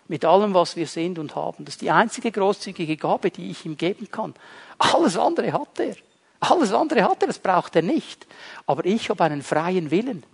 Mit 0.07 0.25
allem, 0.25 0.55
was 0.55 0.77
wir 0.77 0.87
sind 0.87 1.19
und 1.19 1.37
haben. 1.37 1.65
Das 1.67 1.75
ist 1.75 1.83
die 1.83 1.91
einzige 1.91 2.33
großzügige 2.33 2.97
Gabe, 2.97 3.31
die 3.31 3.51
ich 3.51 3.67
ihm 3.67 3.77
geben 3.77 4.11
kann. 4.11 4.35
Alles 4.79 5.19
andere 5.19 5.53
hat 5.53 5.79
er. 5.79 5.97
Alles 6.41 6.73
andere 6.73 7.03
hat 7.03 7.23
er, 7.23 7.27
das 7.27 7.39
braucht 7.39 7.77
er 7.77 7.83
nicht. 7.83 8.27
Aber 8.67 8.87
ich 8.87 9.11
habe 9.11 9.25
einen 9.25 9.43
freien 9.43 9.91
Willen. 9.91 10.25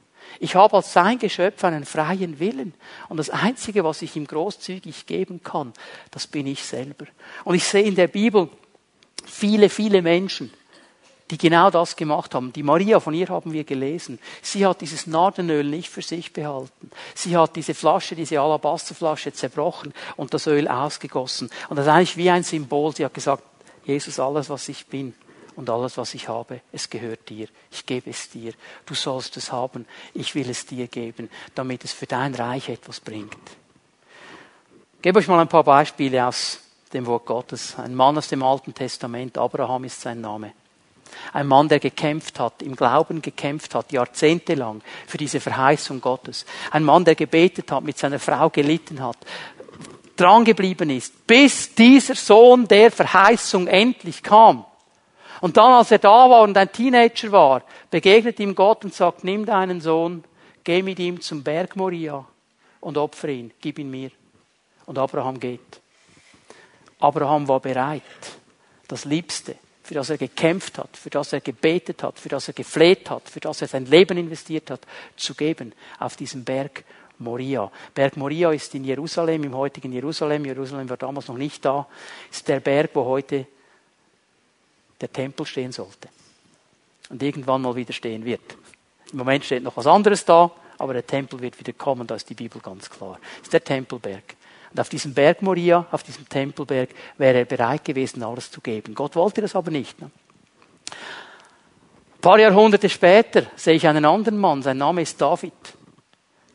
Ich 0.40 0.54
habe 0.54 0.76
als 0.76 0.92
sein 0.92 1.18
Geschöpf 1.18 1.62
einen 1.64 1.84
freien 1.84 2.38
Willen. 2.38 2.74
Und 3.08 3.16
das 3.16 3.30
Einzige, 3.30 3.84
was 3.84 4.02
ich 4.02 4.16
ihm 4.16 4.26
großzügig 4.26 5.06
geben 5.06 5.42
kann, 5.42 5.72
das 6.10 6.26
bin 6.26 6.46
ich 6.46 6.62
selber. 6.62 7.06
Und 7.44 7.54
ich 7.54 7.64
sehe 7.64 7.82
in 7.82 7.94
der 7.94 8.08
Bibel 8.08 8.48
viele, 9.24 9.68
viele 9.68 10.02
Menschen, 10.02 10.52
die 11.30 11.38
genau 11.38 11.70
das 11.70 11.96
gemacht 11.96 12.34
haben. 12.34 12.52
Die 12.52 12.62
Maria, 12.62 13.00
von 13.00 13.14
ihr 13.14 13.28
haben 13.28 13.52
wir 13.52 13.64
gelesen. 13.64 14.18
Sie 14.42 14.66
hat 14.66 14.80
dieses 14.80 15.06
Nardenöl 15.06 15.64
nicht 15.64 15.88
für 15.88 16.02
sich 16.02 16.32
behalten. 16.32 16.90
Sie 17.14 17.36
hat 17.36 17.56
diese 17.56 17.74
Flasche, 17.74 18.14
diese 18.14 18.40
Alabasterflasche 18.40 19.32
zerbrochen 19.32 19.94
und 20.16 20.34
das 20.34 20.46
Öl 20.46 20.68
ausgegossen. 20.68 21.50
Und 21.68 21.76
das 21.76 21.86
ist 21.86 21.92
eigentlich 21.92 22.16
wie 22.16 22.30
ein 22.30 22.44
Symbol. 22.44 22.94
Sie 22.94 23.04
hat 23.04 23.14
gesagt, 23.14 23.42
Jesus, 23.84 24.20
alles, 24.20 24.50
was 24.50 24.68
ich 24.68 24.86
bin, 24.86 25.14
und 25.56 25.70
alles, 25.70 25.96
was 25.96 26.14
ich 26.14 26.28
habe, 26.28 26.60
es 26.72 26.90
gehört 26.90 27.28
dir. 27.28 27.48
Ich 27.70 27.86
gebe 27.86 28.10
es 28.10 28.30
dir. 28.30 28.52
Du 28.86 28.94
sollst 28.94 29.36
es 29.36 29.52
haben. 29.52 29.86
Ich 30.12 30.34
will 30.34 30.48
es 30.48 30.66
dir 30.66 30.86
geben, 30.88 31.30
damit 31.54 31.84
es 31.84 31.92
für 31.92 32.06
dein 32.06 32.34
Reich 32.34 32.68
etwas 32.68 33.00
bringt. 33.00 33.36
Ich 34.96 35.02
gebe 35.02 35.18
euch 35.18 35.28
mal 35.28 35.40
ein 35.40 35.48
paar 35.48 35.64
Beispiele 35.64 36.26
aus 36.26 36.60
dem 36.92 37.06
Wort 37.06 37.26
Gottes. 37.26 37.76
Ein 37.78 37.94
Mann 37.94 38.16
aus 38.16 38.28
dem 38.28 38.42
Alten 38.42 38.72
Testament, 38.72 39.36
Abraham 39.36 39.84
ist 39.84 40.00
sein 40.00 40.20
Name. 40.20 40.52
Ein 41.32 41.46
Mann, 41.46 41.68
der 41.68 41.80
gekämpft 41.80 42.40
hat, 42.40 42.62
im 42.62 42.74
Glauben 42.74 43.22
gekämpft 43.22 43.74
hat, 43.74 43.92
jahrzehntelang 43.92 44.82
für 45.06 45.18
diese 45.18 45.40
Verheißung 45.40 46.00
Gottes. 46.00 46.44
Ein 46.70 46.84
Mann, 46.84 47.04
der 47.04 47.14
gebetet 47.14 47.70
hat, 47.70 47.84
mit 47.84 47.98
seiner 47.98 48.18
Frau 48.18 48.50
gelitten 48.50 49.02
hat, 49.02 49.18
dran 50.16 50.44
geblieben 50.44 50.90
ist, 50.90 51.26
bis 51.26 51.74
dieser 51.74 52.14
Sohn 52.14 52.66
der 52.68 52.90
Verheißung 52.90 53.66
endlich 53.66 54.22
kam. 54.22 54.64
Und 55.44 55.58
dann, 55.58 55.72
als 55.72 55.90
er 55.90 55.98
da 55.98 56.30
war 56.30 56.40
und 56.40 56.56
ein 56.56 56.72
Teenager 56.72 57.30
war, 57.30 57.62
begegnet 57.90 58.40
ihm 58.40 58.54
Gott 58.54 58.82
und 58.82 58.94
sagt, 58.94 59.24
nimm 59.24 59.44
deinen 59.44 59.82
Sohn, 59.82 60.24
geh 60.64 60.80
mit 60.80 60.98
ihm 60.98 61.20
zum 61.20 61.42
Berg 61.42 61.76
Moria 61.76 62.24
und 62.80 62.96
opfere 62.96 63.32
ihn, 63.32 63.52
gib 63.60 63.78
ihn 63.78 63.90
mir. 63.90 64.10
Und 64.86 64.96
Abraham 64.96 65.38
geht. 65.38 65.82
Abraham 66.98 67.46
war 67.46 67.60
bereit, 67.60 68.02
das 68.88 69.04
Liebste, 69.04 69.56
für 69.82 69.92
das 69.92 70.08
er 70.08 70.16
gekämpft 70.16 70.78
hat, 70.78 70.96
für 70.96 71.10
das 71.10 71.34
er 71.34 71.42
gebetet 71.42 72.02
hat, 72.02 72.18
für 72.18 72.30
das 72.30 72.48
er 72.48 72.54
gefleht 72.54 73.10
hat, 73.10 73.28
für 73.28 73.40
das 73.40 73.60
er 73.60 73.68
sein 73.68 73.84
Leben 73.84 74.16
investiert 74.16 74.70
hat, 74.70 74.80
zu 75.14 75.34
geben 75.34 75.74
auf 75.98 76.16
diesem 76.16 76.42
Berg 76.42 76.84
Moria. 77.18 77.70
Berg 77.94 78.16
Moria 78.16 78.50
ist 78.50 78.74
in 78.74 78.84
Jerusalem, 78.84 79.44
im 79.44 79.54
heutigen 79.54 79.92
Jerusalem. 79.92 80.46
Jerusalem 80.46 80.88
war 80.88 80.96
damals 80.96 81.28
noch 81.28 81.36
nicht 81.36 81.62
da. 81.66 81.86
Ist 82.30 82.48
der 82.48 82.60
Berg, 82.60 82.92
wo 82.94 83.04
heute 83.04 83.46
der 85.04 85.12
Tempel 85.12 85.44
stehen 85.44 85.70
sollte. 85.70 86.08
Und 87.10 87.22
irgendwann 87.22 87.60
mal 87.60 87.76
wieder 87.76 87.92
stehen 87.92 88.24
wird. 88.24 88.56
Im 89.12 89.18
Moment 89.18 89.44
steht 89.44 89.62
noch 89.62 89.76
was 89.76 89.86
anderes 89.86 90.24
da, 90.24 90.50
aber 90.78 90.94
der 90.94 91.06
Tempel 91.06 91.40
wird 91.40 91.58
wieder 91.60 91.74
kommen, 91.74 92.06
da 92.06 92.14
ist 92.14 92.28
die 92.30 92.34
Bibel 92.34 92.60
ganz 92.60 92.88
klar. 92.88 93.18
Das 93.20 93.42
ist 93.42 93.52
der 93.52 93.62
Tempelberg. 93.62 94.34
Und 94.72 94.80
auf 94.80 94.88
diesem 94.88 95.12
Berg 95.12 95.42
Moria, 95.42 95.86
auf 95.92 96.02
diesem 96.02 96.26
Tempelberg, 96.28 96.88
wäre 97.18 97.38
er 97.38 97.44
bereit 97.44 97.84
gewesen, 97.84 98.22
alles 98.22 98.50
zu 98.50 98.60
geben. 98.60 98.94
Gott 98.94 99.14
wollte 99.14 99.42
das 99.42 99.54
aber 99.54 99.70
nicht. 99.70 100.00
Ne? 100.00 100.10
Ein 100.90 102.20
paar 102.20 102.38
Jahrhunderte 102.38 102.88
später 102.88 103.46
sehe 103.54 103.74
ich 103.74 103.86
einen 103.86 104.06
anderen 104.06 104.38
Mann, 104.38 104.62
sein 104.62 104.78
Name 104.78 105.02
ist 105.02 105.20
David. 105.20 105.52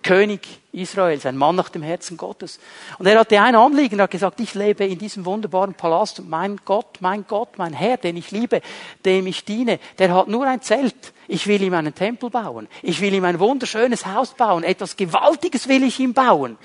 König 0.10 0.42
Israels, 0.72 1.28
ein 1.28 1.38
Mann 1.38 1.56
nach 1.56 1.70
dem 1.70 1.84
Herzen 1.84 2.18
Gottes. 2.18 2.60
Und 2.98 3.06
er 3.06 3.20
hatte 3.20 3.40
ein 3.40 3.54
Anliegen, 3.54 4.00
er 4.00 4.06
hat 4.06 4.10
gesagt, 4.10 4.40
ich 4.40 4.56
lebe 4.56 4.84
in 4.84 4.98
diesem 4.98 5.24
wunderbaren 5.24 5.76
Palast 5.76 6.20
und 6.20 6.28
mein 6.28 6.60
Gott, 6.66 6.98
mein 7.00 7.28
Gott, 7.28 7.60
mein 7.60 7.74
Herr, 7.74 7.98
den 7.98 8.18
ich 8.18 8.32
liebe, 8.32 8.64
dem 9.06 9.28
ich 9.28 9.46
diene, 9.46 9.80
der 10.00 10.12
hat 10.12 10.28
nur 10.28 10.48
ein 10.48 10.64
Zelt. 10.64 11.14
Ich 11.28 11.46
will 11.46 11.62
ihm 11.62 11.76
einen 11.76 11.94
Tempel 11.94 12.32
bauen. 12.32 12.68
Ich 12.82 13.02
will 13.02 13.14
ihm 13.14 13.24
ein 13.24 13.40
wunderschönes 13.40 14.08
Haus 14.08 14.34
bauen. 14.34 14.64
Etwas 14.64 14.98
Gewaltiges 14.98 15.68
will 15.68 15.84
ich 15.84 16.00
ihm 16.00 16.16
bauen. 16.16 16.58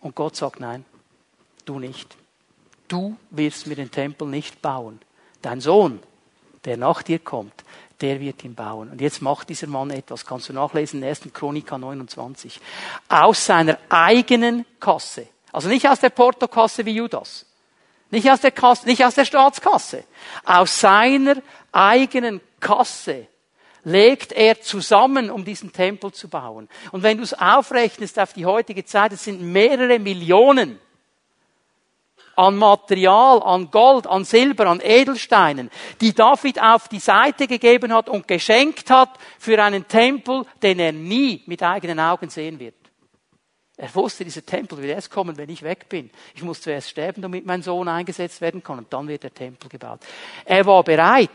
Und 0.00 0.16
Gott 0.16 0.34
sagt, 0.34 0.58
nein, 0.58 0.84
du 1.66 1.78
nicht. 1.78 2.16
Du 2.88 3.16
wirst 3.30 3.68
mir 3.68 3.76
den 3.76 3.92
Tempel 3.92 4.26
nicht 4.26 4.60
bauen. 4.60 4.98
Dein 5.40 5.60
Sohn, 5.60 6.00
der 6.64 6.78
nach 6.78 7.04
dir 7.04 7.20
kommt, 7.20 7.62
der 8.00 8.20
wird 8.20 8.44
ihn 8.44 8.54
bauen. 8.54 8.90
Und 8.90 9.00
jetzt 9.00 9.22
macht 9.22 9.48
dieser 9.48 9.66
Mann 9.66 9.90
etwas, 9.90 10.24
kannst 10.24 10.48
du 10.48 10.52
nachlesen, 10.52 11.02
in 11.02 11.08
1. 11.08 11.22
Chronika 11.32 11.78
29. 11.78 12.60
Aus 13.08 13.46
seiner 13.46 13.78
eigenen 13.88 14.64
Kasse. 14.80 15.26
Also 15.52 15.68
nicht 15.68 15.88
aus 15.88 16.00
der 16.00 16.10
Portokasse 16.10 16.84
wie 16.84 16.92
Judas. 16.94 17.46
Nicht 18.10 18.30
aus 18.30 18.40
der 18.40 18.52
Kasse, 18.52 18.86
nicht 18.86 19.04
aus 19.04 19.14
der 19.14 19.24
Staatskasse. 19.24 20.04
Aus 20.44 20.80
seiner 20.80 21.36
eigenen 21.72 22.40
Kasse 22.60 23.26
legt 23.84 24.32
er 24.32 24.60
zusammen, 24.60 25.30
um 25.30 25.44
diesen 25.44 25.72
Tempel 25.72 26.12
zu 26.12 26.28
bauen. 26.28 26.68
Und 26.92 27.02
wenn 27.02 27.18
du 27.18 27.22
es 27.22 27.34
aufrechnest 27.34 28.18
auf 28.18 28.32
die 28.32 28.46
heutige 28.46 28.84
Zeit, 28.84 29.12
es 29.12 29.24
sind 29.24 29.40
mehrere 29.40 29.98
Millionen 29.98 30.78
an 32.38 32.56
Material, 32.56 33.42
an 33.42 33.68
Gold, 33.68 34.06
an 34.06 34.24
Silber, 34.24 34.66
an 34.66 34.80
Edelsteinen, 34.80 35.70
die 36.00 36.14
David 36.14 36.62
auf 36.62 36.86
die 36.86 37.00
Seite 37.00 37.48
gegeben 37.48 37.92
hat 37.92 38.08
und 38.08 38.28
geschenkt 38.28 38.90
hat 38.90 39.10
für 39.40 39.60
einen 39.60 39.88
Tempel, 39.88 40.44
den 40.62 40.78
er 40.78 40.92
nie 40.92 41.42
mit 41.46 41.64
eigenen 41.64 41.98
Augen 41.98 42.30
sehen 42.30 42.60
wird. 42.60 42.76
Er 43.76 43.92
wusste, 43.92 44.24
dieser 44.24 44.46
Tempel 44.46 44.78
wird 44.78 44.92
erst 44.92 45.10
kommen, 45.10 45.36
wenn 45.36 45.50
ich 45.50 45.62
weg 45.62 45.88
bin. 45.88 46.10
Ich 46.36 46.44
muss 46.44 46.60
zuerst 46.60 46.90
sterben, 46.90 47.22
damit 47.22 47.44
mein 47.44 47.62
Sohn 47.62 47.88
eingesetzt 47.88 48.40
werden 48.40 48.62
kann 48.62 48.78
und 48.78 48.92
dann 48.92 49.08
wird 49.08 49.24
der 49.24 49.34
Tempel 49.34 49.68
gebaut. 49.68 50.00
Er 50.44 50.64
war 50.64 50.84
bereit, 50.84 51.30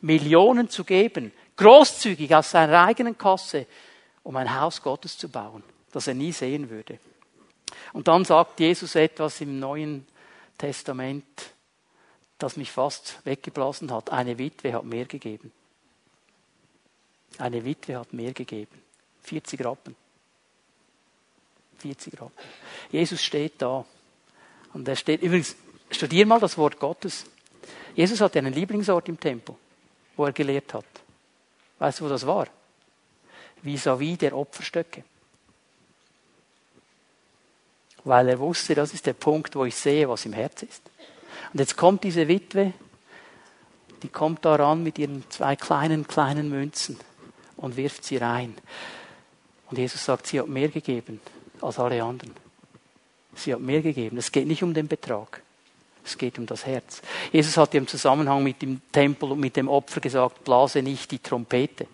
Millionen 0.00 0.68
zu 0.68 0.82
geben, 0.82 1.32
großzügig 1.56 2.34
aus 2.34 2.50
seiner 2.50 2.86
eigenen 2.86 3.16
Kasse, 3.16 3.66
um 4.24 4.34
ein 4.34 4.52
Haus 4.60 4.82
Gottes 4.82 5.16
zu 5.16 5.28
bauen, 5.28 5.62
das 5.92 6.08
er 6.08 6.14
nie 6.14 6.32
sehen 6.32 6.70
würde. 6.70 6.98
Und 7.92 8.08
dann 8.08 8.24
sagt 8.24 8.58
Jesus 8.58 8.96
etwas 8.96 9.40
im 9.40 9.60
Neuen 9.60 10.06
Testament, 10.60 11.54
das 12.36 12.58
mich 12.58 12.70
fast 12.70 13.24
weggeblasen 13.24 13.90
hat. 13.90 14.10
Eine 14.10 14.36
Witwe 14.36 14.74
hat 14.74 14.84
mehr 14.84 15.06
gegeben. 15.06 15.50
Eine 17.38 17.64
Witwe 17.64 17.98
hat 17.98 18.12
mehr 18.12 18.34
gegeben. 18.34 18.82
40 19.22 19.64
Rappen. 19.64 19.96
40 21.78 22.20
Rappen. 22.20 22.36
Jesus 22.90 23.22
steht 23.22 23.62
da. 23.62 23.86
Und 24.74 24.86
er 24.86 24.96
steht, 24.96 25.22
übrigens, 25.22 25.56
studier 25.90 26.26
mal 26.26 26.40
das 26.40 26.58
Wort 26.58 26.78
Gottes. 26.78 27.24
Jesus 27.94 28.20
hatte 28.20 28.38
einen 28.38 28.52
Lieblingsort 28.52 29.08
im 29.08 29.18
Tempel, 29.18 29.56
wo 30.14 30.26
er 30.26 30.32
gelehrt 30.32 30.74
hat. 30.74 30.84
Weißt 31.78 32.00
du, 32.00 32.04
wo 32.04 32.08
das 32.10 32.26
war? 32.26 32.48
Vis-à-vis 33.62 34.14
-vis 34.14 34.18
der 34.18 34.36
Opferstöcke 34.36 35.04
weil 38.04 38.28
er 38.28 38.38
wusste, 38.38 38.74
das 38.74 38.94
ist 38.94 39.06
der 39.06 39.12
Punkt, 39.12 39.54
wo 39.56 39.64
ich 39.64 39.74
sehe, 39.74 40.08
was 40.08 40.26
im 40.26 40.32
Herz 40.32 40.62
ist. 40.62 40.82
Und 41.52 41.60
jetzt 41.60 41.76
kommt 41.76 42.04
diese 42.04 42.28
Witwe, 42.28 42.72
die 44.02 44.08
kommt 44.08 44.44
da 44.44 44.54
ran 44.54 44.82
mit 44.82 44.98
ihren 44.98 45.24
zwei 45.30 45.56
kleinen, 45.56 46.06
kleinen 46.06 46.48
Münzen 46.48 46.98
und 47.56 47.76
wirft 47.76 48.04
sie 48.04 48.16
rein. 48.16 48.54
Und 49.70 49.78
Jesus 49.78 50.04
sagt, 50.04 50.26
sie 50.26 50.40
hat 50.40 50.48
mehr 50.48 50.68
gegeben 50.68 51.20
als 51.60 51.78
alle 51.78 52.02
anderen. 52.02 52.32
Sie 53.34 53.52
hat 53.52 53.60
mehr 53.60 53.82
gegeben. 53.82 54.16
Es 54.16 54.32
geht 54.32 54.46
nicht 54.46 54.62
um 54.62 54.74
den 54.74 54.88
Betrag. 54.88 55.42
Es 56.04 56.16
geht 56.16 56.38
um 56.38 56.46
das 56.46 56.66
Herz. 56.66 57.02
Jesus 57.30 57.56
hat 57.56 57.74
im 57.74 57.86
Zusammenhang 57.86 58.42
mit 58.42 58.62
dem 58.62 58.80
Tempel 58.90 59.32
und 59.32 59.40
mit 59.40 59.56
dem 59.56 59.68
Opfer 59.68 60.00
gesagt, 60.00 60.44
blase 60.44 60.82
nicht 60.82 61.10
die 61.10 61.18
Trompete, 61.18 61.86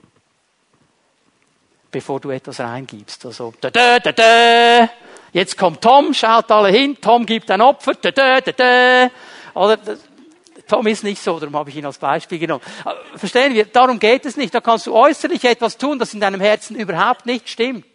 bevor 1.90 2.20
du 2.20 2.30
etwas 2.30 2.60
reingibst. 2.60 3.26
Also, 3.26 3.52
da, 3.60 3.70
da, 3.70 3.98
da, 3.98 4.12
da, 4.12 4.88
Jetzt 5.32 5.58
kommt 5.58 5.82
Tom, 5.82 6.14
schaut 6.14 6.50
alle 6.50 6.68
hin, 6.68 6.96
Tom 7.00 7.26
gibt 7.26 7.50
ein 7.50 7.60
Opfer, 7.60 7.94
da, 7.94 8.10
da, 8.10 8.40
da, 8.40 8.52
da. 8.52 9.10
Oder, 9.54 9.78
Tom 10.66 10.86
ist 10.86 11.04
nicht 11.04 11.22
so, 11.22 11.38
darum 11.38 11.56
habe 11.56 11.70
ich 11.70 11.76
ihn 11.76 11.86
als 11.86 11.98
Beispiel 11.98 12.38
genommen. 12.38 12.62
Verstehen 13.14 13.54
wir? 13.54 13.66
Darum 13.66 13.98
geht 13.98 14.26
es 14.26 14.36
nicht. 14.36 14.54
Da 14.54 14.60
kannst 14.60 14.86
du 14.86 14.94
äußerlich 14.94 15.44
etwas 15.44 15.78
tun, 15.78 15.98
das 15.98 16.12
in 16.12 16.20
deinem 16.20 16.40
Herzen 16.40 16.76
überhaupt 16.76 17.24
nicht 17.26 17.48
stimmt. 17.48 17.86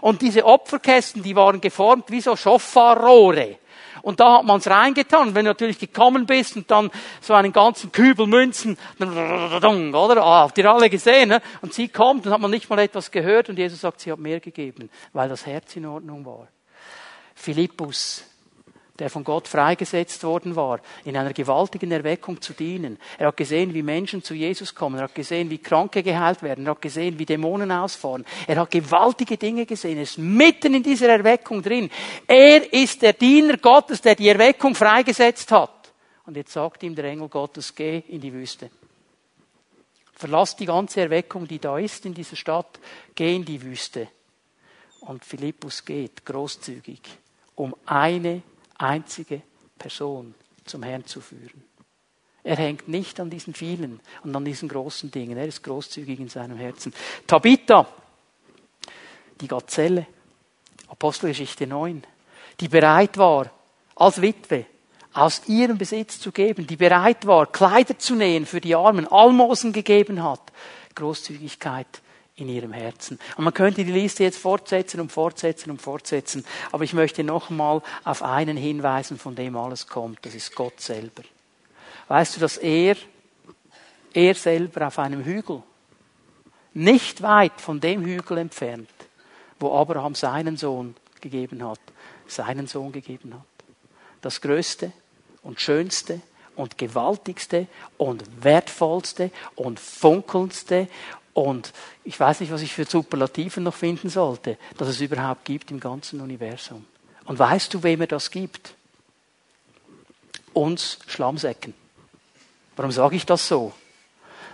Und 0.00 0.22
diese 0.22 0.44
Opferkästen, 0.44 1.22
die 1.22 1.36
waren 1.36 1.60
geformt 1.60 2.10
wie 2.10 2.20
so 2.20 2.36
Schoffarrohre. 2.36 3.58
Und 4.02 4.18
da 4.18 4.38
hat 4.38 4.44
man 4.44 4.58
es 4.58 4.68
reingetan. 4.68 5.34
Wenn 5.34 5.44
du 5.44 5.50
natürlich 5.50 5.78
gekommen 5.78 6.26
bist 6.26 6.56
und 6.56 6.70
dann 6.70 6.90
so 7.20 7.34
einen 7.34 7.52
ganzen 7.52 7.92
Kübel 7.92 8.26
Münzen, 8.26 8.78
oder? 8.98 10.22
Ah, 10.24 10.42
habt 10.42 10.58
ihr 10.58 10.70
alle 10.70 10.88
gesehen, 10.88 11.28
ne? 11.28 11.42
Und 11.60 11.74
sie 11.74 11.88
kommt 11.88 12.26
und 12.26 12.32
hat 12.32 12.40
man 12.40 12.50
nicht 12.50 12.68
mal 12.70 12.78
etwas 12.78 13.10
gehört 13.10 13.48
und 13.48 13.58
Jesus 13.58 13.82
sagt, 13.82 14.00
sie 14.00 14.10
hat 14.10 14.18
mehr 14.18 14.40
gegeben, 14.40 14.90
weil 15.12 15.28
das 15.28 15.44
Herz 15.46 15.76
in 15.76 15.86
Ordnung 15.86 16.24
war. 16.24 16.48
Philippus, 17.40 18.22
der 18.98 19.08
von 19.08 19.24
Gott 19.24 19.48
freigesetzt 19.48 20.22
worden 20.24 20.56
war, 20.56 20.78
in 21.06 21.16
einer 21.16 21.32
gewaltigen 21.32 21.90
Erweckung 21.90 22.38
zu 22.38 22.52
dienen. 22.52 22.98
Er 23.16 23.28
hat 23.28 23.38
gesehen, 23.38 23.72
wie 23.72 23.82
Menschen 23.82 24.22
zu 24.22 24.34
Jesus 24.34 24.74
kommen. 24.74 24.96
Er 24.96 25.04
hat 25.04 25.14
gesehen, 25.14 25.48
wie 25.48 25.56
Kranke 25.56 26.02
geheilt 26.02 26.42
werden. 26.42 26.66
Er 26.66 26.72
hat 26.72 26.82
gesehen, 26.82 27.18
wie 27.18 27.24
Dämonen 27.24 27.72
ausfahren. 27.72 28.26
Er 28.46 28.56
hat 28.56 28.70
gewaltige 28.70 29.38
Dinge 29.38 29.64
gesehen. 29.64 29.96
Er 29.96 30.02
ist 30.02 30.18
mitten 30.18 30.74
in 30.74 30.82
dieser 30.82 31.08
Erweckung 31.08 31.62
drin. 31.62 31.88
Er 32.26 32.70
ist 32.74 33.00
der 33.00 33.14
Diener 33.14 33.56
Gottes, 33.56 34.02
der 34.02 34.16
die 34.16 34.28
Erweckung 34.28 34.74
freigesetzt 34.74 35.50
hat. 35.50 35.92
Und 36.26 36.36
jetzt 36.36 36.52
sagt 36.52 36.82
ihm 36.82 36.94
der 36.94 37.06
Engel 37.06 37.30
Gottes, 37.30 37.74
geh 37.74 38.02
in 38.08 38.20
die 38.20 38.34
Wüste. 38.34 38.68
Verlass 40.12 40.56
die 40.56 40.66
ganze 40.66 41.00
Erweckung, 41.00 41.48
die 41.48 41.58
da 41.58 41.78
ist 41.78 42.04
in 42.04 42.12
dieser 42.12 42.36
Stadt. 42.36 42.78
Geh 43.14 43.34
in 43.34 43.46
die 43.46 43.62
Wüste. 43.62 44.08
Und 45.00 45.24
Philippus 45.24 45.82
geht 45.82 46.26
großzügig 46.26 47.00
um 47.54 47.74
eine 47.86 48.42
einzige 48.78 49.42
Person 49.78 50.34
zum 50.64 50.82
Herrn 50.82 51.06
zu 51.06 51.20
führen. 51.20 51.64
Er 52.42 52.56
hängt 52.56 52.88
nicht 52.88 53.20
an 53.20 53.28
diesen 53.28 53.54
vielen 53.54 54.00
und 54.22 54.34
an 54.34 54.44
diesen 54.44 54.68
großen 54.68 55.10
Dingen. 55.10 55.36
Er 55.36 55.46
ist 55.46 55.62
großzügig 55.62 56.20
in 56.20 56.28
seinem 56.28 56.56
Herzen. 56.56 56.94
Tabitha, 57.26 57.86
die 59.40 59.48
Gazelle, 59.48 60.06
Apostelgeschichte 60.88 61.66
9, 61.66 62.02
die 62.60 62.68
bereit 62.68 63.18
war, 63.18 63.50
als 63.94 64.22
Witwe 64.22 64.66
aus 65.12 65.42
ihrem 65.48 65.76
Besitz 65.76 66.20
zu 66.20 66.32
geben, 66.32 66.66
die 66.66 66.76
bereit 66.76 67.26
war, 67.26 67.46
Kleider 67.46 67.98
zu 67.98 68.14
nähen 68.14 68.46
für 68.46 68.60
die 68.60 68.74
Armen, 68.74 69.06
Almosen 69.06 69.72
gegeben 69.72 70.22
hat. 70.22 70.40
Großzügigkeit 70.94 72.00
in 72.40 72.48
ihrem 72.48 72.72
Herzen. 72.72 73.18
Und 73.36 73.44
man 73.44 73.54
könnte 73.54 73.84
die 73.84 73.92
Liste 73.92 74.24
jetzt 74.24 74.38
fortsetzen 74.38 75.00
und 75.00 75.12
fortsetzen 75.12 75.70
und 75.70 75.80
fortsetzen, 75.80 76.44
aber 76.72 76.84
ich 76.84 76.92
möchte 76.92 77.22
nochmal 77.24 77.82
auf 78.04 78.22
einen 78.22 78.56
hinweisen, 78.56 79.18
von 79.18 79.34
dem 79.34 79.56
alles 79.56 79.86
kommt. 79.86 80.24
Das 80.24 80.34
ist 80.34 80.54
Gott 80.54 80.80
selber. 80.80 81.22
Weißt 82.08 82.36
du, 82.36 82.40
dass 82.40 82.56
er 82.56 82.96
er 84.12 84.34
selber 84.34 84.86
auf 84.86 84.98
einem 84.98 85.24
Hügel. 85.24 85.62
Nicht 86.72 87.22
weit 87.22 87.60
von 87.60 87.80
dem 87.80 88.04
Hügel 88.04 88.38
entfernt, 88.38 88.88
wo 89.58 89.74
Abraham 89.74 90.14
seinen 90.14 90.56
Sohn 90.56 90.94
gegeben 91.20 91.66
hat, 91.66 91.80
seinen 92.26 92.66
Sohn 92.66 92.92
gegeben 92.92 93.34
hat. 93.34 93.42
Das 94.20 94.40
Größte 94.40 94.92
und 95.42 95.60
Schönste 95.60 96.20
und 96.56 96.78
Gewaltigste 96.78 97.66
und 97.96 98.22
Wertvollste 98.44 99.30
und 99.56 99.80
Funkelndste 99.80 100.88
und 101.32 101.72
ich 102.04 102.18
weiß 102.18 102.40
nicht, 102.40 102.52
was 102.52 102.62
ich 102.62 102.72
für 102.72 102.84
Superlativen 102.84 103.62
noch 103.62 103.74
finden 103.74 104.08
sollte, 104.08 104.58
dass 104.76 104.88
es 104.88 105.00
überhaupt 105.00 105.44
gibt 105.44 105.70
im 105.70 105.80
ganzen 105.80 106.20
Universum. 106.20 106.84
Und 107.24 107.38
weißt 107.38 107.72
du, 107.72 107.82
wem 107.82 108.00
er 108.00 108.06
das 108.08 108.30
gibt? 108.30 108.74
Uns 110.52 110.98
Schlammsäcken. 111.06 111.74
Warum 112.76 112.90
sage 112.90 113.16
ich 113.16 113.26
das 113.26 113.46
so? 113.46 113.72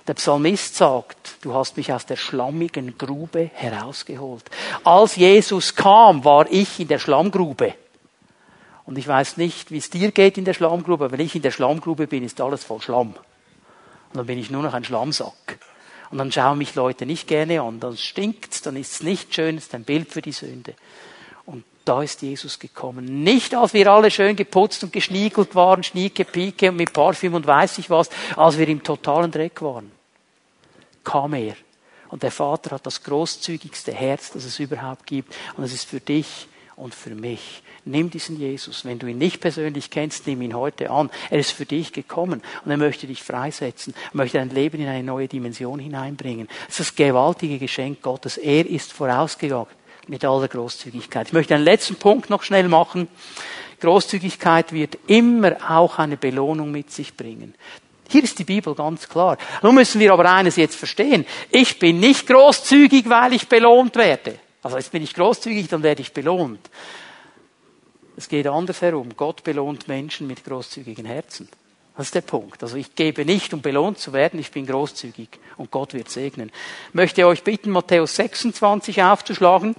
Der 0.07 0.15
Psalmist 0.15 0.77
sagt, 0.77 1.39
du 1.41 1.55
hast 1.55 1.77
mich 1.77 1.93
aus 1.93 2.07
der 2.07 2.17
schlammigen 2.17 2.97
Grube 2.97 3.51
herausgeholt. 3.55 4.45
Als 4.85 5.17
Jesus 5.17 5.75
kam, 5.75 6.25
war 6.25 6.47
ich 6.51 6.79
in 6.79 6.89
der 6.89 6.99
Schlammgrube. 6.99 7.75
Und 8.85 8.99
ich 8.99 9.09
weiß 9.09 9.37
nicht, 9.37 9.73
wie 9.73 9.79
es 9.79 9.91
dir 9.91 10.13
geht 10.13 10.39
in 10.39 10.45
der 10.45 10.55
Schlammgrube, 10.55 11.07
aber 11.07 11.13
wenn 11.19 11.27
ich 11.27 11.35
in 11.35 11.43
der 11.43 11.51
Schlammgrube 11.51 12.07
bin, 12.07 12.23
ist 12.23 12.41
alles 12.41 12.63
voll 12.63 12.81
Schlamm. 12.81 13.15
Und 13.15 14.17
dann 14.17 14.27
bin 14.27 14.39
ich 14.39 14.51
nur 14.51 14.63
noch 14.63 14.75
ein 14.75 14.85
Schlammsack. 14.85 15.59
Und 16.11 16.19
dann 16.19 16.31
schauen 16.31 16.59
mich 16.59 16.75
Leute 16.75 17.07
nicht 17.07 17.27
gerne 17.27 17.63
an, 17.63 17.81
dann 17.81 17.97
stinkt's, 17.97 18.63
dann 18.63 18.77
ist's 18.77 19.03
nicht 19.03 19.35
schön, 19.35 19.59
ist 19.59 19.75
ein 19.75 19.85
Bild 19.85 20.11
für 20.11 20.23
die 20.23 20.33
Sünde. 20.33 20.75
Und 21.45 21.65
da 21.85 22.03
ist 22.03 22.23
Jesus 22.23 22.59
gekommen. 22.59 23.23
Nicht, 23.23 23.55
als 23.55 23.75
wir 23.75 23.91
alle 23.91 24.11
schön 24.11 24.37
geputzt 24.37 24.83
und 24.85 24.93
geschniegelt 24.93 25.55
waren, 25.55 25.83
Schnieke, 25.83 26.25
Pike 26.25 26.71
und 26.71 26.77
mit 26.77 26.93
Parfüm 26.93 27.35
und 27.35 27.47
weiß 27.47 27.79
ich 27.79 27.91
was, 27.91 28.11
als 28.37 28.59
wir 28.59 28.69
im 28.69 28.83
totalen 28.83 29.31
Dreck 29.31 29.63
waren. 29.63 29.91
Kam 31.05 31.35
er. 31.35 31.57
Und 32.09 32.23
der 32.23 32.31
Vater 32.31 32.73
hat 32.77 32.87
das 32.87 33.03
großzügigste 33.03 33.93
Herz, 33.93 34.31
das 34.33 34.45
es 34.45 34.59
überhaupt 34.59 35.07
gibt. 35.07 35.35
Und 35.57 35.65
es 35.65 35.73
ist 35.73 35.89
für 35.89 36.01
dich 36.01 36.49
und 36.77 36.95
für 36.95 37.15
mich. 37.15 37.63
Nimm 37.89 38.11
diesen 38.11 38.39
Jesus. 38.39 38.85
Wenn 38.85 38.99
du 38.99 39.07
ihn 39.07 39.19
nicht 39.19 39.41
persönlich 39.41 39.91
kennst, 39.91 40.27
nimm 40.27 40.43
ihn 40.43 40.55
heute 40.55 40.91
an. 40.91 41.09
Er 41.31 41.39
ist 41.39 41.53
für 41.53 41.67
dich 41.67 41.93
gekommen 41.93 42.43
und 42.65 42.71
er 42.71 42.77
möchte 42.77 43.07
dich 43.07 43.23
freisetzen, 43.23 43.95
er 44.13 44.17
möchte 44.17 44.39
dein 44.39 44.51
Leben 44.51 44.81
in 44.81 44.89
eine 44.89 45.05
neue 45.05 45.29
Dimension 45.29 45.79
hineinbringen. 45.79 46.49
Das 46.67 46.81
ist 46.81 46.91
das 46.91 46.97
gewaltige 46.97 47.59
Geschenk 47.59 48.03
Gottes. 48.03 48.39
Er 48.39 48.67
ist 48.67 48.93
vorausgegangen 48.93 49.69
mit 50.09 50.25
aller 50.25 50.49
Großzügigkeit. 50.49 51.29
Ich 51.29 51.33
möchte 51.33 51.55
einen 51.55 51.65
letzten 51.65 51.95
Punkt 51.95 52.29
noch 52.29 52.43
schnell 52.43 52.69
machen. 52.69 53.07
Großzügigkeit 53.81 54.73
wird 54.73 54.99
immer 55.07 55.57
auch 55.69 55.99
eine 56.01 56.17
Belohnung 56.17 56.73
mit 56.73 56.91
sich 56.91 57.17
bringen. 57.17 57.55
Hier 58.09 58.25
ist 58.25 58.39
die 58.39 58.45
Bibel 58.45 58.75
ganz 58.75 59.09
klar. 59.09 59.37
Nun 59.63 59.77
müssen 59.77 60.01
wir 60.01 60.13
aber 60.13 60.31
eines 60.33 60.57
jetzt 60.57 60.77
verstehen. 60.77 61.25
Ich 61.51 61.79
bin 61.79 62.01
nicht 62.01 62.27
großzügig, 62.27 63.09
weil 63.09 63.33
ich 63.35 63.49
belohnt 63.49 63.95
werde. 63.95 64.39
Also 64.63 64.77
jetzt 64.77 64.91
bin 64.91 65.03
ich 65.05 65.15
großzügig, 65.15 65.69
dann 65.69 65.85
werde 65.85 66.03
ich 66.03 66.13
belohnt. 66.13 66.69
Es 68.17 68.29
geht 68.29 68.47
andersherum. 68.47 69.11
Gott 69.17 69.45
belohnt 69.45 69.89
Menschen 69.89 70.27
mit 70.27 70.45
großzügigen 70.45 71.05
Herzen. 71.05 71.49
Das 71.97 72.07
ist 72.07 72.15
der 72.15 72.23
Punkt. 72.23 72.63
Also 72.63 72.77
ich 72.77 72.95
gebe 72.95 73.25
nicht, 73.25 73.53
um 73.55 73.61
belohnt 73.63 73.99
zu 73.99 74.13
werden, 74.13 74.41
ich 74.41 74.51
bin 74.51 74.67
großzügig 74.67 75.29
und 75.57 75.71
Gott 75.71 75.95
wird 75.95 76.11
segnen. 76.11 76.51
Ich 76.89 76.95
möchte 76.95 77.27
euch 77.27 77.43
bitten, 77.43 77.71
Matthäus 77.71 78.17
26 78.17 79.03
aufzuschlagen. 79.03 79.75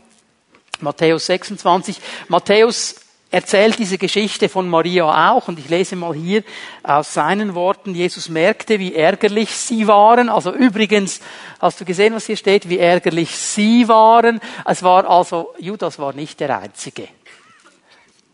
Matthäus 0.80 1.26
26. 1.28 2.00
Matthäus 2.28 2.96
erzählt 3.30 3.78
diese 3.78 3.98
Geschichte 3.98 4.50
von 4.50 4.70
Maria 4.70 5.32
auch 5.32 5.48
und 5.48 5.60
ich 5.60 5.70
lese 5.70 5.96
mal 5.96 6.14
hier 6.14 6.44
aus 6.82 7.14
seinen 7.14 7.56
Worten, 7.56 7.94
Jesus 7.94 8.30
merkte, 8.30 8.80
wie 8.80 8.96
ärgerlich 8.96 9.56
sie 9.56 9.88
waren. 9.88 10.30
Also 10.30 10.54
übrigens, 10.54 11.20
hast 11.60 11.82
du 11.82 11.86
gesehen, 11.86 12.14
was 12.14 12.26
hier 12.26 12.38
steht, 12.38 12.70
wie 12.70 12.80
ärgerlich 12.80 13.36
sie 13.36 13.88
waren? 13.88 14.40
Es 14.66 14.82
war 14.82 15.10
also, 15.10 15.54
Judas 15.60 16.00
war 16.00 16.14
nicht 16.14 16.40
der 16.40 16.58
Einzige 16.58 17.10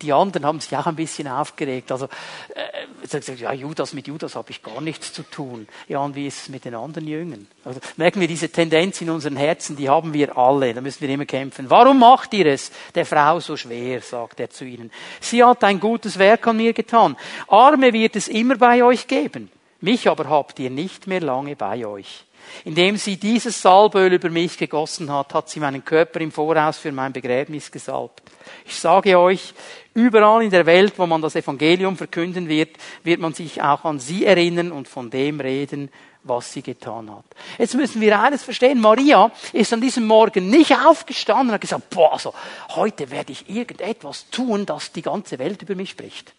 die 0.03 0.13
anderen 0.13 0.45
haben 0.45 0.59
sich 0.59 0.75
auch 0.77 0.85
ein 0.85 0.95
bisschen 0.95 1.27
aufgeregt. 1.27 1.91
Also, 1.91 2.07
äh, 2.55 3.35
ja, 3.35 3.53
Judas, 3.53 3.93
mit 3.93 4.07
Judas 4.07 4.35
habe 4.35 4.51
ich 4.51 4.61
gar 4.61 4.81
nichts 4.81 5.13
zu 5.13 5.23
tun. 5.23 5.67
Ja, 5.87 5.99
und 5.99 6.15
wie 6.15 6.27
ist 6.27 6.43
es 6.43 6.49
mit 6.49 6.65
den 6.65 6.75
anderen 6.75 7.07
Jüngern? 7.07 7.47
Also, 7.65 7.79
merken 7.97 8.19
wir 8.19 8.27
diese 8.27 8.49
Tendenz 8.49 9.01
in 9.01 9.09
unseren 9.09 9.37
Herzen, 9.37 9.75
die 9.75 9.89
haben 9.89 10.13
wir 10.13 10.37
alle. 10.37 10.73
Da 10.73 10.81
müssen 10.81 11.01
wir 11.01 11.09
immer 11.09 11.25
kämpfen. 11.25 11.69
Warum 11.69 11.99
macht 11.99 12.33
ihr 12.33 12.45
es 12.45 12.71
der 12.93 13.05
Frau 13.05 13.39
so 13.39 13.57
schwer, 13.57 14.01
sagt 14.01 14.39
er 14.39 14.49
zu 14.49 14.65
ihnen. 14.65 14.91
Sie 15.19 15.43
hat 15.43 15.63
ein 15.63 15.79
gutes 15.79 16.19
Werk 16.19 16.47
an 16.47 16.57
mir 16.57 16.73
getan. 16.73 17.15
Arme 17.47 17.93
wird 17.93 18.15
es 18.15 18.27
immer 18.27 18.55
bei 18.55 18.83
euch 18.83 19.07
geben. 19.07 19.49
Mich 19.81 20.07
aber 20.07 20.29
habt 20.29 20.59
ihr 20.59 20.69
nicht 20.69 21.07
mehr 21.07 21.21
lange 21.21 21.55
bei 21.55 21.85
euch. 21.85 22.25
Indem 22.65 22.97
sie 22.97 23.17
dieses 23.17 23.61
Salböl 23.61 24.13
über 24.13 24.29
mich 24.29 24.57
gegossen 24.57 25.11
hat, 25.11 25.33
hat 25.33 25.49
sie 25.49 25.59
meinen 25.59 25.83
Körper 25.83 26.21
im 26.21 26.31
Voraus 26.31 26.77
für 26.77 26.91
mein 26.91 27.13
Begräbnis 27.13 27.71
gesalbt. 27.71 28.21
Ich 28.65 28.75
sage 28.75 29.17
euch, 29.17 29.53
überall 29.93 30.43
in 30.43 30.49
der 30.49 30.65
Welt, 30.65 30.93
wo 30.97 31.05
man 31.05 31.21
das 31.21 31.35
Evangelium 31.35 31.97
verkünden 31.97 32.47
wird, 32.47 32.77
wird 33.03 33.19
man 33.19 33.33
sich 33.33 33.61
auch 33.61 33.85
an 33.85 33.99
sie 33.99 34.25
erinnern 34.25 34.71
und 34.71 34.87
von 34.87 35.09
dem 35.09 35.39
reden, 35.39 35.89
was 36.23 36.53
sie 36.53 36.61
getan 36.61 37.11
hat. 37.11 37.25
Jetzt 37.57 37.75
müssen 37.75 38.01
wir 38.01 38.19
eines 38.19 38.43
verstehen. 38.43 38.79
Maria 38.79 39.31
ist 39.51 39.73
an 39.73 39.81
diesem 39.81 40.05
Morgen 40.05 40.49
nicht 40.49 40.73
aufgestanden 40.73 41.49
und 41.49 41.53
hat 41.53 41.61
gesagt, 41.61 41.89
boah, 41.89 42.13
also, 42.13 42.33
heute 42.69 43.11
werde 43.11 43.33
ich 43.33 43.49
irgendetwas 43.49 44.29
tun, 44.29 44.65
das 44.65 44.91
die 44.91 45.01
ganze 45.01 45.37
Welt 45.39 45.61
über 45.61 45.75
mich 45.75 45.91
spricht. 45.91 46.33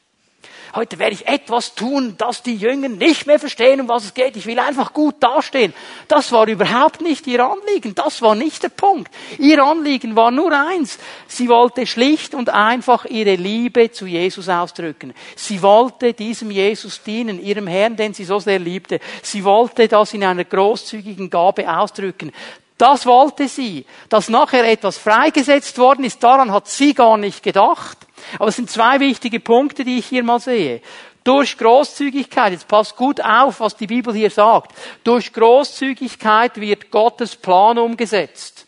Heute 0.74 0.98
werde 0.98 1.14
ich 1.14 1.28
etwas 1.28 1.74
tun, 1.74 2.16
dass 2.18 2.42
die 2.42 2.56
Jünger 2.56 2.88
nicht 2.88 3.26
mehr 3.26 3.38
verstehen, 3.38 3.80
um 3.80 3.88
was 3.88 4.04
es 4.04 4.14
geht. 4.14 4.36
Ich 4.36 4.46
will 4.46 4.58
einfach 4.58 4.92
gut 4.92 5.16
dastehen. 5.20 5.72
Das 6.08 6.32
war 6.32 6.48
überhaupt 6.48 7.00
nicht 7.00 7.26
ihr 7.28 7.44
Anliegen. 7.44 7.94
Das 7.94 8.22
war 8.22 8.34
nicht 8.34 8.62
der 8.64 8.70
Punkt. 8.70 9.12
Ihr 9.38 9.62
Anliegen 9.62 10.16
war 10.16 10.32
nur 10.32 10.52
eins. 10.52 10.98
Sie 11.28 11.48
wollte 11.48 11.86
schlicht 11.86 12.34
und 12.34 12.50
einfach 12.50 13.04
ihre 13.04 13.36
Liebe 13.36 13.92
zu 13.92 14.06
Jesus 14.06 14.48
ausdrücken. 14.48 15.14
Sie 15.36 15.62
wollte 15.62 16.12
diesem 16.12 16.50
Jesus 16.50 17.02
dienen, 17.02 17.40
ihrem 17.40 17.68
Herrn, 17.68 17.96
den 17.96 18.12
sie 18.12 18.24
so 18.24 18.40
sehr 18.40 18.58
liebte. 18.58 18.98
Sie 19.22 19.44
wollte 19.44 19.86
das 19.86 20.12
in 20.12 20.24
einer 20.24 20.44
großzügigen 20.44 21.30
Gabe 21.30 21.72
ausdrücken. 21.72 22.32
Das 22.78 23.06
wollte 23.06 23.46
sie. 23.48 23.86
Dass 24.08 24.28
nachher 24.28 24.68
etwas 24.68 24.98
freigesetzt 24.98 25.78
worden 25.78 26.04
ist, 26.04 26.22
daran 26.22 26.50
hat 26.50 26.68
sie 26.68 26.94
gar 26.94 27.16
nicht 27.16 27.42
gedacht. 27.42 27.98
Aber 28.38 28.48
es 28.48 28.56
sind 28.56 28.70
zwei 28.70 29.00
wichtige 29.00 29.40
Punkte, 29.40 29.84
die 29.84 29.98
ich 29.98 30.06
hier 30.06 30.22
mal 30.22 30.40
sehe. 30.40 30.80
Durch 31.24 31.56
Großzügigkeit, 31.56 32.52
jetzt 32.52 32.68
passt 32.68 32.96
gut 32.96 33.20
auf, 33.22 33.60
was 33.60 33.76
die 33.76 33.86
Bibel 33.86 34.14
hier 34.14 34.30
sagt. 34.30 34.72
Durch 35.04 35.32
Großzügigkeit 35.32 36.60
wird 36.60 36.90
Gottes 36.90 37.34
Plan 37.34 37.78
umgesetzt. 37.78 38.66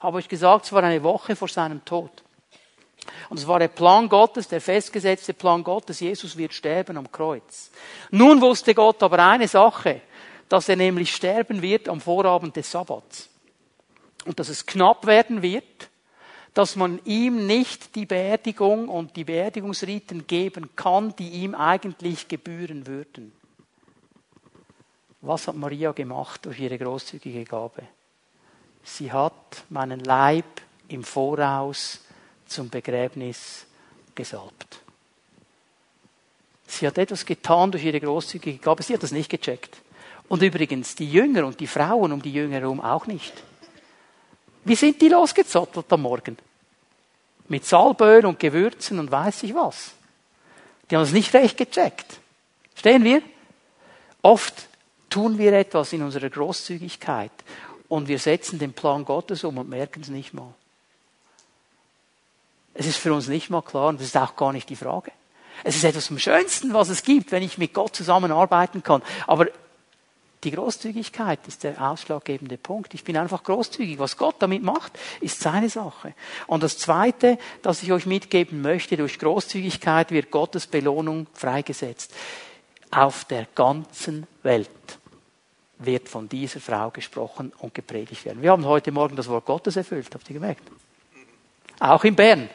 Habe 0.00 0.20
ich 0.20 0.28
gesagt, 0.28 0.66
es 0.66 0.72
war 0.72 0.82
eine 0.82 1.02
Woche 1.02 1.36
vor 1.36 1.48
seinem 1.48 1.84
Tod. 1.84 2.10
Und 3.28 3.38
es 3.38 3.46
war 3.46 3.58
der 3.58 3.68
Plan 3.68 4.08
Gottes, 4.08 4.48
der 4.48 4.60
festgesetzte 4.60 5.34
Plan 5.34 5.62
Gottes, 5.62 6.00
Jesus 6.00 6.36
wird 6.36 6.52
sterben 6.52 6.96
am 6.96 7.10
Kreuz. 7.10 7.70
Nun 8.10 8.40
wusste 8.40 8.74
Gott 8.74 9.02
aber 9.02 9.18
eine 9.18 9.48
Sache, 9.48 10.02
dass 10.48 10.68
er 10.68 10.76
nämlich 10.76 11.14
sterben 11.14 11.62
wird 11.62 11.88
am 11.88 12.00
Vorabend 12.00 12.56
des 12.56 12.70
Sabbats. 12.70 13.28
Und 14.24 14.38
dass 14.38 14.48
es 14.48 14.66
knapp 14.66 15.06
werden 15.06 15.42
wird, 15.42 15.88
dass 16.56 16.74
man 16.74 17.00
ihm 17.04 17.46
nicht 17.46 17.94
die 17.96 18.06
Beerdigung 18.06 18.88
und 18.88 19.14
die 19.14 19.24
Beerdigungsriten 19.24 20.26
geben 20.26 20.74
kann, 20.74 21.14
die 21.16 21.28
ihm 21.28 21.54
eigentlich 21.54 22.28
gebühren 22.28 22.86
würden. 22.86 23.32
Was 25.20 25.48
hat 25.48 25.56
Maria 25.56 25.92
gemacht 25.92 26.46
durch 26.46 26.58
ihre 26.58 26.78
großzügige 26.78 27.44
Gabe? 27.44 27.82
Sie 28.82 29.12
hat 29.12 29.64
meinen 29.68 30.00
Leib 30.00 30.46
im 30.88 31.04
Voraus 31.04 32.00
zum 32.46 32.70
Begräbnis 32.70 33.66
gesalbt. 34.14 34.80
Sie 36.66 36.86
hat 36.86 36.96
etwas 36.96 37.26
getan 37.26 37.70
durch 37.70 37.84
ihre 37.84 38.00
großzügige 38.00 38.56
Gabe. 38.56 38.82
Sie 38.82 38.94
hat 38.94 39.02
das 39.02 39.12
nicht 39.12 39.28
gecheckt. 39.28 39.76
Und 40.26 40.40
übrigens 40.40 40.94
die 40.94 41.12
Jünger 41.12 41.44
und 41.44 41.60
die 41.60 41.66
Frauen 41.66 42.12
um 42.12 42.22
die 42.22 42.32
Jünger 42.32 42.60
herum 42.60 42.80
auch 42.80 43.06
nicht. 43.06 43.34
Wie 44.66 44.74
sind 44.74 45.00
die 45.00 45.08
losgezottelt 45.08 45.92
am 45.92 46.02
Morgen? 46.02 46.36
Mit 47.46 47.64
Salböl 47.64 48.26
und 48.26 48.40
Gewürzen 48.40 48.98
und 48.98 49.12
weiß 49.12 49.44
ich 49.44 49.54
was. 49.54 49.92
Die 50.90 50.96
haben 50.96 51.04
es 51.04 51.12
nicht 51.12 51.32
recht 51.34 51.56
gecheckt. 51.56 52.18
Stehen 52.74 53.04
wir? 53.04 53.22
Oft 54.22 54.66
tun 55.08 55.38
wir 55.38 55.52
etwas 55.52 55.92
in 55.92 56.02
unserer 56.02 56.28
Großzügigkeit 56.28 57.30
und 57.86 58.08
wir 58.08 58.18
setzen 58.18 58.58
den 58.58 58.72
Plan 58.72 59.04
Gottes 59.04 59.44
um 59.44 59.56
und 59.58 59.68
merken 59.68 60.02
es 60.02 60.08
nicht 60.08 60.34
mal. 60.34 60.52
Es 62.74 62.86
ist 62.86 62.96
für 62.96 63.14
uns 63.14 63.28
nicht 63.28 63.50
mal 63.50 63.62
klar 63.62 63.90
und 63.90 64.00
das 64.00 64.08
ist 64.08 64.16
auch 64.16 64.34
gar 64.34 64.52
nicht 64.52 64.68
die 64.68 64.74
Frage. 64.74 65.12
Es 65.62 65.76
ist 65.76 65.84
etwas 65.84 66.08
vom 66.08 66.18
Schönsten, 66.18 66.74
was 66.74 66.88
es 66.88 67.04
gibt, 67.04 67.30
wenn 67.30 67.44
ich 67.44 67.56
mit 67.56 67.72
Gott 67.72 67.94
zusammenarbeiten 67.94 68.82
kann. 68.82 69.00
Aber 69.28 69.46
die 70.44 70.50
Großzügigkeit 70.50 71.40
ist 71.48 71.64
der 71.64 71.80
ausschlaggebende 71.80 72.58
Punkt. 72.58 72.94
Ich 72.94 73.04
bin 73.04 73.16
einfach 73.16 73.42
großzügig. 73.42 73.98
Was 73.98 74.16
Gott 74.16 74.36
damit 74.38 74.62
macht, 74.62 74.98
ist 75.20 75.40
seine 75.40 75.68
Sache. 75.68 76.14
Und 76.46 76.62
das 76.62 76.78
Zweite, 76.78 77.38
das 77.62 77.82
ich 77.82 77.90
euch 77.92 78.06
mitgeben 78.06 78.60
möchte, 78.60 78.96
durch 78.96 79.18
Großzügigkeit 79.18 80.10
wird 80.10 80.30
Gottes 80.30 80.66
Belohnung 80.66 81.26
freigesetzt. 81.32 82.14
Auf 82.90 83.24
der 83.24 83.46
ganzen 83.54 84.26
Welt. 84.42 84.70
wird 85.78 86.08
von 86.08 86.28
dieser 86.28 86.60
Frau 86.60 86.90
gesprochen 86.90 87.52
und 87.58 87.74
gepredigt 87.74 88.24
werden. 88.24 88.42
Wir 88.42 88.52
haben 88.52 88.64
heute 88.64 88.92
Morgen 88.92 89.16
das 89.16 89.28
Wort 89.28 89.44
Gottes 89.44 89.76
erfüllt, 89.76 90.08
habt 90.14 90.28
ihr 90.30 90.34
gemerkt? 90.34 90.62
Auch 91.78 92.04
in 92.04 92.16
Bern 92.16 92.48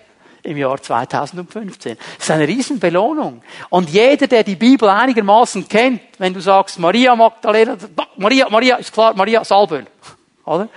im 0.44 0.58
Jahr 0.58 0.82
2015. 0.82 1.98
Das 1.98 2.26
ist 2.26 2.32
eine 2.32 2.48
Riesenbelohnung. 2.48 3.42
Und 3.70 3.90
jeder, 3.90 4.28
der 4.28 4.44
die 4.44 4.56
Bibel 4.56 4.90
einigermaßen 4.90 5.68
kennt, 5.68 6.02
wenn 6.18 6.34
du 6.34 6.40
sagst, 6.40 6.80
Maria 6.80 7.16
Magdalena, 7.16 7.78
Maria, 8.18 8.50
Maria, 8.50 8.76
ist 8.78 8.94
klar, 8.94 9.14
Maria 9.14 9.44
Salböl, 9.44 9.86
oder? 10.46 10.70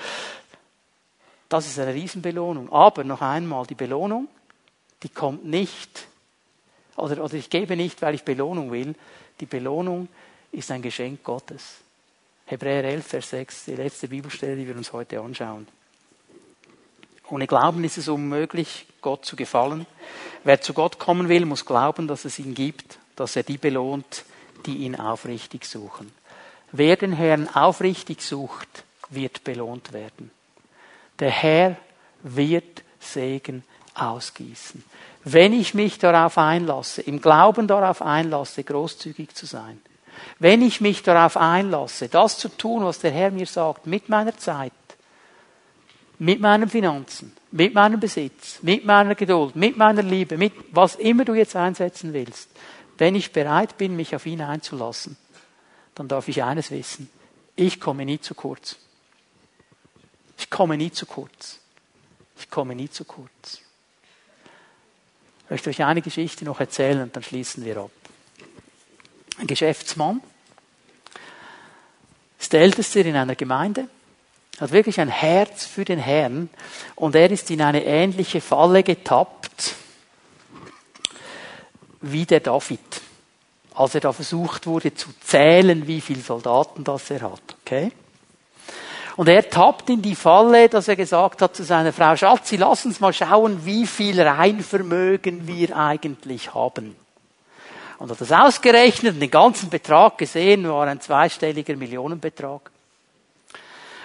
Das 1.49 1.67
ist 1.67 1.79
eine 1.79 1.95
Riesenbelohnung. 1.95 2.73
Aber 2.73 3.05
noch 3.05 3.21
einmal, 3.21 3.67
die 3.67 3.75
Belohnung, 3.75 4.29
die 5.03 5.09
kommt 5.09 5.45
nicht, 5.45 6.07
oder, 6.97 7.23
oder 7.23 7.35
ich 7.35 7.51
gebe 7.51 7.77
nicht, 7.77 8.01
weil 8.03 8.15
ich 8.15 8.23
Belohnung 8.23 8.71
will. 8.71 8.95
Die 9.41 9.47
Belohnung 9.47 10.09
ist 10.53 10.71
ein 10.71 10.83
Geschenk 10.83 11.23
Gottes. 11.25 11.79
Hebräer 12.47 12.85
11, 12.85 13.07
Vers 13.07 13.31
6, 13.31 13.65
die 13.67 13.75
letzte 13.75 14.09
Bibelstelle, 14.09 14.57
die 14.57 14.67
wir 14.67 14.77
uns 14.77 14.93
heute 14.93 15.21
anschauen. 15.21 15.67
Ohne 17.31 17.47
Glauben 17.47 17.85
ist 17.85 17.99
es 17.99 18.09
unmöglich, 18.09 18.87
Gott 19.01 19.25
zu 19.25 19.37
gefallen. 19.37 19.87
Wer 20.45 20.61
zu 20.61 20.75
Gott 20.75 20.99
kommen 20.99 21.29
will, 21.29 21.47
muss 21.47 21.65
glauben, 21.65 22.07
dass 22.07 22.25
es 22.25 22.39
ihn 22.39 22.55
gibt, 22.55 22.99
dass 23.17 23.37
er 23.37 23.43
die 23.43 23.59
belohnt, 23.59 24.25
die 24.67 24.79
ihn 24.79 24.97
aufrichtig 24.97 25.65
suchen. 25.65 26.13
Wer 26.73 26.97
den 26.97 27.13
Herrn 27.13 27.49
aufrichtig 27.49 28.21
sucht, 28.21 28.85
wird 29.09 29.45
belohnt 29.45 29.93
werden. 29.93 30.31
Der 31.19 31.31
Herr 31.31 31.77
wird 32.23 32.83
Segen 32.99 33.63
ausgießen. 33.95 34.83
Wenn 35.23 35.53
ich 35.53 35.75
mich 35.75 35.99
darauf 35.99 36.37
einlasse, 36.37 37.03
im 37.03 37.21
Glauben 37.21 37.67
darauf 37.67 38.03
einlasse, 38.03 38.65
großzügig 38.65 39.35
zu 39.35 39.47
sein, 39.47 39.81
wenn 40.39 40.63
ich 40.63 40.81
mich 40.81 41.03
darauf 41.03 41.37
einlasse, 41.37 42.09
das 42.09 42.39
zu 42.39 42.49
tun, 42.49 42.85
was 42.85 42.99
der 42.99 43.11
Herr 43.11 43.31
mir 43.31 43.47
sagt, 43.47 43.87
mit 43.87 44.09
meiner 44.09 44.37
Zeit, 44.37 44.73
mit 46.19 46.41
meinen 46.41 46.69
Finanzen, 46.69 47.33
mit 47.51 47.75
meinem 47.75 48.01
Besitz, 48.01 48.63
mit 48.63 48.85
meiner 48.85 49.15
Geduld, 49.15 49.57
mit 49.57 49.77
meiner 49.77 50.03
Liebe, 50.03 50.37
mit 50.37 50.53
was 50.71 50.97
immer 50.97 51.25
du 51.25 51.35
jetzt 51.35 51.57
einsetzen 51.57 52.13
willst, 52.13 52.49
wenn 52.99 53.15
ich 53.15 53.33
bereit 53.33 53.77
bin, 53.79 53.97
mich 53.97 54.15
auf 54.15 54.27
ihn 54.27 54.41
einzulassen, 54.41 55.17
dann 55.95 56.09
darf 56.09 56.29
ich 56.29 56.43
eines 56.43 56.71
wissen. 56.71 57.11
Ich 57.57 57.81
komme 57.81 58.05
nie 58.05 58.21
zu 58.21 58.35
kurz. 58.35 58.77
Ich 60.39 60.51
komme 60.51 60.77
nie 60.77 60.91
zu 60.91 61.07
kurz. 61.07 61.61
Ich 62.39 62.51
komme 62.51 62.75
nie 62.75 62.91
zu 62.91 63.05
kurz. 63.05 63.61
Ich 65.45 65.51
möchte 65.51 65.71
euch 65.71 65.85
eine 65.85 66.03
Geschichte 66.03 66.45
noch 66.45 66.61
erzählen 66.61 67.03
und 67.03 67.15
dann 67.15 67.23
schließen 67.23 67.65
wir 67.65 67.77
ab. 67.77 67.91
Ein 69.39 69.47
Geschäftsmann 69.47 70.21
ist 72.39 72.53
der 72.53 72.63
Älteste 72.63 73.01
in 73.01 73.17
einer 73.17 73.35
Gemeinde, 73.35 73.89
hat 74.61 74.73
wirklich 74.73 75.01
ein 75.01 75.09
Herz 75.09 75.67
für 75.67 75.85
den 75.85 75.99
Herrn 75.99 76.49
und 76.95 77.15
er 77.15 77.31
ist 77.31 77.51
in 77.51 77.61
eine 77.61 77.85
ähnliche 77.85 78.41
Falle 78.41 78.83
getappt 78.83 79.75
wie 82.01 82.27
der 82.27 82.41
David, 82.41 82.81
als 83.75 83.95
er 83.95 84.01
da 84.03 84.13
versucht 84.13 84.67
wurde 84.67 84.95
zu 84.95 85.09
zählen, 85.25 85.87
wie 85.87 86.01
viele 86.01 86.21
Soldaten 86.21 86.85
das 86.85 87.11
er 87.11 87.23
hat. 87.23 87.57
Okay? 87.65 87.93
Und 89.17 89.29
er 89.29 89.49
tappt 89.49 89.91
in 89.91 90.03
die 90.03 90.17
Falle, 90.17 90.69
dass 90.69 90.89
er 90.89 90.97
gesagt 90.97 91.41
hat 91.41 91.55
zu 91.55 91.63
seiner 91.63 91.93
Frau, 91.93 92.17
Schatzi, 92.17 92.57
lass 92.57 92.85
uns 92.85 93.01
mal 93.01 93.13
schauen, 93.13 93.65
wie 93.65 93.87
viel 93.87 94.21
Reinvermögen 94.21 95.47
wir 95.47 95.77
eigentlich 95.77 96.53
haben. 96.53 96.97
Und 97.99 98.11
hat 98.11 98.21
das 98.21 98.33
ausgerechnet 98.33 99.23
den 99.23 99.31
ganzen 99.31 99.71
Betrag 99.71 100.19
gesehen, 100.19 100.69
war 100.69 100.89
ein 100.89 101.01
zweistelliger 101.01 101.77
Millionenbetrag. 101.77 102.74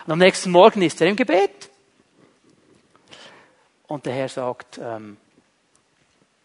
Und 0.09 0.13
am 0.13 0.19
nächsten 0.21 0.49
Morgen 0.49 0.81
ist 0.81 0.99
er 1.01 1.07
im 1.07 1.15
Gebet. 1.15 1.69
Und 3.85 4.07
der 4.07 4.13
Herr 4.13 4.27
sagt, 4.27 4.79
ähm, 4.81 5.17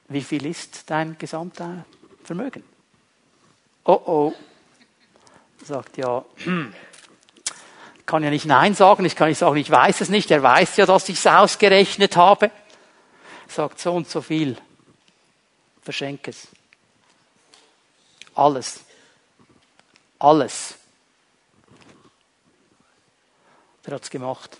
wie 0.09 0.21
viel 0.21 0.45
ist 0.45 0.91
dein 0.91 1.17
gesamter 1.17 1.87
Vermögen? 2.25 2.63
Oh 3.87 4.03
oh. 4.05 4.35
Er 5.61 5.65
sagt 5.67 5.97
ja, 5.97 6.27
hm, 6.45 6.75
kann 8.05 8.23
ja 8.23 8.29
nicht 8.29 8.45
Nein 8.45 8.75
sagen, 8.75 9.07
ich 9.07 9.17
kann 9.17 9.31
nicht 9.31 9.39
sagen, 9.39 9.57
ich 9.57 9.71
weiß 9.71 10.03
es 10.03 10.11
nicht, 10.11 10.31
er 10.31 10.43
weiß 10.43 10.77
ja, 10.77 10.85
dass 10.85 11.09
ich 11.09 11.17
es 11.17 11.27
ausgerechnet 11.27 12.19
habe. 12.19 12.49
Er 12.49 12.53
sagt 13.49 13.81
so 13.81 13.95
und 13.95 14.11
so 14.11 14.21
viel. 14.21 14.59
Verschenk 15.81 16.29
es. 16.29 16.49
Alles. 18.35 18.85
Alles. 20.19 20.75
Er 23.87 23.95
hat 23.95 24.03
es 24.03 24.11
gemacht. 24.11 24.57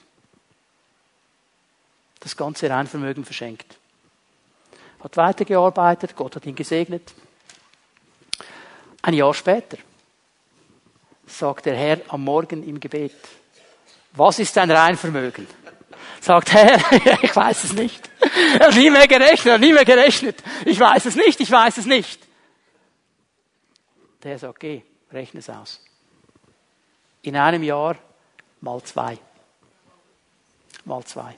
Das 2.21 2.37
ganze 2.37 2.69
Reinvermögen 2.69 3.25
verschenkt. 3.25 3.77
Hat 5.01 5.17
weitergearbeitet, 5.17 6.17
Gott 6.17 6.37
hat 6.37 6.47
ihn 6.47 6.55
gesegnet. 6.55 7.13
Ein 9.03 9.15
Jahr 9.15 9.35
später 9.35 9.77
sagt 11.27 11.67
der 11.67 11.77
Herr 11.77 12.01
am 12.09 12.25
Morgen 12.25 12.67
im 12.67 12.81
Gebet, 12.81 13.15
was 14.13 14.39
ist 14.39 14.57
dein 14.57 14.71
Reinvermögen? 14.71 15.47
Sagt 16.21 16.53
Herr, 16.53 16.81
ich 17.23 17.37
weiß 17.37 17.65
es 17.65 17.73
nicht. 17.75 18.09
Er 18.59 18.69
hat 18.69 18.75
nie 18.75 18.91
mehr 18.91 19.07
gerechnet, 19.07 19.47
er 19.47 19.55
hat 19.55 19.61
nie 19.61 19.73
mehr 19.73 19.85
gerechnet. 19.85 20.43
Ich 20.65 20.81
weiß 20.81 21.05
es 21.07 21.17
nicht, 21.17 21.41
ich 21.41 21.51
weiß 21.51 21.77
es 21.79 21.87
nicht. 21.87 22.21
Der 24.23 24.33
Herr 24.33 24.39
sagt, 24.39 24.61
geh, 24.61 24.83
rechne 25.13 25.41
es 25.41 25.51
aus. 25.51 25.85
In 27.21 27.37
einem 27.37 27.63
Jahr 27.63 27.97
mal 28.65 28.83
zwei. 28.83 29.19
Mal 30.85 31.05
zwei. 31.05 31.37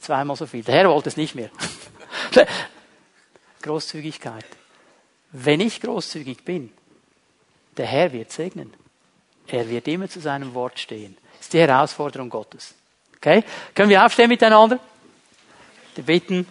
Zweimal 0.00 0.36
so 0.36 0.46
viel. 0.46 0.62
Der 0.62 0.74
Herr 0.74 0.88
wollte 0.88 1.08
es 1.08 1.16
nicht 1.16 1.34
mehr. 1.34 1.50
Großzügigkeit. 3.62 4.44
Wenn 5.32 5.60
ich 5.60 5.80
großzügig 5.80 6.44
bin, 6.44 6.72
der 7.76 7.86
Herr 7.86 8.12
wird 8.12 8.30
segnen. 8.30 8.72
Er 9.48 9.68
wird 9.68 9.88
immer 9.88 10.08
zu 10.08 10.20
seinem 10.20 10.54
Wort 10.54 10.78
stehen. 10.78 11.16
Das 11.32 11.46
ist 11.46 11.52
die 11.52 11.58
Herausforderung 11.58 12.30
Gottes. 12.30 12.74
Okay? 13.16 13.42
Können 13.74 13.90
wir 13.90 14.04
aufstehen 14.04 14.28
miteinander? 14.28 14.78
Wir 15.94 16.04
bitten, 16.04 16.46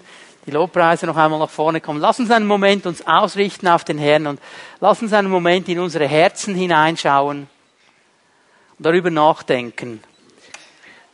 die 0.46 0.52
Lobpreise 0.52 1.06
noch 1.06 1.16
einmal 1.16 1.40
nach 1.40 1.50
vorne 1.50 1.80
kommen. 1.80 2.02
Lass 2.02 2.20
uns 2.20 2.32
einen 2.32 2.48
Moment 2.48 2.86
uns 2.86 3.06
ausrichten 3.06 3.68
auf 3.68 3.84
den 3.84 3.98
Herrn 3.98 4.28
und 4.28 4.42
lass 4.80 5.02
uns 5.02 5.14
einen 5.14 5.30
Moment 5.30 5.70
in 5.70 5.80
unsere 5.80 6.08
Herzen 6.08 6.56
hineinschauen 6.56 7.48
darüber 8.80 9.10
nachdenken. 9.10 10.04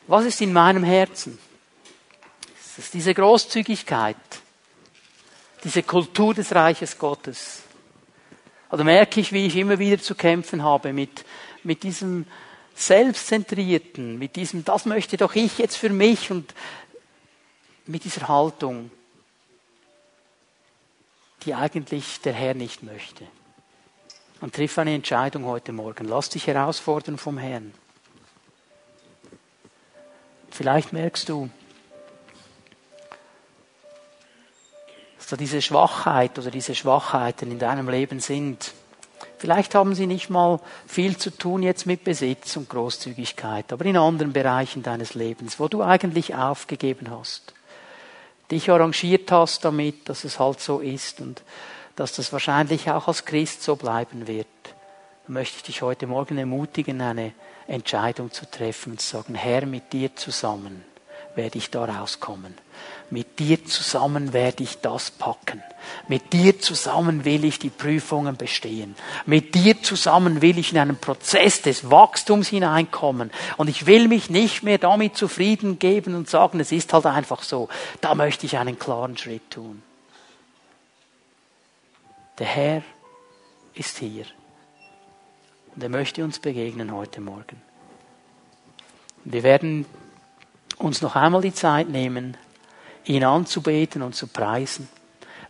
Was 0.07 0.25
ist 0.25 0.41
in 0.41 0.53
meinem 0.53 0.83
Herzen? 0.83 1.37
Ist 2.59 2.79
es 2.79 2.91
diese 2.91 3.13
Großzügigkeit? 3.13 4.17
Diese 5.63 5.83
Kultur 5.83 6.33
des 6.33 6.53
Reiches 6.53 6.97
Gottes? 6.97 7.61
Oder 8.69 8.83
merke 8.83 9.19
ich, 9.19 9.31
wie 9.31 9.45
ich 9.45 9.55
immer 9.55 9.79
wieder 9.79 10.01
zu 10.01 10.15
kämpfen 10.15 10.63
habe 10.63 10.93
mit 10.93 11.23
mit 11.63 11.83
diesem 11.83 12.25
Selbstzentrierten, 12.75 14.17
mit 14.17 14.35
diesem, 14.35 14.65
das 14.65 14.85
möchte 14.85 15.17
doch 15.17 15.35
ich 15.35 15.57
jetzt 15.57 15.77
für 15.77 15.89
mich 15.89 16.31
und 16.31 16.53
mit 17.85 18.03
dieser 18.03 18.27
Haltung, 18.27 18.91
die 21.45 21.53
eigentlich 21.53 22.21
der 22.21 22.33
Herr 22.33 22.53
nicht 22.53 22.83
möchte. 22.83 23.27
Und 24.43 24.55
triff 24.55 24.77
eine 24.77 24.93
Entscheidung 24.93 25.45
heute 25.45 25.71
Morgen. 25.71 26.05
Lass 26.05 26.27
dich 26.27 26.47
herausfordern 26.47 27.17
vom 27.17 27.37
Herrn. 27.37 27.73
Vielleicht 30.51 30.91
merkst 30.91 31.29
du, 31.29 31.49
dass 35.17 35.27
da 35.27 35.37
diese 35.37 35.61
Schwachheit 35.61 36.37
oder 36.37 36.51
diese 36.51 36.75
Schwachheiten 36.75 37.51
in 37.51 37.57
deinem 37.57 37.87
Leben 37.87 38.19
sind 38.19 38.73
Vielleicht 39.37 39.75
haben 39.75 39.95
sie 39.95 40.07
nicht 40.07 40.29
mal 40.29 40.59
viel 40.87 41.17
zu 41.17 41.29
tun 41.29 41.63
jetzt 41.63 41.85
mit 41.85 42.03
Besitz 42.03 42.57
und 42.57 42.69
Großzügigkeit, 42.69 43.71
aber 43.71 43.85
in 43.85 43.95
anderen 43.95 44.33
Bereichen 44.33 44.83
deines 44.83 45.13
Lebens, 45.13 45.57
wo 45.59 45.69
du 45.69 45.81
eigentlich 45.81 46.35
aufgegeben 46.35 47.09
hast, 47.09 47.53
dich 48.51 48.69
arrangiert 48.69 49.31
hast 49.31 49.63
damit, 49.63 50.09
dass 50.09 50.25
es 50.25 50.39
halt 50.39 50.59
so 50.59 50.79
ist 50.79 51.21
und 51.21 51.41
dass 51.95 52.13
das 52.13 52.33
wahrscheinlich 52.33 52.89
auch 52.89 53.07
als 53.07 53.25
Christ 53.25 53.63
so 53.63 53.75
bleiben 53.75 54.27
wird, 54.27 54.47
dann 55.25 55.33
möchte 55.33 55.57
ich 55.57 55.63
dich 55.63 55.81
heute 55.81 56.07
Morgen 56.07 56.37
ermutigen, 56.37 57.01
eine 57.01 57.33
Entscheidung 57.67 58.31
zu 58.31 58.49
treffen 58.49 58.93
und 58.93 59.01
zu 59.01 59.17
sagen, 59.17 59.35
Herr, 59.35 59.65
mit 59.65 59.93
dir 59.93 60.15
zusammen 60.15 60.83
werde 61.35 61.57
ich 61.57 61.69
da 61.69 61.85
rauskommen. 61.85 62.53
Mit 63.09 63.39
dir 63.39 63.63
zusammen 63.65 64.33
werde 64.33 64.63
ich 64.63 64.79
das 64.81 65.11
packen. 65.11 65.61
Mit 66.07 66.33
dir 66.33 66.59
zusammen 66.59 67.25
will 67.25 67.45
ich 67.45 67.59
die 67.59 67.69
Prüfungen 67.69 68.37
bestehen. 68.37 68.95
Mit 69.25 69.55
dir 69.55 69.81
zusammen 69.81 70.41
will 70.41 70.57
ich 70.57 70.71
in 70.71 70.79
einen 70.79 70.97
Prozess 70.97 71.61
des 71.61 71.89
Wachstums 71.89 72.49
hineinkommen. 72.49 73.31
Und 73.57 73.67
ich 73.67 73.85
will 73.85 74.07
mich 74.07 74.29
nicht 74.29 74.63
mehr 74.63 74.77
damit 74.77 75.15
zufrieden 75.15 75.79
geben 75.79 76.15
und 76.15 76.29
sagen, 76.29 76.59
es 76.59 76.71
ist 76.71 76.93
halt 76.93 77.05
einfach 77.05 77.43
so. 77.43 77.69
Da 78.01 78.15
möchte 78.15 78.45
ich 78.45 78.57
einen 78.57 78.79
klaren 78.79 79.17
Schritt 79.17 79.49
tun. 79.51 79.81
Der 82.39 82.47
Herr 82.47 82.81
ist 83.75 83.99
hier. 83.99 84.25
Und 85.75 85.83
er 85.83 85.89
möchte 85.89 86.23
uns 86.23 86.39
begegnen 86.39 86.91
heute 86.91 87.21
Morgen. 87.21 87.61
Wir 89.23 89.43
werden 89.43 89.85
uns 90.77 91.01
noch 91.01 91.15
einmal 91.15 91.41
die 91.41 91.53
Zeit 91.53 91.89
nehmen, 91.89 92.35
ihn 93.05 93.23
anzubeten 93.23 94.01
und 94.01 94.15
zu 94.15 94.27
preisen. 94.27 94.89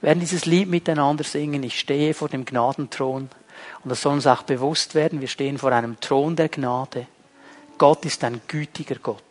Wir 0.02 0.10
werden 0.10 0.20
dieses 0.20 0.46
Lied 0.46 0.68
miteinander 0.68 1.24
singen. 1.24 1.64
Ich 1.64 1.80
stehe 1.80 2.14
vor 2.14 2.28
dem 2.28 2.44
Gnadenthron. 2.44 3.30
Und 3.84 3.90
das 3.90 4.02
soll 4.02 4.14
uns 4.14 4.28
auch 4.28 4.44
bewusst 4.44 4.94
werden. 4.94 5.22
Wir 5.22 5.30
stehen 5.30 5.58
vor 5.58 5.72
einem 5.72 6.00
Thron 6.02 6.36
der 6.36 6.50
Gnade. 6.50 7.08
Gott 7.78 8.04
ist 8.06 8.24
ein 8.26 8.42
gütiger 8.48 8.96
Gott 8.96 9.24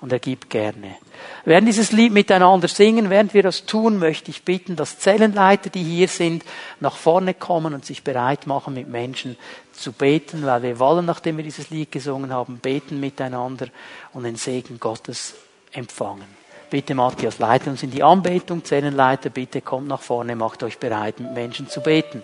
und 0.00 0.12
er 0.12 0.18
gibt 0.18 0.48
gerne. 0.48 0.96
Werden 1.44 1.66
dieses 1.66 1.92
Lied 1.92 2.12
miteinander 2.12 2.68
singen. 2.68 3.10
Während 3.10 3.34
wir 3.34 3.42
das 3.42 3.66
tun, 3.66 3.98
möchte 3.98 4.30
ich 4.30 4.44
bitten, 4.44 4.76
dass 4.76 4.98
Zellenleiter, 4.98 5.68
die 5.68 5.82
hier 5.82 6.08
sind, 6.08 6.44
nach 6.80 6.96
vorne 6.96 7.34
kommen 7.34 7.74
und 7.74 7.84
sich 7.84 8.02
bereit 8.02 8.46
machen, 8.46 8.74
mit 8.74 8.88
Menschen 8.88 9.36
zu 9.72 9.92
beten, 9.92 10.44
weil 10.44 10.62
wir 10.62 10.78
wollen, 10.78 11.04
nachdem 11.04 11.36
wir 11.36 11.44
dieses 11.44 11.70
Lied 11.70 11.92
gesungen 11.92 12.32
haben, 12.32 12.58
beten 12.58 13.00
miteinander 13.00 13.68
und 14.12 14.24
den 14.24 14.36
Segen 14.36 14.80
Gottes 14.80 15.34
empfangen. 15.72 16.40
Bitte 16.70 16.94
Matthias, 16.94 17.38
leite 17.38 17.68
uns 17.68 17.82
in 17.82 17.90
die 17.90 18.02
Anbetung. 18.02 18.64
Zellenleiter, 18.64 19.28
bitte 19.28 19.60
kommt 19.60 19.88
nach 19.88 20.00
vorne, 20.00 20.36
macht 20.36 20.62
euch 20.62 20.78
bereit, 20.78 21.18
mit 21.18 21.32
Menschen 21.32 21.68
zu 21.68 21.80
beten. 21.80 22.22